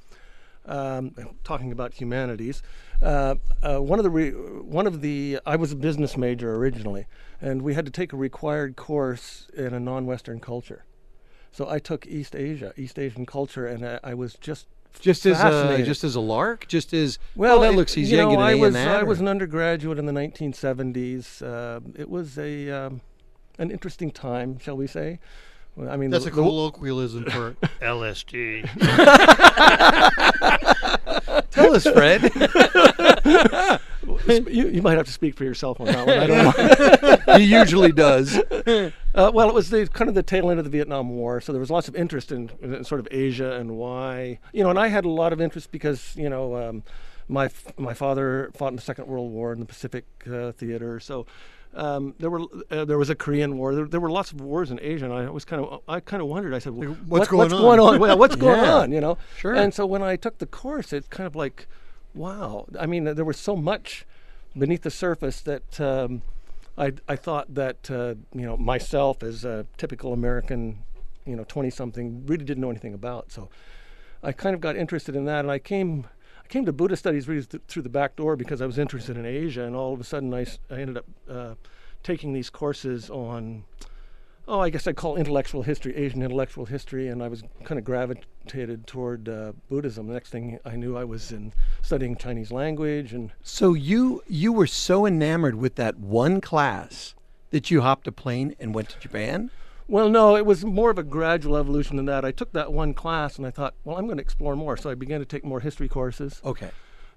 um, 0.64 1.14
talking 1.44 1.72
about 1.72 1.94
humanities, 1.94 2.62
uh, 3.02 3.34
uh, 3.62 3.78
one 3.78 3.98
of 3.98 4.04
the 4.04 4.10
re- 4.10 4.30
one 4.30 4.86
of 4.86 5.02
the 5.02 5.40
I 5.44 5.56
was 5.56 5.72
a 5.72 5.76
business 5.76 6.16
major 6.16 6.54
originally, 6.54 7.06
and 7.40 7.62
we 7.62 7.74
had 7.74 7.84
to 7.86 7.92
take 7.92 8.12
a 8.12 8.16
required 8.16 8.76
course 8.76 9.48
in 9.56 9.74
a 9.74 9.80
non-Western 9.80 10.40
culture. 10.40 10.84
So 11.52 11.68
I 11.68 11.78
took 11.78 12.06
East 12.06 12.34
Asia, 12.36 12.72
East 12.76 12.98
Asian 12.98 13.24
culture, 13.26 13.66
and 13.66 13.84
I, 13.86 13.98
I 14.04 14.14
was 14.14 14.34
just 14.34 14.66
Just 15.00 15.24
as 15.26 15.40
a 15.40 15.82
just 15.84 16.04
as 16.04 16.14
a 16.14 16.20
lark, 16.20 16.66
just 16.68 16.92
as 16.92 17.18
Well, 17.34 17.58
oh, 17.58 17.60
that 17.62 17.72
it- 17.72 17.76
looks 17.76 17.94
he's 17.94 18.10
you 18.10 18.16
getting 18.18 18.32
know, 18.34 18.40
an 18.40 18.46
I 18.46 18.52
A 18.52 18.56
was 18.58 18.68
in 18.68 18.72
that. 18.74 18.96
I 18.96 19.02
was 19.04 19.20
an 19.20 19.28
undergraduate 19.28 19.98
in 19.98 20.04
the 20.06 20.12
1970s. 20.12 21.42
Uh, 21.42 21.80
it 21.98 22.08
was 22.10 22.38
a 22.38 22.70
um, 22.70 23.00
an 23.58 23.70
interesting 23.70 24.10
time, 24.10 24.58
shall 24.58 24.76
we 24.76 24.86
say? 24.86 25.18
Well, 25.76 25.88
I 25.90 25.96
mean, 25.96 26.10
That's 26.10 26.24
the, 26.24 26.30
a 26.30 26.34
the- 26.34 26.42
colloquialism 26.42 27.24
for 27.24 27.52
LSD. 27.82 28.66
Tell 31.50 31.74
us, 31.74 31.84
Fred. 31.86 32.22
you, 34.28 34.68
you 34.68 34.82
might 34.82 34.96
have 34.96 35.06
to 35.06 35.12
speak 35.12 35.34
for 35.36 35.44
yourself 35.44 35.80
on 35.80 35.86
that 35.86 36.06
one. 36.06 36.18
I 36.18 36.26
don't 36.26 37.26
know. 37.28 37.36
he 37.38 37.44
usually 37.44 37.92
does. 37.92 38.40
Uh, 39.16 39.30
well, 39.32 39.48
it 39.48 39.54
was 39.54 39.70
the 39.70 39.86
kind 39.86 40.10
of 40.10 40.14
the 40.14 40.22
tail 40.22 40.50
end 40.50 40.58
of 40.58 40.64
the 40.66 40.70
Vietnam 40.70 41.08
War, 41.08 41.40
so 41.40 41.50
there 41.50 41.58
was 41.60 41.70
lots 41.70 41.88
of 41.88 41.96
interest 41.96 42.30
in, 42.30 42.50
in 42.60 42.84
sort 42.84 43.00
of 43.00 43.08
Asia 43.10 43.52
and 43.52 43.78
why 43.78 44.38
you 44.52 44.62
know, 44.62 44.68
and 44.68 44.78
I 44.78 44.88
had 44.88 45.06
a 45.06 45.08
lot 45.08 45.32
of 45.32 45.40
interest 45.40 45.72
because 45.72 46.14
you 46.16 46.28
know 46.28 46.54
um, 46.54 46.82
my 47.26 47.46
f- 47.46 47.72
my 47.78 47.94
father 47.94 48.50
fought 48.54 48.68
in 48.68 48.76
the 48.76 48.82
Second 48.82 49.06
World 49.06 49.32
War 49.32 49.54
in 49.54 49.60
the 49.60 49.64
Pacific 49.64 50.04
uh, 50.30 50.52
theater, 50.52 51.00
so. 51.00 51.24
Um, 51.74 52.14
there 52.18 52.28
were 52.30 52.42
uh, 52.70 52.84
there 52.84 52.96
was 52.98 53.08
a 53.10 53.14
Korean 53.14 53.56
War. 53.58 53.74
There, 53.74 53.86
there 53.86 54.00
were 54.00 54.10
lots 54.10 54.32
of 54.32 54.40
wars 54.40 54.70
in 54.70 54.78
Asia, 54.82 55.04
and 55.06 55.14
I 55.14 55.28
was 55.30 55.44
kind 55.46 55.62
of 55.64 55.80
I 55.88 56.00
kind 56.00 56.22
of 56.22 56.28
wondered. 56.28 56.52
I 56.54 56.58
said, 56.58 56.74
well, 56.74 56.90
what's 57.06 57.20
what- 57.22 57.28
going 57.30 57.38
what's 57.38 57.54
on?" 57.54 57.60
going 57.60 57.80
on? 57.80 57.98
Well, 58.00 58.18
what's 58.18 58.36
going 58.46 58.58
Yeah. 58.60 58.74
on? 58.74 58.92
You 58.92 59.00
know. 59.00 59.16
Sure. 59.38 59.54
And 59.54 59.72
so 59.74 59.84
when 59.86 60.02
I 60.02 60.16
took 60.16 60.38
the 60.38 60.46
course, 60.46 60.92
it's 60.92 61.08
kind 61.08 61.26
of 61.26 61.34
like, 61.36 61.66
wow. 62.14 62.66
I 62.78 62.84
mean, 62.86 63.04
there 63.04 63.24
was 63.26 63.36
so 63.38 63.56
much 63.56 64.06
beneath 64.56 64.82
the 64.82 64.90
surface 64.90 65.40
that 65.42 65.80
um, 65.80 66.22
I, 66.78 66.92
I 67.08 67.16
thought 67.16 67.54
that 67.54 67.90
uh, 67.90 68.14
you 68.34 68.46
know 68.46 68.56
myself 68.56 69.22
as 69.22 69.44
a 69.44 69.66
typical 69.76 70.12
American, 70.12 70.82
you 71.24 71.36
know, 71.36 71.44
twenty 71.44 71.70
something 71.70 72.26
really 72.26 72.44
didn't 72.44 72.60
know 72.60 72.70
anything 72.70 72.94
about. 72.94 73.32
So 73.32 73.48
I 74.22 74.32
kind 74.32 74.54
of 74.54 74.60
got 74.60 74.76
interested 74.76 75.16
in 75.16 75.24
that, 75.26 75.40
and 75.40 75.50
I 75.50 75.58
came 75.58 76.06
I 76.44 76.48
came 76.48 76.64
to 76.66 76.72
Buddhist 76.72 77.00
studies 77.00 77.28
really 77.28 77.44
th- 77.44 77.62
through 77.68 77.82
the 77.82 77.88
back 77.88 78.16
door 78.16 78.36
because 78.36 78.60
I 78.60 78.66
was 78.66 78.78
interested 78.78 79.16
in 79.16 79.26
Asia, 79.26 79.62
and 79.62 79.74
all 79.74 79.92
of 79.92 80.00
a 80.00 80.04
sudden 80.04 80.32
I, 80.32 80.46
I 80.70 80.80
ended 80.80 80.98
up 80.98 81.06
uh, 81.28 81.54
taking 82.02 82.32
these 82.32 82.50
courses 82.50 83.10
on. 83.10 83.64
Oh, 84.48 84.60
I 84.60 84.70
guess 84.70 84.86
I'd 84.86 84.96
call 84.96 85.16
intellectual 85.16 85.62
history, 85.62 85.96
Asian 85.96 86.22
intellectual 86.22 86.66
history, 86.66 87.08
and 87.08 87.20
I 87.20 87.28
was 87.28 87.42
kind 87.64 87.78
of 87.80 87.84
gravitated 87.84 88.86
toward 88.86 89.28
uh, 89.28 89.52
Buddhism. 89.68 90.06
The 90.06 90.14
next 90.14 90.30
thing 90.30 90.60
I 90.64 90.76
knew, 90.76 90.96
I 90.96 91.02
was 91.02 91.32
in 91.32 91.52
studying 91.82 92.16
Chinese 92.16 92.52
language, 92.52 93.12
and 93.12 93.32
So 93.42 93.74
you 93.74 94.22
you 94.28 94.52
were 94.52 94.68
so 94.68 95.04
enamored 95.04 95.56
with 95.56 95.74
that 95.76 95.98
one 95.98 96.40
class 96.40 97.14
that 97.50 97.70
you 97.70 97.80
hopped 97.80 98.06
a 98.06 98.12
plane 98.12 98.54
and 98.60 98.72
went 98.72 98.90
to 98.90 98.98
Japan. 99.00 99.50
Well, 99.88 100.08
no, 100.08 100.36
it 100.36 100.46
was 100.46 100.64
more 100.64 100.90
of 100.90 100.98
a 100.98 101.04
gradual 101.04 101.56
evolution 101.56 101.96
than 101.96 102.06
that. 102.06 102.24
I 102.24 102.32
took 102.32 102.52
that 102.52 102.72
one 102.72 102.92
class 102.92 103.38
and 103.38 103.46
I 103.46 103.50
thought, 103.50 103.74
well, 103.84 103.96
I'm 103.96 104.06
going 104.06 104.16
to 104.16 104.22
explore 104.22 104.56
more. 104.56 104.76
So 104.76 104.90
I 104.90 104.94
began 104.94 105.20
to 105.20 105.26
take 105.26 105.44
more 105.44 105.60
history 105.60 105.88
courses. 105.88 106.40
Okay. 106.44 106.70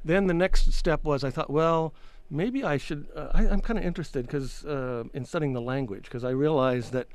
Then 0.06 0.28
the 0.28 0.36
next 0.36 0.72
step 0.74 1.04
was 1.04 1.24
I 1.24 1.32
thought, 1.32 1.50
well, 1.50 1.94
maybe 2.30 2.64
I 2.64 2.78
should. 2.78 3.08
Uh, 3.16 3.28
I, 3.34 3.48
I'm 3.48 3.62
kind 3.62 3.80
of 3.80 3.86
interested 3.86 4.26
because 4.26 4.66
uh, 4.66 5.04
in 5.14 5.26
studying 5.26 5.54
the 5.54 5.62
language 5.62 6.04
because 6.04 6.24
I 6.24 6.32
realized 6.32 6.94
that. 6.94 7.08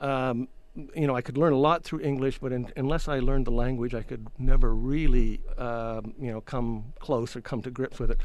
Um, 0.00 0.48
you 0.94 1.08
know, 1.08 1.16
I 1.16 1.22
could 1.22 1.36
learn 1.36 1.52
a 1.52 1.58
lot 1.58 1.82
through 1.82 2.02
English, 2.02 2.38
but 2.38 2.52
in, 2.52 2.70
unless 2.76 3.08
I 3.08 3.18
learned 3.18 3.48
the 3.48 3.50
language, 3.50 3.94
I 3.94 4.02
could 4.02 4.28
never 4.38 4.72
really, 4.72 5.40
um, 5.56 6.14
you 6.20 6.30
know, 6.30 6.40
come 6.40 6.92
close 7.00 7.34
or 7.34 7.40
come 7.40 7.62
to 7.62 7.70
grips 7.70 7.98
with 7.98 8.12
it. 8.12 8.20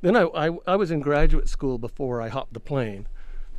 Then 0.00 0.16
I, 0.16 0.22
I, 0.34 0.50
I 0.66 0.74
was 0.74 0.90
in 0.90 0.98
graduate 0.98 1.48
school 1.48 1.78
before 1.78 2.20
I 2.20 2.28
hopped 2.28 2.54
the 2.54 2.60
plane. 2.60 3.06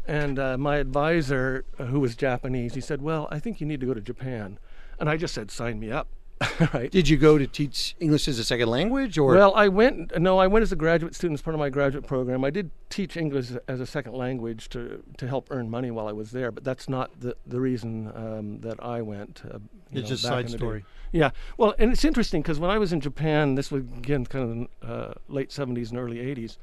And 0.05 0.37
uh, 0.37 0.57
my 0.57 0.77
advisor, 0.77 1.63
uh, 1.79 1.85
who 1.85 2.01
was 2.01 2.15
Japanese, 2.15 2.73
he 2.73 2.81
said, 2.81 3.01
Well, 3.01 3.27
I 3.31 3.39
think 3.39 3.61
you 3.61 3.67
need 3.67 3.79
to 3.79 3.85
go 3.85 3.93
to 3.93 4.01
Japan. 4.01 4.59
And 4.99 5.09
I 5.09 5.15
just 5.15 5.33
said, 5.33 5.49
Sign 5.49 5.79
me 5.79 5.91
up. 5.91 6.09
right. 6.73 6.91
Did 6.91 7.07
you 7.07 7.17
go 7.17 7.37
to 7.37 7.47
teach 7.47 7.95
English 7.99 8.27
as 8.27 8.37
a 8.39 8.43
second 8.43 8.69
language, 8.69 9.17
or 9.17 9.33
Well, 9.33 9.53
I 9.55 9.67
went. 9.67 10.19
No, 10.19 10.39
I 10.39 10.47
went 10.47 10.63
as 10.63 10.71
a 10.71 10.75
graduate 10.75 11.15
student 11.15 11.39
as 11.39 11.41
part 11.41 11.53
of 11.53 11.59
my 11.59 11.69
graduate 11.69 12.05
program. 12.05 12.43
I 12.43 12.49
did 12.49 12.71
teach 12.89 13.15
English 13.15 13.51
as 13.67 13.79
a 13.79 13.85
second 13.85 14.13
language 14.13 14.69
to 14.69 15.03
to 15.17 15.27
help 15.27 15.47
earn 15.51 15.69
money 15.69 15.91
while 15.91 16.07
I 16.07 16.11
was 16.11 16.31
there, 16.31 16.51
but 16.51 16.63
that's 16.63 16.89
not 16.89 17.19
the 17.19 17.35
the 17.45 17.59
reason 17.59 18.11
um, 18.15 18.59
that 18.61 18.83
I 18.83 19.01
went. 19.01 19.41
Uh, 19.45 19.59
It's 19.91 20.01
know, 20.03 20.07
just 20.09 20.23
side 20.23 20.45
in 20.45 20.51
the 20.51 20.57
day. 20.57 20.57
story. 20.57 20.85
Yeah. 21.11 21.29
Well, 21.57 21.75
and 21.79 21.91
it's 21.91 22.03
interesting 22.03 22.41
because 22.41 22.59
when 22.59 22.71
I 22.71 22.77
was 22.77 22.91
in 22.91 22.99
Japan, 22.99 23.55
this 23.55 23.71
was 23.71 23.83
again 23.83 24.25
kind 24.25 24.67
of 24.83 24.89
uh, 24.89 25.13
late 25.27 25.49
'70s 25.49 25.91
and 25.91 25.99
early 25.99 26.17
'80s. 26.17 26.57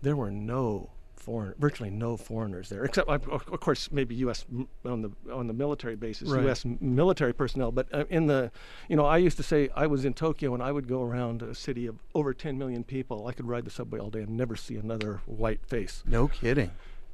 There 0.00 0.16
were 0.16 0.30
no 0.30 0.90
foreign, 1.28 1.54
virtually 1.58 1.90
no 1.90 2.16
foreigners 2.16 2.70
there, 2.70 2.84
except 2.84 3.06
of 3.06 3.60
course 3.60 3.92
maybe 3.92 4.14
U.S. 4.16 4.46
on 4.86 5.02
the 5.02 5.10
on 5.30 5.46
the 5.46 5.52
military 5.52 5.94
basis, 5.94 6.30
Right. 6.30 6.44
U.S. 6.44 6.64
military 6.80 7.34
personnel. 7.34 7.70
But 7.70 7.86
uh, 7.92 8.06
in 8.08 8.26
the, 8.28 8.50
you 8.88 8.96
know, 8.96 9.04
I 9.04 9.18
used 9.18 9.36
to 9.36 9.42
say 9.42 9.68
I 9.76 9.86
was 9.86 10.06
in 10.06 10.14
Tokyo 10.14 10.54
and 10.54 10.62
I 10.62 10.72
would 10.72 10.88
go 10.88 11.02
around 11.02 11.42
a 11.42 11.54
city 11.54 11.86
of 11.86 11.96
over 12.14 12.32
10 12.32 12.56
million 12.56 12.82
people. 12.82 13.26
I 13.26 13.32
could 13.32 13.46
ride 13.46 13.66
the 13.66 13.70
subway 13.70 13.98
all 13.98 14.08
day 14.08 14.22
and 14.22 14.38
never 14.38 14.56
see 14.56 14.76
another 14.76 15.20
white 15.26 15.60
face. 15.66 16.02
no 16.06 16.28
kidding? 16.28 16.70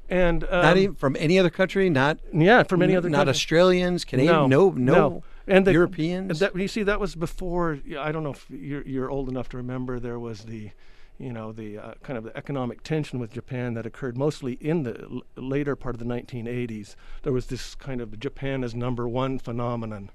And 0.09 0.43
um, 0.45 0.49
not 0.61 0.77
even 0.77 0.95
from 0.95 1.17
any 1.19 1.37
other 1.37 1.49
country. 1.49 1.89
Not 1.89 2.19
yeah, 2.31 2.63
from 2.63 2.81
any 2.81 2.95
other 2.95 3.09
Not 3.09 3.17
country. 3.17 3.31
Australians, 3.31 4.05
Canadian. 4.05 4.49
No, 4.49 4.69
no. 4.69 5.23
And 5.47 5.67
the, 5.67 5.73
Europeans. 5.73 6.39
That, 6.39 6.55
you 6.55 6.67
see, 6.67 6.83
that 6.83 6.99
was 6.99 7.15
before. 7.15 7.79
I 7.99 8.11
don't 8.13 8.23
know 8.23 8.31
if 8.31 8.45
you're, 8.49 8.83
you're 8.83 9.09
old 9.09 9.27
enough 9.29 9.49
to 9.49 9.57
remember. 9.57 9.99
There 9.99 10.19
was 10.19 10.45
the, 10.45 10.71
you 11.17 11.31
know, 11.31 11.51
the 11.51 11.77
uh, 11.77 11.93
kind 12.03 12.17
of 12.17 12.23
the 12.25 12.35
economic 12.37 12.83
tension 12.83 13.19
with 13.19 13.31
Japan 13.31 13.73
that 13.75 13.85
occurred 13.85 14.17
mostly 14.17 14.53
in 14.53 14.83
the 14.83 14.99
l- 15.01 15.21
later 15.37 15.75
part 15.75 15.95
of 15.95 15.99
the 15.99 16.05
1980s. 16.05 16.95
There 17.23 17.31
was 17.33 17.45
this 17.47 17.75
kind 17.75 18.01
of 18.01 18.19
Japan 18.19 18.63
as 18.63 18.75
number 18.75 19.07
one 19.07 19.39
phenomenon. 19.39 20.09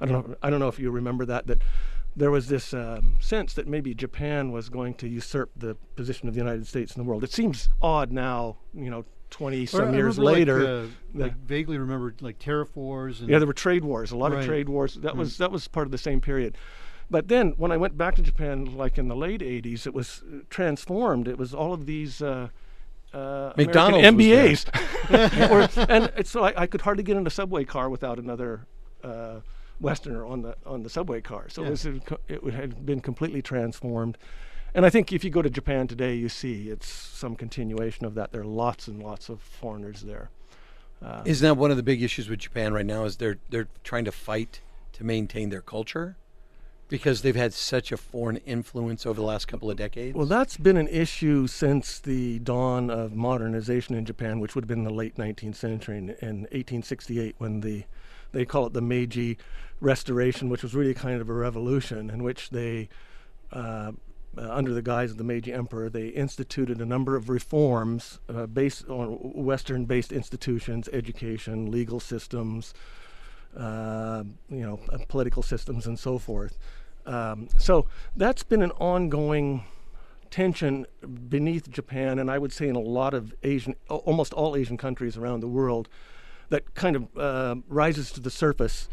I 0.00 0.06
don't 0.06 0.28
know. 0.28 0.36
I 0.42 0.50
don't 0.50 0.60
know 0.60 0.68
if 0.68 0.78
you 0.78 0.90
remember 0.90 1.24
that. 1.26 1.46
That 1.46 1.58
there 2.16 2.30
was 2.30 2.48
this 2.48 2.74
um, 2.74 3.16
sense 3.20 3.54
that 3.54 3.66
maybe 3.66 3.94
Japan 3.94 4.52
was 4.52 4.68
going 4.68 4.94
to 4.94 5.08
usurp 5.08 5.50
the 5.56 5.76
position 5.96 6.28
of 6.28 6.34
the 6.34 6.40
United 6.40 6.66
States 6.66 6.94
in 6.94 7.02
the 7.02 7.08
world. 7.08 7.24
It 7.24 7.32
seems 7.32 7.68
odd 7.80 8.12
now. 8.12 8.56
You 8.74 8.90
know, 8.90 9.04
20 9.30 9.66
some 9.66 9.94
years 9.94 10.18
later. 10.18 10.58
like, 10.58 10.68
uh, 10.68 10.92
the- 11.14 11.22
like 11.24 11.36
vaguely 11.38 11.78
remember 11.78 12.14
like 12.20 12.38
tariff 12.38 12.76
wars. 12.76 13.20
And 13.20 13.30
yeah, 13.30 13.38
there 13.38 13.46
were 13.46 13.52
trade 13.54 13.84
wars, 13.84 14.12
a 14.12 14.16
lot 14.16 14.32
Right. 14.32 14.40
of 14.40 14.46
trade 14.46 14.68
wars. 14.68 14.94
That 14.96 15.16
was 15.16 15.38
that 15.38 15.50
was 15.50 15.66
part 15.68 15.86
of 15.86 15.90
the 15.92 15.98
same 15.98 16.20
period. 16.20 16.56
But 17.10 17.28
then 17.28 17.52
when 17.56 17.70
I 17.70 17.76
went 17.76 17.96
back 17.96 18.14
to 18.16 18.22
Japan, 18.22 18.76
like 18.76 18.98
in 18.98 19.08
the 19.08 19.16
late 19.16 19.40
'80s, 19.40 19.86
it 19.86 19.94
was 19.94 20.22
uh, 20.26 20.38
transformed. 20.50 21.28
It 21.28 21.38
was 21.38 21.54
all 21.54 21.72
of 21.72 21.86
these. 21.86 22.22
Uh, 22.22 22.48
uh, 23.12 23.52
McDonald's 23.56 24.08
American 24.08 24.56
MBAs, 24.66 25.50
Or- 25.78 25.84
and 25.88 26.26
so 26.26 26.42
I, 26.42 26.62
I 26.62 26.66
could 26.66 26.80
hardly 26.80 27.04
get 27.04 27.16
in 27.16 27.24
a 27.24 27.30
subway 27.30 27.64
car 27.64 27.88
without 27.88 28.18
another 28.18 28.66
uh, 29.04 29.36
Westerner 29.80 30.26
on 30.26 30.42
the 30.42 30.56
on 30.66 30.82
the 30.82 30.90
subway 30.90 31.20
car. 31.20 31.48
So 31.48 31.62
Yeah. 31.62 31.68
it, 31.68 31.70
was, 31.70 31.86
it 32.28 32.54
had 32.54 32.84
been 32.84 33.00
completely 33.00 33.40
transformed. 33.40 34.18
And 34.74 34.84
I 34.84 34.90
think 34.90 35.12
if 35.12 35.22
you 35.22 35.30
go 35.30 35.42
to 35.42 35.50
Japan 35.50 35.86
today, 35.86 36.16
you 36.16 36.28
see 36.28 36.68
it's 36.70 36.88
some 36.88 37.36
continuation 37.36 38.04
of 38.04 38.16
that. 38.16 38.32
There 38.32 38.40
are 38.40 38.44
lots 38.44 38.88
and 38.88 39.00
lots 39.00 39.28
of 39.28 39.40
foreigners 39.40 40.00
there. 40.00 40.30
Uh, 41.00 41.22
Isn't 41.24 41.46
that 41.46 41.54
one 41.56 41.70
of 41.70 41.76
the 41.76 41.84
big 41.84 42.02
issues 42.02 42.28
with 42.28 42.40
Japan 42.40 42.72
right 42.72 42.86
now? 42.86 43.04
Is 43.04 43.18
they're 43.18 43.38
they're 43.50 43.68
trying 43.84 44.04
to 44.06 44.12
fight 44.12 44.60
to 44.94 45.04
maintain 45.04 45.50
their 45.50 45.60
culture 45.62 46.16
because 46.88 47.22
they've 47.22 47.36
had 47.36 47.52
such 47.52 47.92
a 47.92 47.96
foreign 47.96 48.36
influence 48.38 49.06
over 49.06 49.20
the 49.20 49.26
last 49.26 49.48
couple 49.48 49.70
of 49.70 49.76
decades. 49.76 50.14
Well, 50.14 50.26
that's 50.26 50.56
been 50.56 50.76
an 50.76 50.88
issue 50.88 51.46
since 51.46 51.98
the 51.98 52.38
dawn 52.40 52.90
of 52.90 53.14
modernization 53.14 53.94
in 53.94 54.04
Japan, 54.04 54.38
which 54.38 54.54
would 54.54 54.64
have 54.64 54.68
been 54.68 54.84
the 54.84 54.92
late 54.92 55.16
19th 55.16 55.56
century, 55.56 55.98
in, 55.98 56.10
in 56.20 56.40
1868, 56.50 57.36
when 57.38 57.60
the 57.60 57.84
they 58.34 58.44
call 58.44 58.66
it 58.66 58.72
the 58.72 58.82
Meiji 58.82 59.38
Restoration, 59.80 60.48
which 60.48 60.62
was 60.62 60.74
really 60.74 60.92
kind 60.92 61.20
of 61.20 61.28
a 61.28 61.32
revolution 61.32 62.10
in 62.10 62.22
which 62.22 62.50
they, 62.50 62.88
uh, 63.52 63.92
uh, 64.36 64.50
under 64.50 64.74
the 64.74 64.82
guise 64.82 65.12
of 65.12 65.18
the 65.18 65.24
Meiji 65.24 65.52
Emperor, 65.52 65.88
they 65.88 66.08
instituted 66.08 66.80
a 66.80 66.84
number 66.84 67.16
of 67.16 67.28
reforms 67.28 68.18
uh, 68.28 68.46
based 68.46 68.88
on 68.88 69.12
Western-based 69.34 70.12
institutions, 70.12 70.88
education, 70.92 71.70
legal 71.70 72.00
systems, 72.00 72.74
uh, 73.56 74.24
you 74.48 74.64
know, 74.66 74.80
uh, 74.92 74.98
political 75.08 75.42
systems 75.42 75.86
and 75.86 75.98
so 75.98 76.18
forth. 76.18 76.58
Um, 77.06 77.48
so 77.58 77.86
that's 78.16 78.42
been 78.42 78.62
an 78.62 78.72
ongoing 78.72 79.64
tension 80.30 80.86
beneath 81.28 81.70
Japan, 81.70 82.18
and 82.18 82.30
I 82.30 82.38
would 82.38 82.52
say 82.52 82.68
in 82.68 82.76
a 82.76 82.80
lot 82.80 83.14
of 83.14 83.34
Asian, 83.42 83.76
almost 83.88 84.32
all 84.32 84.56
Asian 84.56 84.76
countries 84.76 85.16
around 85.16 85.40
the 85.40 85.48
world, 85.48 85.88
that 86.48 86.74
kind 86.74 86.96
of 86.96 87.16
uh, 87.16 87.56
rises 87.68 88.10
to 88.12 88.20
the 88.20 88.30
surface 88.30 88.88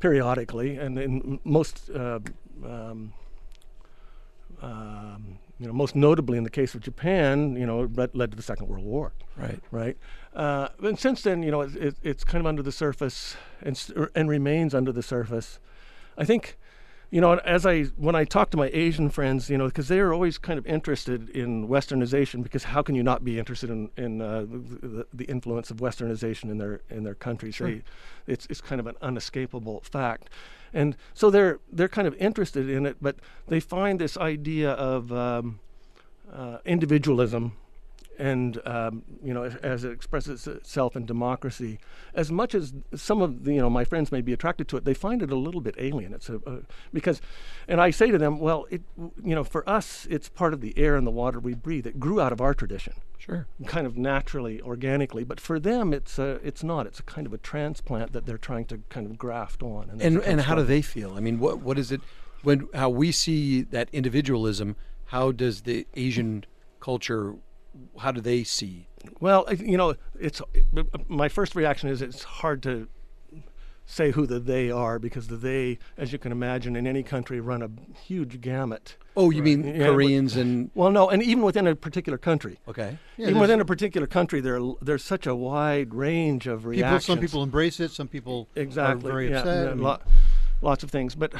periodically, 0.00 0.76
and 0.76 0.98
in 0.98 1.40
most. 1.44 1.90
Uh, 1.90 2.20
um, 2.64 3.12
um, 4.62 5.38
you 5.60 5.66
know, 5.66 5.72
most 5.72 5.94
notably 5.94 6.38
in 6.38 6.44
the 6.44 6.50
case 6.50 6.74
of 6.74 6.80
Japan, 6.80 7.54
you 7.54 7.66
know, 7.66 7.82
it 7.82 7.94
led, 7.94 8.14
led 8.14 8.30
to 8.30 8.36
the 8.36 8.42
Second 8.42 8.68
World 8.68 8.84
War 8.84 9.12
right. 9.36 9.60
right? 9.70 9.96
Uh, 10.34 10.68
and 10.82 10.98
since 10.98 11.22
then, 11.22 11.42
you 11.42 11.50
know, 11.50 11.62
it, 11.62 11.76
it, 11.76 11.96
it's 12.02 12.24
kind 12.24 12.40
of 12.40 12.46
under 12.46 12.62
the 12.62 12.72
surface 12.72 13.36
and 13.62 13.80
er, 13.96 14.10
and 14.14 14.28
remains 14.28 14.74
under 14.74 14.92
the 14.92 15.02
surface. 15.02 15.58
I 16.16 16.24
think, 16.24 16.58
you 17.10 17.20
know, 17.20 17.34
as 17.38 17.66
I 17.66 17.84
when 17.96 18.14
I 18.14 18.24
talk 18.24 18.50
to 18.50 18.56
my 18.56 18.70
Asian 18.72 19.10
friends, 19.10 19.50
you 19.50 19.58
know, 19.58 19.66
because 19.66 19.88
they 19.88 19.98
are 19.98 20.12
always 20.12 20.38
kind 20.38 20.58
of 20.58 20.66
interested 20.66 21.28
in 21.30 21.66
Westernization, 21.66 22.42
because 22.42 22.64
how 22.64 22.82
can 22.82 22.94
you 22.94 23.02
not 23.02 23.24
be 23.24 23.38
interested 23.38 23.68
in 23.68 23.90
in 23.96 24.22
uh, 24.22 24.46
the, 24.48 25.06
the, 25.12 25.24
influence 25.24 25.70
of 25.70 25.78
Westernization 25.78 26.50
in 26.50 26.58
their 26.58 26.80
in 26.88 27.02
their 27.02 27.16
countries? 27.16 27.56
Sure. 27.56 27.68
They, 27.68 27.82
it's 28.28 28.46
it's 28.46 28.60
kind 28.60 28.80
of 28.80 28.86
an 28.86 28.94
unescapable 29.02 29.80
fact. 29.80 30.30
And 30.72 30.96
so 31.12 31.30
they're 31.30 31.58
they're 31.72 31.88
kind 31.88 32.06
of 32.06 32.14
interested 32.14 32.70
in 32.70 32.86
it, 32.86 32.96
but 33.00 33.16
they 33.48 33.58
find 33.58 34.00
this 34.00 34.16
idea 34.16 34.70
of 34.70 35.10
um, 35.10 35.58
uh, 36.32 36.58
individualism 36.64 37.56
and 38.20 38.60
um, 38.66 39.02
you 39.22 39.32
know 39.32 39.44
as, 39.62 39.84
it 39.84 39.92
expresses 39.92 40.46
itself 40.46 40.94
in 40.94 41.06
democracy 41.06 41.78
as 42.14 42.30
much 42.30 42.54
as 42.54 42.74
some 42.94 43.22
of 43.22 43.44
the, 43.44 43.54
you 43.54 43.60
know 43.60 43.70
my 43.70 43.84
friends 43.84 44.12
may 44.12 44.20
be 44.20 44.32
attracted 44.32 44.68
to 44.68 44.76
it 44.76 44.84
they 44.84 44.94
find 44.94 45.22
it 45.22 45.30
a 45.30 45.36
little 45.36 45.60
bit 45.60 45.74
alien 45.78 46.12
it's 46.12 46.28
a, 46.28 46.36
a 46.46 46.58
because 46.92 47.20
and 47.66 47.80
i 47.80 47.90
say 47.90 48.10
to 48.10 48.18
them 48.18 48.38
well 48.38 48.66
it 48.70 48.82
you 49.24 49.34
know 49.34 49.44
for 49.44 49.68
us 49.68 50.06
it's 50.10 50.28
part 50.28 50.52
of 50.52 50.60
the 50.60 50.76
air 50.76 50.96
and 50.96 51.06
the 51.06 51.10
water 51.10 51.40
we 51.40 51.54
breathe 51.54 51.86
it 51.86 51.98
grew 51.98 52.20
out 52.20 52.32
of 52.32 52.40
our 52.40 52.54
tradition 52.54 52.94
Sure. 53.18 53.46
kind 53.66 53.86
of 53.86 53.98
naturally 53.98 54.62
organically 54.62 55.24
but 55.24 55.40
for 55.40 55.60
them 55.60 55.92
it's 55.92 56.18
a, 56.18 56.40
it's 56.42 56.64
not 56.64 56.86
it's 56.86 57.00
a 57.00 57.02
kind 57.02 57.26
of 57.26 57.34
a 57.34 57.38
transplant 57.38 58.12
that 58.12 58.24
they're 58.24 58.38
trying 58.38 58.64
to 58.66 58.80
kind 58.88 59.06
of 59.06 59.18
graft 59.18 59.62
on 59.62 59.88
that's 59.88 60.04
And 60.04 60.18
and 60.22 60.40
how 60.42 60.54
do 60.54 60.62
they 60.62 60.82
feel? 60.82 61.14
I 61.16 61.20
mean, 61.20 61.38
what 61.38 61.60
what 61.60 61.78
is 61.78 61.92
it 61.92 62.00
when 62.42 62.68
how 62.74 62.88
we 62.88 63.12
see 63.12 63.62
that 63.62 63.88
individualism? 63.92 64.76
How 65.06 65.32
does 65.32 65.62
the 65.62 65.86
Asian 65.94 66.44
culture? 66.80 67.34
How 67.98 68.12
do 68.12 68.20
they 68.20 68.44
see? 68.44 68.88
Well, 69.20 69.46
you 69.58 69.76
know, 69.76 69.94
it's 70.18 70.42
my 71.08 71.28
first 71.28 71.54
reaction 71.54 71.88
is 71.88 72.02
it's 72.02 72.22
hard 72.24 72.62
to 72.64 72.88
say 73.86 74.12
who 74.12 74.24
the 74.26 74.38
they 74.38 74.70
are 74.70 74.98
because 75.00 75.26
the 75.28 75.36
they, 75.36 75.78
as 75.96 76.12
you 76.12 76.18
can 76.18 76.30
imagine, 76.30 76.76
in 76.76 76.86
any 76.86 77.02
country 77.02 77.40
run 77.40 77.60
a 77.62 77.70
huge 77.98 78.40
gamut. 78.40 78.96
Oh, 79.16 79.30
you 79.30 79.42
mean 79.42 79.64
Yeah, 79.64 79.78
but- 79.88 79.92
Koreans 79.94 80.36
and 80.36 80.70
Well, 80.74 80.90
no, 80.92 81.08
and 81.10 81.22
even 81.22 81.42
within 81.42 81.66
a 81.66 81.74
particular 81.74 82.16
country. 82.18 82.58
okay. 82.68 82.98
Yeah, 83.16 83.28
even 83.28 83.40
within 83.40 83.60
a 83.60 83.64
particular 83.64 84.06
country, 84.06 84.40
there 84.40 84.60
there's 84.80 85.02
such 85.04 85.26
a 85.26 85.34
wide 85.34 85.92
range 85.94 86.46
of 86.46 86.60
People, 86.60 86.70
reactions. 86.70 87.04
some 87.06 87.18
people 87.18 87.42
embrace 87.42 87.80
it. 87.80 87.90
Some 87.90 88.06
people 88.08 88.48
exactly 88.54 89.10
are 89.10 89.12
very 89.12 89.30
yeah, 89.30 89.38
upset. 89.40 89.76
yeah, 89.76 89.82
lo- 89.82 89.98
lots 90.62 90.84
of 90.84 90.90
things, 90.90 91.14
but 91.16 91.32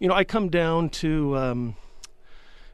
you 0.00 0.08
know, 0.08 0.14
I 0.14 0.24
come 0.24 0.48
down 0.48 0.88
to. 0.90 1.36
Um, 1.36 1.76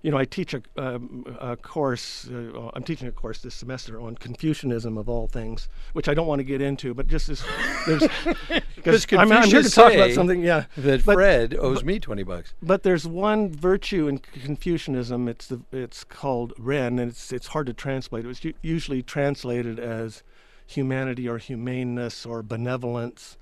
you 0.04 0.10
know, 0.10 0.18
I 0.18 0.26
teach 0.26 0.52
a, 0.52 0.62
um, 0.76 1.24
a 1.40 1.56
course. 1.56 2.28
Uh, 2.28 2.70
I'm 2.74 2.82
teaching 2.82 3.08
a 3.08 3.12
course 3.12 3.38
this 3.40 3.54
semester 3.54 3.98
on 3.98 4.16
Confucianism 4.16 4.98
of 4.98 5.08
all 5.08 5.26
things, 5.26 5.66
which 5.94 6.10
I 6.10 6.14
don't 6.14 6.26
want 6.26 6.40
to 6.40 6.44
get 6.44 6.60
into, 6.60 6.92
but 6.92 7.06
just 7.08 7.30
as 7.30 7.42
there's 7.86 8.02
Because 8.76 9.06
I'm, 9.12 9.32
I'm 9.32 9.44
here 9.48 9.62
to 9.62 9.70
talk 9.70 9.94
about 9.94 10.10
something. 10.10 10.42
Yeah, 10.42 10.66
that 10.76 11.06
But- 11.06 11.14
Fred 11.14 11.56
owes 11.58 11.82
me 11.82 11.98
twenty 11.98 12.22
bucks. 12.22 12.52
but 12.62 12.82
there's 12.82 13.06
one 13.08 13.50
virtue 13.50 14.06
in 14.06 14.18
Confucianism. 14.18 15.26
It's 15.26 15.46
the 15.46 15.62
it's 15.72 16.04
called 16.04 16.52
Ren, 16.58 16.98
and 16.98 17.10
it's 17.10 17.32
it's 17.32 17.46
hard 17.48 17.66
to 17.68 17.72
translate. 17.72 18.26
It 18.26 18.28
was 18.28 18.44
u- 18.44 18.52
usually 18.60 19.02
translated 19.02 19.78
as 19.80 20.22
humanity 20.66 21.26
or 21.26 21.38
humaneness 21.38 22.26
or 22.26 22.42
benevolence. 22.42 23.38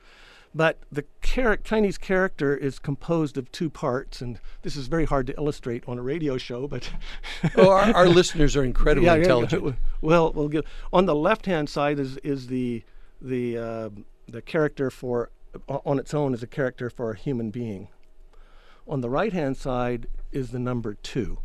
But 0.55 0.79
the 0.93 1.05
char- 1.23 1.57
Chinese 1.57 1.97
character 1.97 2.55
is 2.55 2.79
composed 2.79 3.39
of 3.39 3.51
two 3.53 3.71
parts, 3.71 4.21
and 4.21 4.39
this 4.61 4.77
is 4.77 4.87
very 4.87 5.07
hard 5.07 5.27
to 5.29 5.37
illustrate 5.37 5.83
on 5.89 5.99
a 5.99 6.03
radio 6.03 6.37
show. 6.37 6.69
But 6.69 6.91
Oh, 7.57 7.71
our, 7.71 7.95
our 7.95 8.09
listeners 8.09 8.55
are 8.57 8.65
incredibly 8.65 9.07
Yeah, 9.07 9.15
yeah, 9.15 9.23
intelligent. 9.23 9.77
Well, 10.03 10.33
we'll 10.33 10.49
give 10.49 10.67
on 10.93 11.07
the 11.07 11.15
left-hand 11.15 11.71
side 11.71 11.99
is 11.99 12.19
is 12.19 12.49
the 12.49 12.83
the 13.21 13.57
uh, 13.57 13.91
the 14.29 14.43
character 14.43 14.91
for 14.91 15.31
on 15.69 15.99
its 15.99 16.13
own 16.13 16.35
is 16.35 16.43
a 16.43 16.47
character 16.47 16.91
for 16.91 17.13
a 17.13 17.17
human 17.17 17.51
being. 17.51 17.89
On 18.87 19.01
the 19.01 19.11
right-hand 19.11 19.57
side 19.57 20.07
is 20.33 20.51
the 20.51 20.59
number 20.59 20.95
two. 20.95 21.39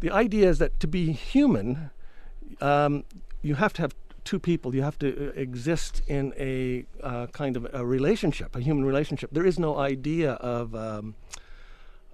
The 0.00 0.10
idea 0.10 0.48
is 0.48 0.58
that 0.58 0.80
to 0.80 0.88
be 0.88 1.12
human, 1.12 1.90
um, 2.60 3.04
you 3.40 3.54
have 3.54 3.72
to 3.74 3.82
have 3.82 3.94
two 4.24 4.38
people. 4.38 4.74
You 4.74 4.82
have 4.82 4.98
to 5.00 5.28
uh, 5.28 5.32
exist 5.34 6.02
in 6.06 6.32
a 6.38 6.84
uh, 7.02 7.26
kind 7.28 7.56
of 7.56 7.66
a 7.72 7.84
relationship, 7.84 8.54
a 8.56 8.60
human 8.60 8.84
relationship. 8.84 9.30
There 9.32 9.46
is 9.46 9.58
no 9.58 9.78
idea 9.78 10.32
of 10.32 10.74
um, 10.74 11.14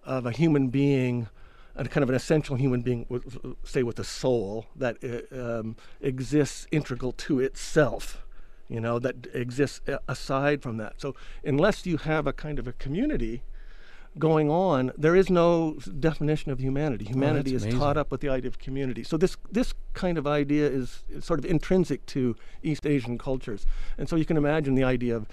of 0.04 0.26
a 0.26 0.30
human 0.30 0.68
being, 0.68 1.28
a 1.76 1.84
kind 1.84 2.02
of 2.02 2.08
an 2.08 2.14
essential 2.14 2.56
human 2.56 2.80
being, 2.80 3.04
with, 3.08 3.36
say 3.62 3.82
with 3.82 3.98
a 3.98 4.04
soul 4.04 4.66
that 4.74 4.96
uh, 5.04 5.58
um, 5.60 5.76
exists 6.00 6.66
integral 6.70 7.12
to 7.12 7.40
itself. 7.40 8.24
You 8.68 8.80
know 8.80 8.98
that 8.98 9.28
exists 9.32 9.80
aside 10.06 10.62
from 10.62 10.76
that. 10.76 11.00
So 11.00 11.14
unless 11.44 11.86
you 11.86 11.96
have 11.98 12.26
a 12.26 12.32
kind 12.32 12.58
of 12.58 12.66
a 12.66 12.72
community 12.72 13.42
going 14.18 14.50
on, 14.50 14.92
there 14.96 15.16
is 15.16 15.30
no 15.30 15.78
definition 16.00 16.50
of 16.52 16.58
humanity. 16.60 17.04
Humanity 17.04 17.54
is 17.54 17.62
amazing. 17.62 17.80
taught 17.80 17.96
up 17.96 18.10
with 18.10 18.20
the 18.20 18.28
idea 18.28 18.48
of 18.48 18.58
community. 18.58 19.02
So 19.04 19.16
this 19.16 19.36
this 19.50 19.74
kind 19.94 20.18
of 20.18 20.26
idea 20.26 20.66
is, 20.68 21.04
is 21.08 21.24
sort 21.24 21.38
of 21.38 21.44
intrinsic 21.46 22.04
to 22.06 22.36
East 22.62 22.86
Asian 22.86 23.18
cultures, 23.18 23.66
and 23.96 24.08
so 24.08 24.16
you 24.16 24.24
can 24.24 24.36
imagine 24.36 24.74
the 24.74 24.84
idea 24.84 25.16
of 25.16 25.26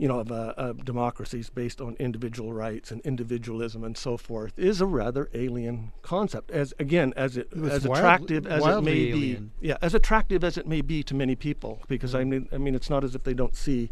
you 0.00 0.06
know, 0.06 0.20
of, 0.20 0.30
uh, 0.30 0.54
of 0.56 0.84
democracies 0.84 1.50
based 1.50 1.80
on 1.80 1.96
individual 1.98 2.52
rights 2.52 2.92
and 2.92 3.00
individualism 3.00 3.82
and 3.82 3.98
so 3.98 4.16
forth 4.16 4.56
is 4.56 4.80
a 4.80 4.86
rather 4.86 5.28
alien 5.34 5.90
concept. 6.02 6.52
As 6.52 6.72
again, 6.78 7.12
as 7.16 7.36
it 7.36 7.48
It 7.50 7.64
as 7.64 7.84
wild- 7.84 7.98
attractive 7.98 8.46
as 8.46 8.64
it 8.64 8.82
may 8.82 9.08
alien. 9.10 9.50
be, 9.60 9.66
yeah, 9.70 9.76
as 9.82 9.94
attractive 9.94 10.44
as 10.44 10.56
it 10.56 10.68
may 10.68 10.82
be 10.82 11.02
to 11.02 11.16
many 11.16 11.34
people, 11.34 11.80
because 11.88 12.14
I 12.14 12.22
mean, 12.22 12.48
I 12.52 12.58
mean, 12.58 12.76
it's 12.76 12.88
not 12.88 13.02
as 13.02 13.16
if 13.16 13.24
they 13.24 13.34
don't 13.34 13.56
see 13.56 13.90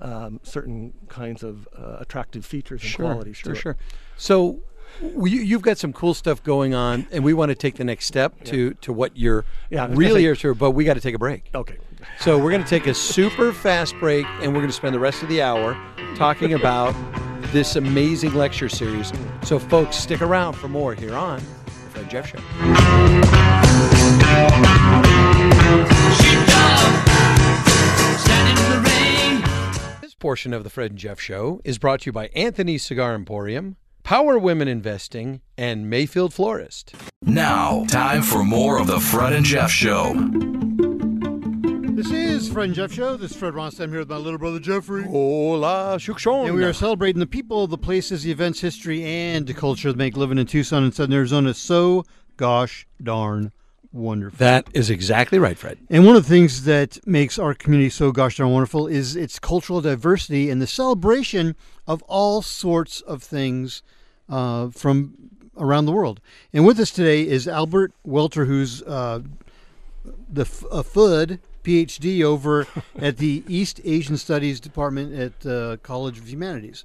um, 0.00 0.40
certain 0.42 0.92
kinds 1.08 1.42
of 1.42 1.68
uh, 1.78 1.96
attractive 2.00 2.44
features 2.44 2.82
and 2.82 2.90
Sure, 2.90 3.06
qualities. 3.06 3.36
sure, 3.36 3.52
to 3.52 3.58
it. 3.58 3.62
sure. 3.62 3.76
So 4.16 4.60
we, 5.00 5.30
you've 5.30 5.62
got 5.62 5.78
some 5.78 5.92
cool 5.92 6.12
stuff 6.14 6.42
going 6.42 6.74
on, 6.74 7.06
and 7.12 7.24
we 7.24 7.32
want 7.32 7.48
to 7.50 7.54
take 7.54 7.76
the 7.76 7.84
next 7.84 8.06
step 8.06 8.42
to 8.44 8.74
to 8.74 8.92
what 8.92 9.16
you're 9.16 9.44
Yeah, 9.70 9.86
really 9.90 10.08
gonna 10.08 10.20
here 10.20 10.36
to. 10.36 10.54
But 10.54 10.72
we 10.72 10.84
got 10.84 10.94
to 10.94 11.00
take 11.00 11.14
a 11.14 11.18
break. 11.18 11.50
Okay. 11.54 11.78
So 12.18 12.36
we're 12.36 12.50
going 12.50 12.64
to 12.64 12.68
take 12.68 12.86
a 12.88 12.94
super 12.94 13.52
fast 13.52 13.94
break, 14.00 14.26
and 14.40 14.48
we're 14.52 14.60
going 14.60 14.66
to 14.66 14.72
spend 14.72 14.94
the 14.94 14.98
rest 15.00 15.22
of 15.22 15.28
the 15.28 15.40
hour 15.40 15.76
talking 16.16 16.52
about 16.54 16.94
this 17.52 17.76
amazing 17.76 18.34
lecture 18.34 18.68
series. 18.68 19.12
So, 19.44 19.58
folks, 19.58 19.96
stick 19.96 20.20
around 20.20 20.54
for 20.54 20.68
more 20.68 20.94
here 20.94 21.14
on 21.14 21.38
the 21.64 21.70
Fred 21.70 22.10
Jeff 22.10 22.26
Show. 22.28 22.38
Portion 30.22 30.52
of 30.52 30.62
the 30.62 30.70
Fred 30.70 30.92
and 30.92 31.00
Jeff 31.00 31.18
Show 31.18 31.60
is 31.64 31.78
brought 31.78 32.02
to 32.02 32.06
you 32.06 32.12
by 32.12 32.28
Anthony's 32.28 32.84
Cigar 32.84 33.12
Emporium, 33.12 33.74
Power 34.04 34.38
Women 34.38 34.68
Investing, 34.68 35.40
and 35.58 35.90
Mayfield 35.90 36.32
Florist. 36.32 36.94
Now, 37.22 37.84
time 37.88 38.22
for 38.22 38.44
more 38.44 38.80
of 38.80 38.86
the 38.86 39.00
Fred 39.00 39.32
and 39.32 39.44
Jeff 39.44 39.72
Show. 39.72 40.14
This 41.96 42.12
is 42.12 42.48
Fred 42.48 42.66
and 42.66 42.74
Jeff 42.76 42.92
Show. 42.92 43.16
This 43.16 43.32
is 43.32 43.36
Fred 43.36 43.54
Ronstadt. 43.54 43.80
I'm 43.80 43.90
here 43.90 43.98
with 43.98 44.10
my 44.10 44.16
little 44.16 44.38
brother 44.38 44.60
Jeffrey. 44.60 45.02
Hola, 45.02 45.96
Shukshon. 45.98 46.46
And 46.46 46.54
we 46.54 46.62
are 46.62 46.72
celebrating 46.72 47.18
the 47.18 47.26
people, 47.26 47.66
the 47.66 47.76
places, 47.76 48.22
the 48.22 48.30
events, 48.30 48.60
history, 48.60 49.02
and 49.02 49.44
the 49.48 49.54
culture 49.54 49.90
that 49.90 49.98
make 49.98 50.16
living 50.16 50.38
in 50.38 50.46
Tucson 50.46 50.84
and 50.84 50.94
Southern 50.94 51.14
Arizona 51.14 51.52
so 51.52 52.04
gosh 52.36 52.86
darn 53.02 53.50
wonderful. 53.92 54.38
That 54.38 54.66
is 54.72 54.90
exactly 54.90 55.38
right, 55.38 55.56
Fred. 55.56 55.78
And 55.90 56.06
one 56.06 56.16
of 56.16 56.24
the 56.24 56.28
things 56.28 56.64
that 56.64 56.98
makes 57.06 57.38
our 57.38 57.54
community 57.54 57.90
so 57.90 58.12
gosh 58.12 58.36
darn 58.36 58.50
wonderful 58.50 58.86
is 58.86 59.16
its 59.16 59.38
cultural 59.38 59.80
diversity 59.80 60.50
and 60.50 60.60
the 60.60 60.66
celebration 60.66 61.54
of 61.86 62.02
all 62.02 62.42
sorts 62.42 63.00
of 63.02 63.22
things 63.22 63.82
uh, 64.28 64.70
from 64.70 65.14
around 65.56 65.86
the 65.86 65.92
world. 65.92 66.20
And 66.52 66.66
with 66.66 66.78
us 66.80 66.90
today 66.90 67.26
is 67.26 67.46
Albert 67.46 67.92
Welter, 68.04 68.46
who's 68.46 68.82
uh, 68.82 69.20
the 70.04 70.42
a 70.70 70.82
FUD 70.82 71.38
PhD 71.62 72.22
over 72.22 72.66
at 72.98 73.18
the 73.18 73.42
East 73.46 73.80
Asian 73.84 74.16
Studies 74.16 74.60
Department 74.60 75.14
at 75.14 75.46
uh, 75.46 75.76
College 75.78 76.18
of 76.18 76.28
Humanities. 76.28 76.84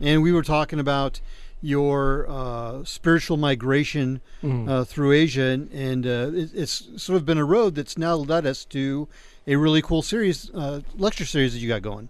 And 0.00 0.22
we 0.22 0.32
were 0.32 0.42
talking 0.42 0.78
about 0.78 1.20
your 1.60 2.26
uh, 2.28 2.84
spiritual 2.84 3.36
migration 3.36 4.20
Mhm. 4.42 4.68
uh, 4.68 4.84
through 4.84 5.12
Asia, 5.12 5.42
and, 5.42 5.70
and 5.72 6.06
uh, 6.06 6.30
it, 6.34 6.50
it's 6.54 6.88
sort 7.02 7.16
of 7.16 7.26
been 7.26 7.38
a 7.38 7.44
road 7.44 7.74
that's 7.74 7.98
now 7.98 8.14
led 8.14 8.46
us 8.46 8.64
to 8.66 9.08
a 9.46 9.56
really 9.56 9.82
cool 9.82 10.02
series, 10.02 10.50
uh, 10.54 10.80
lecture 10.96 11.24
series 11.24 11.52
that 11.54 11.58
you 11.58 11.68
got 11.68 11.82
going. 11.82 12.08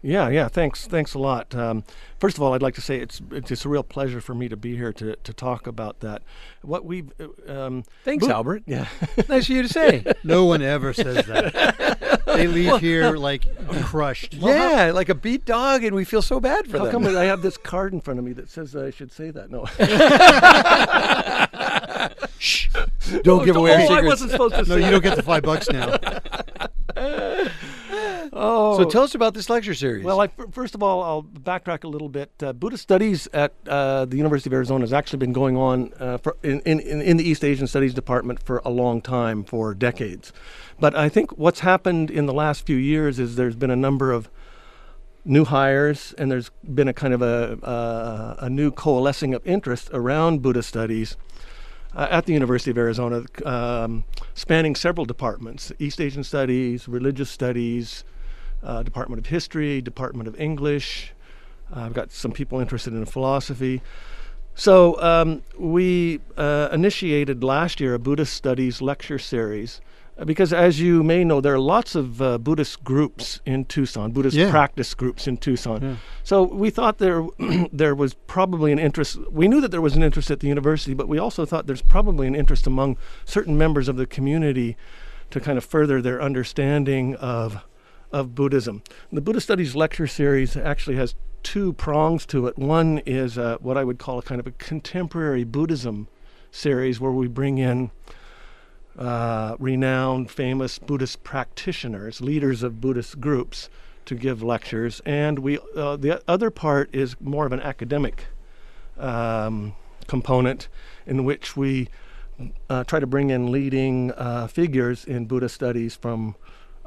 Yeah, 0.00 0.28
yeah. 0.28 0.46
Thanks, 0.48 0.86
thanks 0.86 1.14
a 1.14 1.18
lot. 1.18 1.54
Um, 1.54 1.82
first 2.20 2.36
of 2.36 2.42
all, 2.42 2.54
I'd 2.54 2.62
like 2.62 2.76
to 2.76 2.80
say 2.80 2.98
it's 3.00 3.20
it's 3.32 3.48
just 3.48 3.64
a 3.64 3.68
real 3.68 3.82
pleasure 3.82 4.20
for 4.20 4.32
me 4.34 4.48
to 4.48 4.56
be 4.56 4.76
here 4.76 4.92
to, 4.92 5.16
to 5.16 5.32
talk 5.32 5.66
about 5.66 6.00
that. 6.00 6.22
What 6.62 6.84
we 6.84 7.04
uh, 7.18 7.52
um, 7.52 7.84
Thanks, 8.04 8.26
Bo- 8.26 8.32
Albert. 8.32 8.62
Yeah, 8.66 8.86
nice 9.28 9.44
of 9.44 9.50
you 9.50 9.62
to 9.62 9.68
say. 9.68 10.04
No 10.22 10.44
one 10.44 10.62
ever 10.62 10.92
says 10.92 11.26
that. 11.26 12.20
they 12.26 12.46
leave 12.46 12.78
here 12.80 13.16
like 13.16 13.44
crushed. 13.82 14.34
yeah, 14.34 14.92
like 14.94 15.08
a 15.08 15.14
beat 15.16 15.44
dog, 15.44 15.82
and 15.82 15.96
we 15.96 16.04
feel 16.04 16.22
so 16.22 16.38
bad 16.38 16.68
for 16.68 16.78
How 16.78 16.84
them. 16.84 17.04
come 17.04 17.16
I 17.16 17.24
have 17.24 17.42
this 17.42 17.56
card 17.62 17.92
in 17.92 18.00
front 18.00 18.18
of 18.20 18.24
me 18.24 18.32
that 18.34 18.48
says 18.48 18.76
I 18.76 18.90
should 18.90 19.10
say 19.10 19.30
that? 19.32 19.50
No. 19.50 19.64
Shh! 22.38 22.68
Don't 23.22 23.44
give 23.44 23.56
away 23.56 23.72
oh, 23.72 23.74
our 23.74 23.80
I 23.80 23.86
secrets. 23.86 24.06
wasn't 24.06 24.30
supposed 24.30 24.54
to 24.54 24.62
No, 24.62 24.76
say 24.76 24.84
you 24.84 24.90
don't 24.92 25.02
get 25.02 25.16
the 25.16 25.22
five 25.24 25.42
bucks 25.42 25.68
now. 25.70 25.96
Oh. 28.32 28.76
So 28.78 28.88
tell 28.88 29.02
us 29.02 29.14
about 29.14 29.34
this 29.34 29.48
lecture 29.48 29.74
series. 29.74 30.04
Well, 30.04 30.20
I, 30.20 30.28
first 30.50 30.74
of 30.74 30.82
all, 30.82 31.02
I'll 31.02 31.22
backtrack 31.22 31.84
a 31.84 31.88
little 31.88 32.08
bit. 32.08 32.30
Uh, 32.42 32.52
Buddhist 32.52 32.82
studies 32.82 33.28
at 33.32 33.52
uh, 33.66 34.04
the 34.04 34.16
University 34.16 34.48
of 34.48 34.54
Arizona 34.54 34.82
has 34.82 34.92
actually 34.92 35.18
been 35.18 35.32
going 35.32 35.56
on 35.56 35.92
uh, 35.98 36.18
for, 36.18 36.36
in, 36.42 36.60
in, 36.60 36.80
in 36.80 37.00
in 37.00 37.16
the 37.16 37.28
East 37.28 37.44
Asian 37.44 37.66
Studies 37.66 37.94
Department 37.94 38.42
for 38.42 38.62
a 38.64 38.70
long 38.70 39.00
time, 39.00 39.44
for 39.44 39.74
decades. 39.74 40.32
But 40.80 40.94
I 40.94 41.08
think 41.08 41.36
what's 41.38 41.60
happened 41.60 42.10
in 42.10 42.26
the 42.26 42.34
last 42.34 42.66
few 42.66 42.76
years 42.76 43.18
is 43.18 43.36
there's 43.36 43.56
been 43.56 43.70
a 43.70 43.76
number 43.76 44.12
of 44.12 44.30
new 45.24 45.44
hires, 45.44 46.14
and 46.16 46.30
there's 46.30 46.50
been 46.62 46.88
a 46.88 46.92
kind 46.92 47.12
of 47.12 47.22
a, 47.22 47.58
uh, 47.64 48.36
a 48.40 48.50
new 48.50 48.70
coalescing 48.70 49.34
of 49.34 49.46
interest 49.46 49.90
around 49.92 50.42
Buddhist 50.42 50.68
studies 50.68 51.16
uh, 51.94 52.06
at 52.10 52.26
the 52.26 52.32
University 52.32 52.70
of 52.70 52.78
Arizona, 52.78 53.24
um, 53.44 54.04
spanning 54.34 54.74
several 54.74 55.04
departments 55.04 55.72
East 55.78 56.00
Asian 56.00 56.24
Studies, 56.24 56.88
Religious 56.88 57.30
Studies, 57.30 58.04
uh, 58.62 58.82
Department 58.82 59.18
of 59.20 59.26
History, 59.26 59.80
Department 59.80 60.28
of 60.28 60.38
English. 60.40 61.12
Uh, 61.74 61.80
I've 61.80 61.94
got 61.94 62.10
some 62.12 62.32
people 62.32 62.60
interested 62.60 62.92
in 62.94 63.04
philosophy. 63.04 63.82
So 64.54 65.00
um, 65.00 65.42
we 65.58 66.20
uh, 66.36 66.68
initiated 66.72 67.44
last 67.44 67.80
year 67.80 67.94
a 67.94 67.98
Buddhist 67.98 68.34
Studies 68.34 68.82
lecture 68.82 69.18
series. 69.18 69.80
uh, 70.18 70.24
Because, 70.24 70.52
as 70.52 70.80
you 70.80 71.04
may 71.04 71.22
know, 71.22 71.40
there 71.40 71.54
are 71.54 71.60
lots 71.60 71.94
of 71.94 72.20
uh, 72.20 72.38
Buddhist 72.38 72.82
groups 72.82 73.40
in 73.46 73.66
Tucson, 73.66 74.10
Buddhist 74.10 74.36
Yeah. 74.36 74.50
practice 74.50 74.94
groups 74.94 75.28
in 75.28 75.36
Tucson. 75.36 75.80
Yeah. 75.82 75.94
So 76.24 76.42
we 76.42 76.70
thought 76.70 76.98
there 76.98 77.24
there 77.72 77.94
was 77.94 78.14
probably 78.14 78.72
an 78.72 78.80
interest. 78.80 79.18
We 79.30 79.46
knew 79.46 79.60
that 79.60 79.70
there 79.70 79.80
was 79.82 79.94
an 79.94 80.02
interest 80.02 80.28
at 80.30 80.40
the 80.40 80.48
university, 80.48 80.92
but 80.94 81.06
we 81.06 81.18
also 81.18 81.44
thought 81.46 81.68
there's 81.68 81.82
probably 81.82 82.26
an 82.26 82.34
interest 82.34 82.66
among 82.66 82.96
certain 83.24 83.56
members 83.56 83.86
of 83.88 83.96
the 83.96 84.06
community 84.06 84.76
to 85.30 85.38
kind 85.40 85.56
of 85.58 85.64
further 85.64 86.02
their 86.02 86.20
understanding 86.20 87.14
of 87.16 87.64
of 88.12 88.34
Buddhism. 88.34 88.82
The 89.12 89.20
Buddhist 89.20 89.46
Studies 89.46 89.76
lecture 89.76 90.06
series 90.06 90.56
actually 90.56 90.96
has 90.96 91.14
two 91.42 91.72
prongs 91.74 92.26
to 92.26 92.46
it. 92.46 92.58
One 92.58 92.98
is 93.06 93.38
uh, 93.38 93.58
what 93.60 93.76
I 93.76 93.84
would 93.84 93.98
call 93.98 94.18
a 94.18 94.22
kind 94.22 94.40
of 94.40 94.46
a 94.46 94.52
contemporary 94.52 95.44
Buddhism 95.44 96.08
series, 96.50 97.00
where 97.00 97.12
we 97.12 97.28
bring 97.28 97.58
in 97.58 97.90
uh, 98.98 99.56
renowned, 99.58 100.30
famous 100.30 100.78
Buddhist 100.78 101.22
practitioners, 101.22 102.20
leaders 102.20 102.62
of 102.62 102.80
Buddhist 102.80 103.20
groups, 103.20 103.68
to 104.06 104.14
give 104.14 104.42
lectures. 104.42 105.00
And 105.04 105.38
we, 105.40 105.58
uh, 105.76 105.96
the 105.96 106.22
other 106.26 106.50
part 106.50 106.88
is 106.94 107.14
more 107.20 107.46
of 107.46 107.52
an 107.52 107.60
academic 107.60 108.26
um, 108.98 109.74
component, 110.06 110.68
in 111.06 111.24
which 111.24 111.56
we 111.56 111.88
uh, 112.70 112.84
try 112.84 112.98
to 112.98 113.06
bring 113.06 113.30
in 113.30 113.52
leading 113.52 114.12
uh, 114.12 114.46
figures 114.46 115.04
in 115.04 115.26
Buddhist 115.26 115.54
studies 115.54 115.94
from 115.94 116.34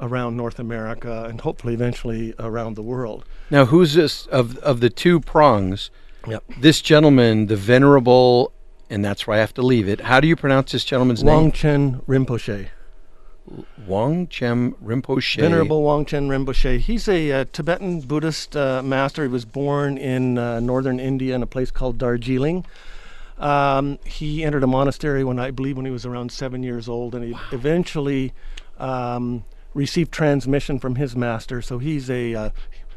around 0.02 0.36
North 0.36 0.58
America 0.58 1.24
and 1.28 1.40
hopefully 1.40 1.72
eventually 1.72 2.34
around 2.38 2.76
the 2.76 2.82
world. 2.82 3.24
now, 3.50 3.64
who's 3.64 3.94
this 3.94 4.26
of 4.26 4.58
of 4.58 4.80
the 4.80 4.90
two 4.90 5.20
prongs? 5.20 5.90
Yep. 6.26 6.44
This 6.58 6.80
gentleman, 6.80 7.46
the 7.46 7.56
venerable, 7.56 8.52
and 8.90 9.04
that's 9.04 9.26
where 9.26 9.36
I 9.36 9.40
have 9.40 9.54
to 9.54 9.62
leave 9.62 9.88
it. 9.88 10.02
How 10.02 10.20
do 10.20 10.28
you 10.28 10.36
pronounce 10.36 10.72
this 10.72 10.84
gentleman's 10.84 11.24
name? 11.24 11.50
Chen 11.50 12.00
Rinpoche. 12.06 12.68
Wang 13.86 14.28
Chem 14.28 14.72
Rinpoche. 14.74 15.40
Venerable 15.40 15.82
Wang 15.82 16.04
Chen 16.04 16.28
Rinpoche. 16.28 16.78
He's 16.78 17.08
a 17.08 17.32
uh, 17.32 17.44
Tibetan 17.52 18.00
Buddhist 18.00 18.56
uh, 18.56 18.82
master. 18.82 19.22
He 19.22 19.28
was 19.28 19.44
born 19.44 19.98
in 19.98 20.38
uh, 20.38 20.60
northern 20.60 21.00
India 21.00 21.34
in 21.34 21.42
a 21.42 21.46
place 21.46 21.70
called 21.70 21.98
Darjeeling. 21.98 22.64
Um, 23.38 23.98
he 24.04 24.44
entered 24.44 24.62
a 24.62 24.68
monastery 24.68 25.24
when 25.24 25.40
I 25.40 25.50
believe 25.50 25.76
when 25.76 25.84
he 25.84 25.90
was 25.90 26.06
around 26.06 26.30
seven 26.30 26.62
years 26.62 26.88
old, 26.88 27.14
and 27.16 27.24
he 27.24 27.34
eventually 27.50 28.32
um, 28.78 29.44
received 29.74 30.12
transmission 30.12 30.78
from 30.78 30.96
his 30.96 31.16
master. 31.16 31.62
So 31.62 31.78
he's 31.78 32.10
a 32.10 32.34
uh, 32.34 32.50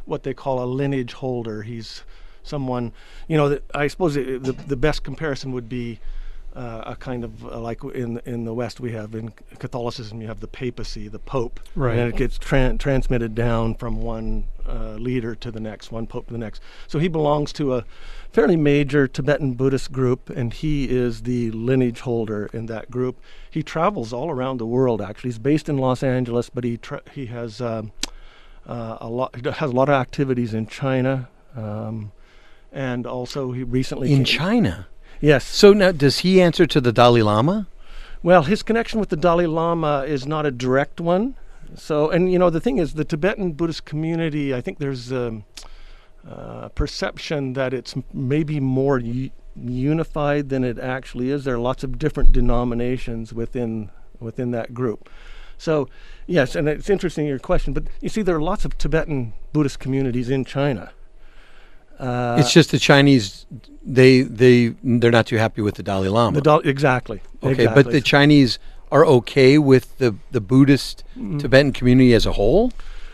what 0.06 0.24
they 0.24 0.34
call 0.34 0.64
a 0.64 0.66
lineage 0.66 1.14
holder. 1.14 1.64
He's 1.64 2.04
someone, 2.44 2.94
you 3.28 3.38
know. 3.38 3.60
I 3.74 3.88
suppose 3.88 4.16
the 4.16 4.56
the 4.68 4.76
best 4.78 5.04
comparison 5.04 5.52
would 5.52 5.70
be 5.70 6.00
uh, 6.56 6.84
a 6.86 6.96
kind 6.96 7.24
of 7.24 7.46
uh, 7.46 7.60
like 7.60 7.84
in 7.84 8.20
in 8.26 8.46
the 8.46 8.54
West 8.54 8.80
we 8.80 8.92
have 8.94 9.14
in 9.14 9.34
Catholicism 9.60 10.22
you 10.22 10.28
have 10.28 10.40
the 10.40 10.48
papacy, 10.48 11.08
the 11.10 11.20
Pope, 11.20 11.60
Right. 11.76 11.98
and 11.98 12.08
it 12.14 12.16
gets 12.18 12.38
tran- 12.38 12.80
transmitted 12.80 13.36
down 13.36 13.76
from 13.76 14.02
one 14.02 14.46
uh, 14.68 14.94
leader 14.96 15.36
to 15.36 15.52
the 15.52 15.60
next, 15.60 15.92
one 15.92 16.08
Pope 16.08 16.28
to 16.28 16.34
the 16.34 16.40
next. 16.40 16.62
So 16.88 16.98
he 17.00 17.08
belongs 17.10 17.52
to 17.54 17.76
a 17.76 17.86
fairly 18.32 18.56
major 18.56 19.08
Tibetan 19.08 19.54
Buddhist 19.54 19.92
group, 19.92 20.30
and 20.30 20.54
he 20.54 20.86
is 20.90 21.24
the 21.24 21.52
lineage 21.52 22.00
holder 22.02 22.50
in 22.54 22.66
that 22.68 22.90
group. 22.90 23.20
He 23.52 23.62
travels 23.62 24.12
all 24.14 24.30
around 24.32 24.58
the 24.58 24.66
world. 24.66 25.02
Actually, 25.02 25.30
he's 25.32 25.40
based 25.40 25.68
in 25.70 25.78
Los 25.78 26.04
Angeles, 26.04 26.50
but 26.50 26.64
he 26.64 26.78
tra- 26.78 27.04
he 27.14 27.26
has 27.28 27.60
um, 27.62 27.92
uh, 28.66 28.98
a 29.02 29.10
lot 29.10 29.36
he 29.36 29.42
has 29.50 29.72
a 29.72 29.76
lot 29.76 29.90
of 29.90 29.96
activities 29.96 30.54
in 30.54 30.68
China. 30.68 31.28
Um, 31.56 32.12
and 32.72 33.06
also, 33.08 33.52
he 33.52 33.64
recently 33.64 34.12
in 34.14 34.26
China. 34.26 34.88
Yes. 35.22 35.46
So 35.46 35.74
now, 35.74 35.92
does 35.92 36.20
he 36.20 36.42
answer 36.42 36.66
to 36.66 36.82
the 36.82 36.92
Dalai 36.92 37.22
Lama? 37.22 37.68
Well, 38.22 38.44
his 38.44 38.64
connection 38.64 39.00
with 39.00 39.10
the 39.10 39.18
Dalai 39.18 39.46
Lama 39.46 40.04
is 40.08 40.26
not 40.26 40.46
a 40.46 40.52
direct 40.52 41.00
one. 41.00 41.36
So, 41.76 42.10
and 42.10 42.32
you 42.32 42.40
know, 42.40 42.50
the 42.50 42.60
thing 42.60 42.78
is, 42.78 42.94
the 42.94 43.06
Tibetan 43.06 43.54
Buddhist 43.54 43.86
community, 43.86 44.54
I 44.54 44.62
think 44.62 44.80
there's 44.80 45.12
a 45.12 45.42
uh, 46.30 46.70
perception 46.70 47.54
that 47.54 47.74
it's 47.74 47.96
maybe 48.14 48.60
more 48.60 49.00
u- 49.00 49.32
unified 49.56 50.50
than 50.50 50.64
it 50.64 50.80
actually 50.80 51.30
is. 51.30 51.44
There 51.44 51.56
are 51.56 51.60
lots 51.60 51.84
of 51.84 52.00
different 52.00 52.32
denominations 52.32 53.34
within 53.34 53.92
within 54.20 54.52
that 54.52 54.74
group. 54.74 55.10
So, 55.58 55.88
yes, 56.26 56.56
and 56.56 56.68
it's 56.68 56.90
interesting 56.90 57.28
your 57.28 57.40
question, 57.40 57.74
but 57.74 57.84
you 58.02 58.10
see, 58.10 58.22
there 58.22 58.36
are 58.36 58.42
lots 58.42 58.66
of 58.66 58.78
Tibetan 58.78 59.34
Buddhist 59.54 59.80
communities 59.80 60.30
in 60.30 60.46
China. 60.46 60.92
Uh, 62.00 62.38
it's 62.40 62.52
just 62.54 62.72
the 62.72 62.80
Chinese. 62.80 63.46
They 63.84 64.22
they 64.22 64.76
they're 64.84 65.12
not 65.12 65.28
too 65.28 65.38
happy 65.38 65.62
with 65.62 65.76
the 65.76 65.84
Dalai 65.84 66.10
Lama. 66.10 66.36
the 66.36 66.42
Dal- 66.42 66.60
exactly. 66.62 67.22
okay, 67.44 67.52
exactly. 67.64 67.84
but 67.84 67.92
the 67.92 68.02
Chinese 68.02 68.60
are 68.92 69.06
okay 69.06 69.58
with 69.58 69.98
the 69.98 70.16
the 70.32 70.42
Buddhist 70.42 71.04
Mm. 71.18 71.40
Tibetan 71.40 71.72
community 71.72 72.14
as 72.14 72.26
a 72.26 72.34
whole. 72.34 72.72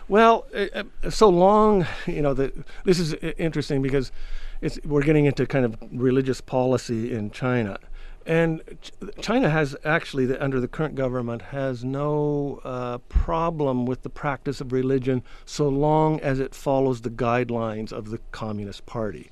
Well, 0.07 0.45
uh, 0.55 0.83
uh, 1.03 1.09
so 1.11 1.29
long, 1.29 1.85
you 2.07 2.21
know, 2.21 2.33
the, 2.33 2.51
this 2.83 2.99
is 2.99 3.13
interesting 3.37 3.81
because 3.81 4.11
it's, 4.59 4.79
we're 4.83 5.03
getting 5.03 5.25
into 5.25 5.45
kind 5.45 5.63
of 5.65 5.75
religious 5.91 6.41
policy 6.41 7.13
in 7.13 7.29
China. 7.31 7.77
And 8.25 8.61
Ch- 8.81 8.91
China 9.19 9.49
has 9.49 9.75
actually, 9.83 10.25
the, 10.25 10.41
under 10.43 10.59
the 10.59 10.67
current 10.67 10.95
government, 10.95 11.41
has 11.41 11.83
no 11.83 12.61
uh, 12.63 12.99
problem 12.99 13.85
with 13.85 14.03
the 14.03 14.09
practice 14.09 14.61
of 14.61 14.71
religion 14.71 15.23
so 15.45 15.67
long 15.67 16.19
as 16.19 16.39
it 16.39 16.53
follows 16.53 17.01
the 17.01 17.09
guidelines 17.09 17.91
of 17.91 18.09
the 18.09 18.19
Communist 18.31 18.85
Party. 18.85 19.29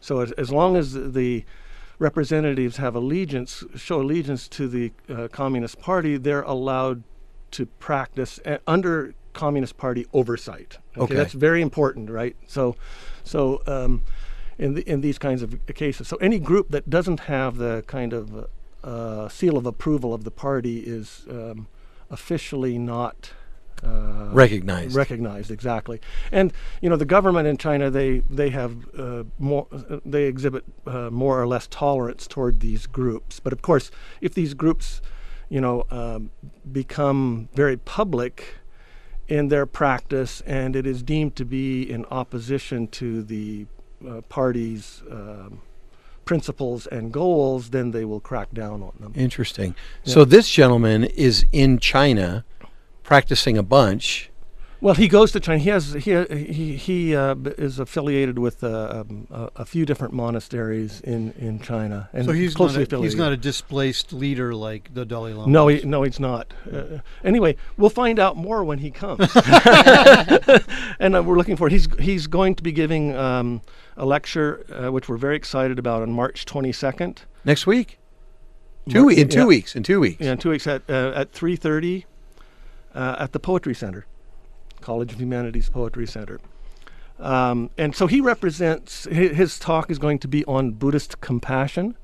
So 0.00 0.20
as, 0.20 0.32
as 0.32 0.50
long 0.50 0.76
as 0.76 0.92
the 0.92 1.44
representatives 1.98 2.76
have 2.78 2.94
allegiance, 2.94 3.64
show 3.76 4.00
allegiance 4.00 4.48
to 4.48 4.68
the 4.68 4.92
uh, 5.08 5.28
Communist 5.28 5.78
Party, 5.78 6.16
they're 6.16 6.42
allowed 6.42 7.04
to 7.52 7.66
practice 7.66 8.40
uh, 8.44 8.58
under 8.66 9.14
Communist 9.32 9.76
Party 9.76 10.06
oversight. 10.12 10.78
Okay. 10.96 11.14
that's 11.14 11.32
very 11.32 11.62
important, 11.62 12.10
right? 12.10 12.36
So, 12.46 12.76
so 13.22 13.62
um, 13.66 14.02
in 14.58 14.74
the, 14.74 14.82
in 14.88 15.00
these 15.00 15.18
kinds 15.18 15.42
of 15.42 15.58
cases, 15.74 16.08
so 16.08 16.16
any 16.16 16.38
group 16.38 16.70
that 16.70 16.88
doesn't 16.88 17.20
have 17.20 17.56
the 17.56 17.84
kind 17.86 18.12
of 18.12 18.48
uh, 18.84 19.28
seal 19.28 19.56
of 19.56 19.66
approval 19.66 20.12
of 20.12 20.24
the 20.24 20.30
party 20.30 20.80
is 20.80 21.26
um, 21.30 21.66
officially 22.10 22.78
not. 22.78 23.32
Uh, 23.82 24.30
Recognized. 24.30 24.94
recognized 24.94 25.50
exactly 25.50 26.00
and 26.32 26.54
you 26.80 26.88
know 26.88 26.96
the 26.96 27.04
government 27.04 27.46
in 27.46 27.58
china 27.58 27.90
they 27.90 28.20
they 28.30 28.48
have 28.48 28.76
uh, 28.96 29.24
more 29.38 29.66
uh, 29.72 29.98
they 30.06 30.24
exhibit 30.24 30.64
uh, 30.86 31.10
more 31.10 31.38
or 31.38 31.46
less 31.46 31.66
tolerance 31.66 32.26
toward 32.26 32.60
these 32.60 32.86
groups 32.86 33.40
but 33.40 33.52
of 33.52 33.60
course 33.60 33.90
if 34.22 34.32
these 34.32 34.54
groups 34.54 35.02
you 35.50 35.60
know 35.60 35.84
um, 35.90 36.30
become 36.72 37.48
very 37.52 37.76
public 37.76 38.56
in 39.28 39.48
their 39.48 39.66
practice 39.66 40.40
and 40.42 40.76
it 40.76 40.86
is 40.86 41.02
deemed 41.02 41.36
to 41.36 41.44
be 41.44 41.82
in 41.82 42.04
opposition 42.06 42.86
to 42.88 43.22
the 43.22 43.66
uh, 44.08 44.20
party's 44.22 45.02
um, 45.10 45.60
principles 46.24 46.86
and 46.86 47.12
goals 47.12 47.70
then 47.70 47.90
they 47.90 48.04
will 48.04 48.20
crack 48.20 48.52
down 48.52 48.82
on 48.82 48.92
them 48.98 49.12
Interesting. 49.14 49.74
Yeah. 50.04 50.14
So 50.14 50.24
this 50.24 50.50
gentleman 50.50 51.04
is 51.04 51.46
in 51.52 51.78
China 51.78 52.44
practicing 53.02 53.56
a 53.56 53.62
bunch. 53.62 54.30
Well, 54.80 54.94
he 54.94 55.08
goes 55.08 55.32
to 55.32 55.40
China. 55.40 55.58
He 55.58 55.70
has 55.70 55.94
he 55.94 56.24
he 56.24 56.76
he 56.76 57.16
uh, 57.16 57.36
is 57.56 57.78
affiliated 57.78 58.38
with 58.38 58.62
uh, 58.62 59.04
um, 59.08 59.26
a, 59.30 59.50
a 59.56 59.64
few 59.64 59.86
different 59.86 60.12
monasteries 60.12 61.00
in, 61.00 61.32
in 61.38 61.58
China, 61.60 62.10
and 62.12 62.26
so 62.26 62.32
he's 62.32 62.54
closely 62.54 62.74
not, 62.74 62.80
a, 62.80 62.82
affiliated. 62.82 63.12
he's 63.12 63.18
not 63.18 63.32
a 63.32 63.36
displaced 63.38 64.12
leader 64.12 64.54
like 64.54 64.92
the 64.92 65.06
Dalai 65.06 65.32
Lama. 65.32 65.50
no, 65.50 65.68
he, 65.68 65.82
no, 65.86 66.02
he's 66.02 66.20
not. 66.20 66.52
Uh, 66.70 66.98
anyway, 67.22 67.56
we'll 67.78 67.88
find 67.88 68.18
out 68.18 68.36
more 68.36 68.62
when 68.62 68.78
he 68.78 68.90
comes, 68.90 69.20
and 70.98 71.16
uh, 71.16 71.22
we're 71.22 71.38
looking 71.38 71.56
for. 71.56 71.70
He's 71.70 71.88
he's 71.98 72.26
going 72.26 72.54
to 72.56 72.62
be 72.62 72.72
giving 72.72 73.16
um, 73.16 73.62
a 73.96 74.04
lecture, 74.04 74.64
uh, 74.72 74.90
which 74.92 75.08
we're 75.08 75.16
very 75.16 75.36
excited 75.36 75.78
about, 75.78 76.02
on 76.02 76.12
March 76.12 76.44
twenty 76.44 76.72
second. 76.72 77.22
Next 77.44 77.66
week? 77.66 77.98
Two 78.88 79.08
in 79.08 79.28
two 79.28 79.40
yeah. 79.40 79.46
weeks. 79.46 79.76
In 79.76 79.82
two 79.82 80.00
weeks. 80.00 80.20
Yeah, 80.20 80.32
in 80.32 80.38
two 80.38 80.50
weeks 80.50 80.66
at 80.66 80.82
uh, 80.88 81.12
at 81.14 81.32
three 81.32 81.56
thirty 81.56 82.06
uh, 82.94 83.16
at 83.18 83.32
the 83.32 83.40
Poetry 83.40 83.74
Center, 83.74 84.06
College 84.80 85.12
of 85.12 85.20
Humanities 85.20 85.70
Poetry 85.70 86.06
Center. 86.06 86.40
Um, 87.18 87.70
and 87.78 87.94
so 87.94 88.06
he 88.06 88.20
represents 88.20 89.04
his, 89.04 89.36
his 89.36 89.58
talk 89.58 89.90
is 89.90 89.98
going 89.98 90.18
to 90.18 90.28
be 90.28 90.44
on 90.46 90.72
Buddhist 90.72 91.20
compassion. 91.20 91.96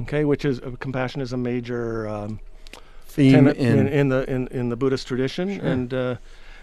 Okay, 0.00 0.24
which 0.24 0.44
is 0.44 0.60
uh, 0.60 0.70
compassion 0.80 1.20
is 1.20 1.32
a 1.32 1.36
major 1.36 2.08
um, 2.08 2.40
Theme 3.04 3.48
in- 3.48 3.56
in, 3.56 3.88
in 3.88 4.08
the 4.08 4.30
in, 4.30 4.48
in 4.48 4.68
the 4.70 4.76
Buddhist 4.76 5.06
tradition, 5.06 5.56
Sure. 5.56 5.66
and 5.66 5.92
uh, 5.92 6.16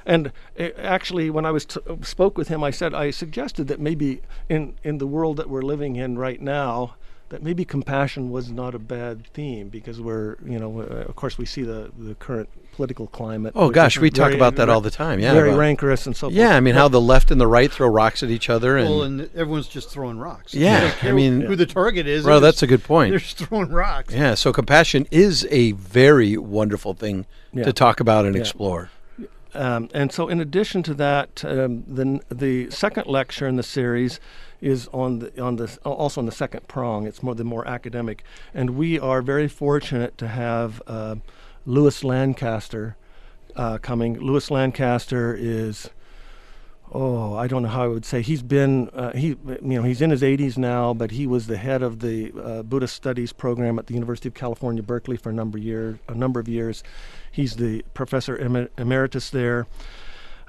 and 0.10 0.32
uh, 0.60 0.70
actually, 0.98 1.30
when 1.30 1.46
I 1.46 1.52
was 1.52 1.66
t- 1.66 1.80
spoke 2.02 2.38
with 2.38 2.48
him, 2.50 2.64
I 2.64 2.72
said 2.72 2.94
I 2.94 3.12
suggested 3.12 3.68
that 3.70 3.80
maybe 3.80 4.22
in 4.50 4.74
in 4.84 4.98
the 4.98 5.08
world 5.08 5.38
that 5.38 5.50
we're 5.50 5.62
living 5.74 5.96
in 5.96 6.18
right 6.18 6.42
now, 6.42 6.96
that 7.30 7.44
maybe 7.44 7.64
compassion 7.66 8.32
was 8.32 8.50
not 8.52 8.74
a 8.76 8.80
bad 8.80 9.28
theme 9.34 9.70
because 9.70 10.02
we're 10.02 10.36
you 10.46 10.60
know 10.60 10.72
uh, 10.82 10.84
of 11.10 11.16
course 11.16 11.38
we 11.38 11.46
see 11.46 11.64
the 11.64 11.92
the 11.98 12.16
current 12.16 12.50
political 12.76 13.08
climate. 13.08 13.52
Oh 13.56 13.70
gosh, 13.70 13.98
is 13.98 14.02
we 14.02 14.10
talk 14.10 14.32
about 14.34 14.56
that 14.56 14.70
all 14.70 14.80
the 14.82 14.90
time. 14.92 15.20
Yeah, 15.20 15.34
very 15.34 15.54
rancorous 15.54 16.06
and 16.08 16.16
so 16.16 16.28
forth. 16.28 16.34
Yeah, 16.34 16.56
I 16.56 16.62
mean 16.62 16.76
But- 16.76 16.80
how 16.82 16.88
the 16.88 17.02
left 17.02 17.30
and 17.30 17.40
the 17.42 17.48
right 17.48 17.70
throw 17.72 17.90
rocks 17.90 18.24
at 18.24 18.30
each 18.30 18.50
other, 18.50 18.78
and, 18.78 18.90
Well, 18.90 19.04
and 19.04 19.30
everyone's 19.36 19.68
just 19.68 19.90
throwing 19.90 20.18
rocks. 20.18 20.54
Yeah, 20.54 20.94
I 21.04 21.12
mean- 21.12 21.42
who 21.42 21.58
the 21.58 21.66
target 21.66 22.08
is. 22.08 22.24
Well, 22.24 22.40
that's 22.40 22.64
a 22.64 22.68
good 22.68 22.84
point. 22.84 23.12
They're 23.12 23.20
just 23.20 23.38
throwing 23.38 23.70
rocks. 23.70 24.14
yeah. 24.14 24.34
So 24.36 24.54
compassion 24.54 25.08
is 25.12 25.46
a 25.52 25.74
very 25.74 26.38
wonderful 26.38 26.94
thing 26.94 27.26
Yeah. 27.54 27.66
to 27.66 27.74
talk 27.74 28.00
about 28.00 28.26
and 28.26 28.34
Yeah. 28.36 28.42
explore. 28.42 28.90
Um, 29.54 29.90
and 29.94 30.12
so, 30.12 30.28
in 30.28 30.40
addition 30.40 30.84
to 30.84 30.94
that, 30.96 31.44
um, 31.44 31.84
the 31.88 32.22
the 32.30 32.70
second 32.70 33.08
lecture 33.08 33.48
in 33.48 33.56
the 33.56 33.64
series 33.64 34.20
is 34.62 34.88
on 34.94 35.20
the 35.20 35.42
on 35.42 35.56
the 35.56 35.78
also 35.84 36.22
on 36.22 36.26
the 36.26 36.32
second 36.32 36.68
prong. 36.68 37.08
It's 37.08 37.24
more 37.24 37.34
the 37.34 37.44
more 37.44 37.68
academic, 37.68 38.24
and 38.54 38.72
we 38.72 39.00
are 39.00 39.22
very 39.22 39.48
fortunate 39.48 40.18
to 40.20 40.28
have 40.28 40.82
uh, 40.86 41.16
Lewis 41.66 42.04
Lancaster 42.04 42.96
uh, 43.56 43.80
coming. 43.80 44.20
Lewis 44.20 44.52
Lancaster 44.52 45.36
is. 45.38 45.90
Oh, 46.92 47.36
I 47.36 47.48
don't 47.48 47.62
know 47.62 47.70
how 47.70 47.84
I 47.84 47.88
would 47.88 48.06
say. 48.06 48.22
He's 48.24 48.42
been, 48.42 48.90
uh, 48.90 49.12
he, 49.12 49.28
you 49.28 49.60
know, 49.62 49.84
he's 49.84 50.02
in 50.02 50.10
his 50.10 50.24
80s 50.24 50.58
now, 50.58 50.94
but 50.94 51.12
he 51.12 51.28
was 51.28 51.46
the 51.46 51.58
head 51.58 51.84
of 51.84 52.00
the 52.00 52.32
uh, 52.44 52.64
Buddhist 52.64 52.96
Studies 52.96 53.32
program 53.32 53.78
at 53.78 53.86
the 53.88 53.94
University 53.94 54.28
of 54.28 54.34
California, 54.34 54.82
Berkeley, 54.82 55.16
for 55.16 55.30
a 55.30 55.34
number 55.34 55.60
of 55.60 55.64
years. 55.64 56.00
A 56.08 56.16
number 56.16 56.40
of 56.40 56.48
years, 56.48 56.84
he's 57.32 57.58
the 57.58 57.84
professor 57.94 58.40
emer- 58.42 58.70
emeritus 58.78 59.30
there. 59.30 59.68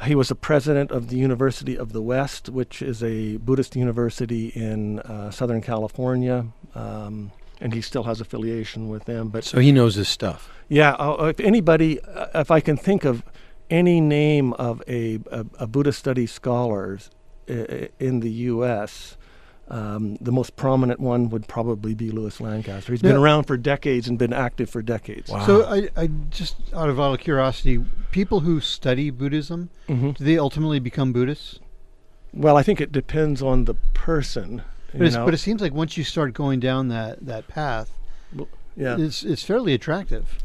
He 0.06 0.14
was 0.14 0.28
the 0.30 0.34
president 0.34 0.90
of 0.90 1.08
the 1.08 1.16
University 1.18 1.76
of 1.76 1.92
the 1.92 2.00
West, 2.00 2.48
which 2.48 2.80
is 2.80 3.02
a 3.02 3.36
Buddhist 3.36 3.76
university 3.76 4.46
in 4.48 5.00
uh, 5.00 5.30
Southern 5.30 5.60
California, 5.60 6.46
um, 6.74 7.32
and 7.60 7.74
he 7.74 7.82
still 7.82 8.04
has 8.04 8.18
affiliation 8.18 8.88
with 8.88 9.04
them. 9.04 9.28
But 9.28 9.44
So 9.44 9.58
he 9.58 9.72
knows 9.72 9.96
his 9.96 10.08
stuff. 10.08 10.48
yeah, 10.70 10.92
uh, 10.92 11.24
if 11.26 11.38
anybody, 11.40 12.00
uh, 12.00 12.28
if 12.40 12.50
I 12.50 12.60
can 12.60 12.78
think 12.78 13.04
of 13.04 13.22
any 13.70 14.00
name 14.00 14.52
of 14.54 14.82
a, 14.88 15.20
a, 15.30 15.46
a 15.58 15.66
Buddhist 15.66 15.98
studies 15.98 16.32
scholars 16.32 17.10
uh, 17.48 17.86
in 17.98 18.20
the 18.20 18.30
U.S., 18.30 19.16
um, 19.68 20.16
the 20.20 20.32
most 20.32 20.56
prominent 20.56 20.98
one 20.98 21.30
would 21.30 21.46
probably 21.46 21.94
be 21.94 22.10
Lewis 22.10 22.40
Lancaster. 22.40 22.92
He's 22.92 23.02
been 23.02 23.14
around 23.14 23.44
for 23.44 23.56
decades 23.56 24.08
and 24.08 24.18
been 24.18 24.32
active 24.32 24.68
for 24.68 24.82
decades. 24.82 25.30
So 25.46 25.64
I, 25.64 25.88
I 25.96 26.08
just 26.30 26.56
out 26.74 26.88
of 26.88 26.98
out 26.98 27.14
of 27.14 27.20
curiosity, 27.20 27.84
people 28.10 28.40
who 28.40 28.60
study 28.60 29.10
Buddhism, 29.10 29.70
Mhm. 29.88 30.16
do 30.16 30.24
they 30.24 30.38
ultimately 30.38 30.80
become 30.80 31.12
Buddhists? 31.12 31.60
Well, 32.34 32.56
I 32.56 32.64
think 32.64 32.80
it 32.80 32.90
depends 32.90 33.42
on 33.42 33.66
the 33.66 33.74
person. 33.94 34.62
But, 34.92 35.02
you 35.02 35.10
know. 35.10 35.24
but 35.24 35.34
it 35.34 35.38
seems 35.38 35.62
like 35.62 35.72
once 35.72 35.96
you 35.96 36.02
start 36.02 36.34
going 36.34 36.58
down 36.58 36.88
that, 36.88 37.24
that 37.24 37.46
path, 37.46 37.92
yeah. 38.76 38.96
it's 38.98 39.22
it's 39.22 39.44
fairly 39.44 39.72
attractive. 39.72 40.38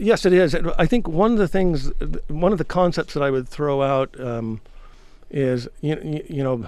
Yes, 0.00 0.24
it 0.24 0.32
is. 0.32 0.54
I 0.54 0.86
think 0.86 1.06
one 1.06 1.32
of 1.32 1.38
the 1.38 1.46
things, 1.46 1.92
one 2.28 2.52
of 2.52 2.58
the 2.58 2.64
concepts 2.64 3.12
that 3.12 3.22
I 3.22 3.30
would 3.30 3.46
throw 3.46 3.82
out 3.82 4.18
um, 4.18 4.62
is, 5.30 5.68
you, 5.82 6.24
you 6.28 6.42
know, 6.42 6.66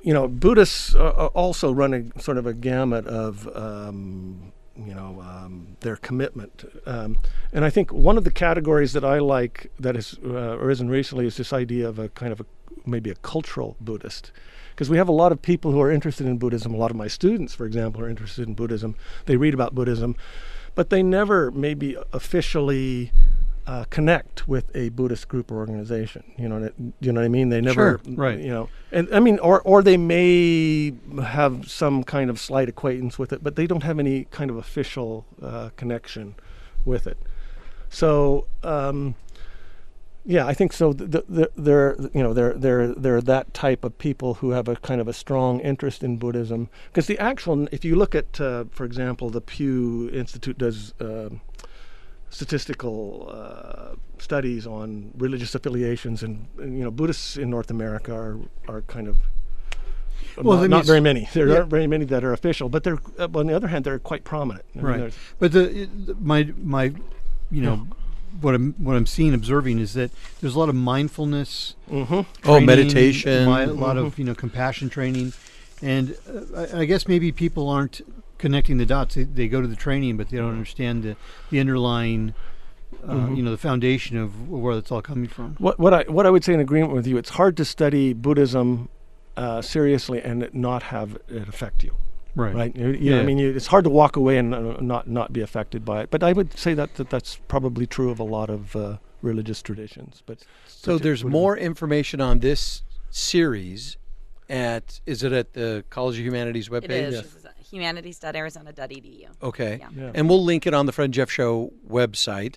you 0.00 0.14
know, 0.14 0.28
Buddhists 0.28 0.94
also 0.94 1.72
run 1.72 1.92
a 1.92 2.20
sort 2.20 2.38
of 2.38 2.46
a 2.46 2.54
gamut 2.54 3.06
of, 3.06 3.48
um, 3.56 4.52
you 4.76 4.94
know, 4.94 5.20
um, 5.22 5.76
their 5.80 5.96
commitment. 5.96 6.64
Um, 6.86 7.18
and 7.52 7.64
I 7.64 7.70
think 7.70 7.92
one 7.92 8.16
of 8.16 8.22
the 8.22 8.30
categories 8.30 8.92
that 8.92 9.04
I 9.04 9.18
like 9.18 9.72
that 9.80 9.96
has 9.96 10.16
uh, 10.24 10.58
arisen 10.58 10.88
recently 10.88 11.26
is 11.26 11.36
this 11.36 11.52
idea 11.52 11.88
of 11.88 11.98
a 11.98 12.08
kind 12.10 12.32
of 12.32 12.40
a 12.40 12.46
maybe 12.86 13.10
a 13.10 13.16
cultural 13.16 13.76
Buddhist. 13.80 14.30
Because 14.70 14.88
we 14.88 14.96
have 14.96 15.08
a 15.08 15.12
lot 15.12 15.32
of 15.32 15.42
people 15.42 15.70
who 15.72 15.80
are 15.80 15.90
interested 15.90 16.26
in 16.26 16.38
Buddhism. 16.38 16.72
A 16.72 16.78
lot 16.78 16.90
of 16.90 16.96
my 16.96 17.08
students, 17.08 17.54
for 17.54 17.66
example, 17.66 18.00
are 18.02 18.08
interested 18.08 18.48
in 18.48 18.54
Buddhism. 18.54 18.96
They 19.26 19.36
read 19.36 19.52
about 19.52 19.74
Buddhism, 19.74 20.16
but 20.74 20.90
they 20.90 21.02
never 21.02 21.50
maybe 21.50 21.96
officially 22.12 23.12
uh, 23.66 23.84
connect 23.90 24.48
with 24.48 24.74
a 24.74 24.88
Buddhist 24.90 25.28
group 25.28 25.50
or 25.50 25.56
organization. 25.56 26.24
You 26.36 26.48
know, 26.48 26.70
you 27.00 27.12
know 27.12 27.20
what 27.20 27.24
I 27.24 27.28
mean? 27.28 27.50
They 27.50 27.60
never, 27.60 28.00
Sure, 28.04 28.14
right. 28.14 28.38
You 28.38 28.50
know, 28.50 28.68
and 28.90 29.08
I 29.14 29.20
mean, 29.20 29.38
or 29.38 29.60
or 29.62 29.82
they 29.82 29.96
may 29.96 30.92
have 31.22 31.70
some 31.70 32.04
kind 32.04 32.30
of 32.30 32.40
slight 32.40 32.68
acquaintance 32.68 33.18
with 33.18 33.32
it, 33.32 33.44
but 33.44 33.56
they 33.56 33.66
don't 33.66 33.82
have 33.84 33.98
any 33.98 34.24
kind 34.30 34.50
of 34.50 34.56
official 34.56 35.26
uh, 35.40 35.70
connection 35.76 36.34
with 36.84 37.06
it. 37.06 37.18
So. 37.88 38.46
Um, 38.62 39.14
yeah, 40.24 40.46
I 40.46 40.54
think 40.54 40.72
so. 40.72 40.92
Th- 40.92 41.10
th- 41.10 41.50
they're 41.56 41.96
you 42.14 42.22
know 42.22 42.32
they're 42.32 42.54
they're 42.54 42.94
they're 42.94 43.20
that 43.22 43.52
type 43.54 43.84
of 43.84 43.98
people 43.98 44.34
who 44.34 44.50
have 44.50 44.68
a 44.68 44.76
kind 44.76 45.00
of 45.00 45.08
a 45.08 45.12
strong 45.12 45.60
interest 45.60 46.02
in 46.02 46.16
Buddhism. 46.16 46.68
Because 46.88 47.06
the 47.06 47.18
actual, 47.18 47.66
if 47.72 47.84
you 47.84 47.96
look 47.96 48.14
at, 48.14 48.40
uh, 48.40 48.64
for 48.70 48.84
example, 48.84 49.30
the 49.30 49.40
Pew 49.40 50.10
Institute 50.12 50.58
does 50.58 50.94
um 51.00 51.40
statistical 52.30 53.28
uh, 53.30 53.94
studies 54.18 54.66
on 54.66 55.10
religious 55.18 55.54
affiliations, 55.54 56.22
and, 56.22 56.46
and, 56.58 56.78
you 56.78 56.84
know 56.84 56.90
Buddhists 56.90 57.36
in 57.36 57.50
North 57.50 57.70
America 57.70 58.14
are 58.14 58.38
are 58.68 58.82
kind 58.82 59.08
of 59.08 59.18
Well, 60.40 60.58
not, 60.60 60.70
not 60.70 60.86
very 60.86 61.00
many. 61.00 61.28
There 61.34 61.48
yeah. 61.48 61.56
aren't 61.56 61.70
very 61.70 61.86
many 61.86 62.04
that 62.06 62.24
are 62.24 62.32
official, 62.32 62.68
but 62.68 62.84
they're 62.84 63.00
uh, 63.18 63.28
on 63.34 63.46
the 63.48 63.54
other 63.54 63.68
hand 63.68 63.84
they're 63.84 63.98
quite 63.98 64.24
prominent. 64.24 64.64
I 64.76 64.80
right. 64.80 65.12
But 65.38 65.52
the 65.52 65.82
it- 65.82 66.20
my 66.20 66.52
my, 66.62 66.84
you 67.50 67.62
know, 67.62 67.86
what 68.40 68.54
I'm 68.54 68.72
what 68.78 68.96
I'm 68.96 69.06
seeing 69.06 69.34
observing 69.34 69.78
is 69.78 69.94
that 69.94 70.10
there's 70.40 70.54
a 70.54 70.58
lot 70.58 70.68
of 70.68 70.74
mindfulness. 70.74 71.74
Mhm. 71.90 72.26
Oh, 72.44 72.60
meditation. 72.60 73.46
a 73.48 73.66
lot 73.66 73.96
Mhm. 73.96 74.06
of 74.06 74.18
you 74.18 74.24
know 74.24 74.34
compassion 74.34 74.88
training, 74.88 75.32
and 75.82 76.16
uh, 76.54 76.66
I, 76.74 76.80
I 76.80 76.84
guess 76.84 77.06
maybe 77.08 77.32
people 77.32 77.68
aren't 77.68 78.00
connecting 78.38 78.78
the 78.78 78.86
dots. 78.86 79.14
They, 79.14 79.24
they 79.24 79.48
go 79.48 79.60
to 79.60 79.66
the 79.68 79.76
training, 79.76 80.16
but 80.16 80.30
they 80.30 80.36
don't 80.38 80.50
understand 80.52 81.02
the 81.02 81.16
the 81.50 81.60
underlying, 81.60 82.34
uh, 83.06 83.12
Mhm. 83.14 83.36
you 83.36 83.42
know, 83.42 83.50
the 83.52 83.58
foundation 83.58 84.16
of 84.16 84.48
where 84.48 84.76
it's 84.78 84.90
all 84.90 85.02
coming 85.02 85.28
from. 85.28 85.56
What 85.58 85.78
what 85.78 85.92
I 85.94 86.02
what 86.10 86.26
I 86.26 86.30
would 86.30 86.42
say 86.44 86.54
in 86.54 86.60
agreement 86.60 86.92
with 86.92 87.06
you, 87.06 87.16
it's 87.18 87.30
hard 87.30 87.56
to 87.58 87.64
study 87.64 88.12
Buddhism 88.12 88.88
uh, 89.36 89.62
seriously 89.62 90.20
and 90.20 90.48
not 90.52 90.82
have 90.84 91.16
it 91.28 91.48
affect 91.48 91.82
you. 91.84 91.92
Right. 92.34 92.54
Right. 92.54 92.76
You, 92.76 92.88
you 92.90 93.10
know, 93.10 93.20
I 93.20 93.24
mean, 93.24 93.38
you, 93.38 93.54
it's 93.54 93.66
hard 93.66 93.84
to 93.84 93.90
walk 93.90 94.16
away 94.16 94.38
and 94.38 94.54
uh, 94.54 94.76
not 94.80 95.06
not 95.08 95.32
be 95.32 95.40
affected 95.42 95.84
by 95.84 96.02
it. 96.02 96.10
But 96.10 96.22
I 96.22 96.32
would 96.32 96.56
say 96.58 96.72
that, 96.74 96.94
that 96.94 97.10
that's 97.10 97.36
probably 97.48 97.86
true 97.86 98.10
of 98.10 98.18
a 98.18 98.24
lot 98.24 98.48
of 98.50 98.74
uh, 98.74 98.96
religious 99.20 99.60
traditions. 99.62 100.22
But 100.24 100.44
So 100.66 100.98
there's 100.98 101.22
Buddhism- 101.22 101.30
more 101.30 101.56
information 101.58 102.20
on 102.20 102.38
this 102.40 102.82
series 103.10 103.96
at 104.48 105.00
is 105.06 105.22
it 105.22 105.32
at 105.32 105.52
the 105.52 105.84
College 105.90 106.18
of 106.18 106.24
Humanities 106.24 106.68
webpage? 106.68 106.84
It 106.84 106.90
is. 106.90 107.22
This 107.22 107.34
is 107.34 107.46
humanities.arizona.edu. 107.70 109.28
Okay. 109.42 109.78
Yeah. 109.80 109.88
Yeah. 109.94 110.10
And 110.14 110.28
we'll 110.28 110.44
link 110.44 110.66
it 110.66 110.74
on 110.74 110.86
the 110.86 110.92
Fred 110.92 111.06
and 111.06 111.14
Jeff 111.14 111.30
Show 111.30 111.72
website. 111.88 112.56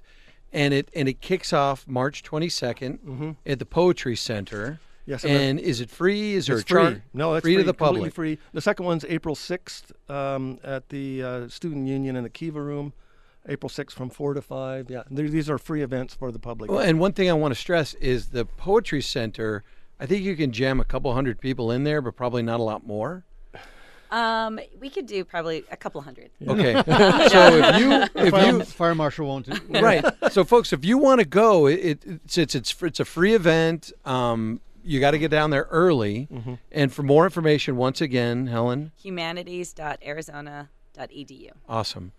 And 0.53 0.73
it 0.73 0.89
and 0.95 1.09
it 1.09 1.19
kicks 1.19 1.51
off 1.51 1.85
March 1.87 2.23
22nd 2.23 2.99
Mhm. 2.99 3.35
at 3.45 3.59
the 3.59 3.65
Poetry 3.65 4.15
Center. 4.15 4.79
Yes, 5.05 5.23
and 5.23 5.33
And 5.33 5.59
is 5.59 5.81
it 5.81 5.89
free? 5.89 6.33
Is 6.33 6.47
there 6.47 6.55
it's 6.55 6.63
a 6.63 6.67
chart? 6.67 6.93
free. 6.93 7.01
No, 7.13 7.35
it's 7.35 7.43
free, 7.43 7.55
free, 7.55 7.63
to 7.63 7.67
the 7.67 7.73
completely 7.73 8.09
public. 8.09 8.13
free. 8.13 8.39
The 8.53 8.61
second 8.61 8.85
one's 8.85 9.05
April 9.05 9.35
6th 9.35 9.91
um, 10.09 10.59
at 10.63 10.89
the 10.89 11.23
uh, 11.23 11.47
Student 11.47 11.87
Union 11.87 12.15
in 12.15 12.23
the 12.23 12.29
Kiva 12.29 12.61
Room. 12.61 12.93
April 13.47 13.69
6th 13.69 13.91
from 13.91 14.09
4 14.09 14.33
to 14.33 14.41
5. 14.41 14.89
Yeah, 14.89 15.03
these 15.11 15.49
are 15.49 15.59
free 15.59 15.83
events 15.83 16.15
for 16.15 16.31
the 16.31 16.39
public. 16.39 16.71
Well, 16.71 16.79
and 16.79 16.99
one 16.99 17.13
thing 17.13 17.29
I 17.29 17.33
want 17.33 17.53
to 17.53 17.59
stress 17.59 17.93
is 17.95 18.29
the 18.29 18.45
Poetry 18.45 19.01
Center. 19.01 19.63
I 19.99 20.07
think 20.07 20.23
you 20.23 20.35
can 20.35 20.51
jam 20.51 20.79
a 20.79 20.83
couple 20.83 21.13
hundred 21.13 21.39
people 21.39 21.69
in 21.71 21.83
there, 21.83 22.01
but 22.01 22.15
probably 22.15 22.41
not 22.41 22.59
a 22.59 22.63
lot 22.63 22.85
more. 22.87 23.23
Um, 24.11 24.59
we 24.79 24.89
could 24.89 25.07
do 25.07 25.23
probably 25.25 25.63
a 25.71 25.75
couple 25.77 25.99
hundred. 26.01 26.29
Okay. 26.47 26.73
so 26.85 27.57
if 27.57 27.79
you 27.79 28.23
if 28.23 28.31
fire, 28.31 28.45
you 28.51 28.63
fire 28.63 28.95
marshal 28.95 29.27
won't. 29.27 29.45
do- 29.47 29.79
right. 29.81 30.05
So, 30.31 30.43
folks, 30.43 30.71
if 30.73 30.85
you 30.85 30.97
want 30.97 31.19
to 31.19 31.25
go, 31.25 31.67
it, 31.67 31.79
it 31.79 31.99
it's 32.25 32.37
it's 32.37 32.55
it's 32.55 32.75
it's 32.83 32.99
a 32.99 33.05
free 33.05 33.33
event. 33.33 33.91
Um, 34.05 34.61
you 34.85 34.99
got 34.99 35.11
to 35.11 35.17
get 35.17 35.31
down 35.31 35.49
there 35.49 35.67
early. 35.71 36.27
Mhm. 36.31 36.59
And 36.71 36.93
for 36.93 37.03
more 37.03 37.25
information, 37.25 37.75
once 37.75 38.01
again, 38.01 38.47
Helen, 38.47 38.91
humanities.arizona.edu. 39.01 41.51
awesome, 41.67 42.11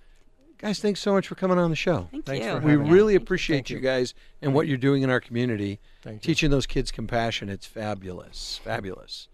guys. 0.59 0.81
Thanks 0.81 1.01
so 1.01 1.13
much 1.13 1.29
for 1.29 1.35
coming 1.35 1.59
on 1.59 1.71
the 1.71 1.77
show. 1.77 2.09
Thank 2.11 2.27
Thanks 2.27 2.45
you. 2.45 2.53
for 2.53 2.61
We 2.61 2.71
having 2.73 2.87
me. 2.87 2.91
really 2.93 3.13
Thank 3.15 3.21
you. 3.21 3.25
appreciate 3.25 3.71
you 3.71 3.77
you. 3.77 3.83
guys 3.83 4.15
and 4.43 4.55
what 4.55 4.67
you're 4.67 4.77
doing 4.79 5.03
in 5.03 5.11
our 5.11 5.21
community, 5.21 5.81
Thank 6.03 6.17
you. 6.17 6.21
teaching 6.35 6.51
those 6.51 6.67
kids 6.67 6.91
compassion. 6.91 7.49
It's 7.49 7.67
fabulous, 7.67 8.61
fabulous. 8.63 9.29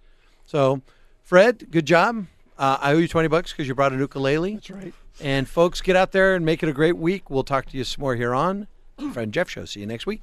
So, 0.45 0.83
Fred, 1.23 1.71
good 1.71 1.87
job. 1.87 2.27
Uh, 2.59 2.77
I 2.81 2.93
owe 2.93 2.99
you 2.99 3.09
twenty 3.09 3.29
bucks 3.29 3.53
because 3.53 3.67
you 3.67 3.75
brought 3.75 3.93
an 3.93 3.99
ukulele. 3.99 4.55
That's 4.55 4.71
right. 4.71 4.95
And 5.21 5.49
folks, 5.49 5.81
get 5.81 5.97
out 5.97 6.13
there 6.13 6.35
and 6.35 6.45
make 6.45 6.63
it 6.63 6.69
a 6.69 6.73
great 6.73 6.97
week. 6.97 7.31
We'll 7.31 7.45
talk 7.45 7.67
to 7.67 7.77
you 7.77 7.85
some 7.85 8.01
more 8.03 8.17
here 8.17 8.35
on 8.35 8.67
Fred 9.13 9.23
and 9.25 9.33
Jeff 9.33 9.49
Show. 9.49 9.65
See 9.65 9.81
you 9.81 9.87
next 9.87 10.07
week. 10.07 10.23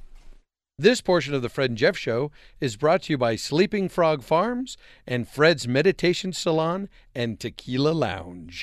This 0.80 1.02
portion 1.02 1.34
of 1.34 1.42
the 1.42 1.50
Fred 1.50 1.68
and 1.68 1.76
Jeff 1.76 1.94
Show 1.94 2.30
is 2.58 2.76
brought 2.76 3.02
to 3.02 3.12
you 3.12 3.18
by 3.18 3.36
Sleeping 3.36 3.90
Frog 3.90 4.22
Farms 4.22 4.78
and 5.06 5.28
Fred's 5.28 5.68
Meditation 5.68 6.32
Salon 6.32 6.88
and 7.14 7.38
Tequila 7.38 7.90
Lounge. 7.90 8.58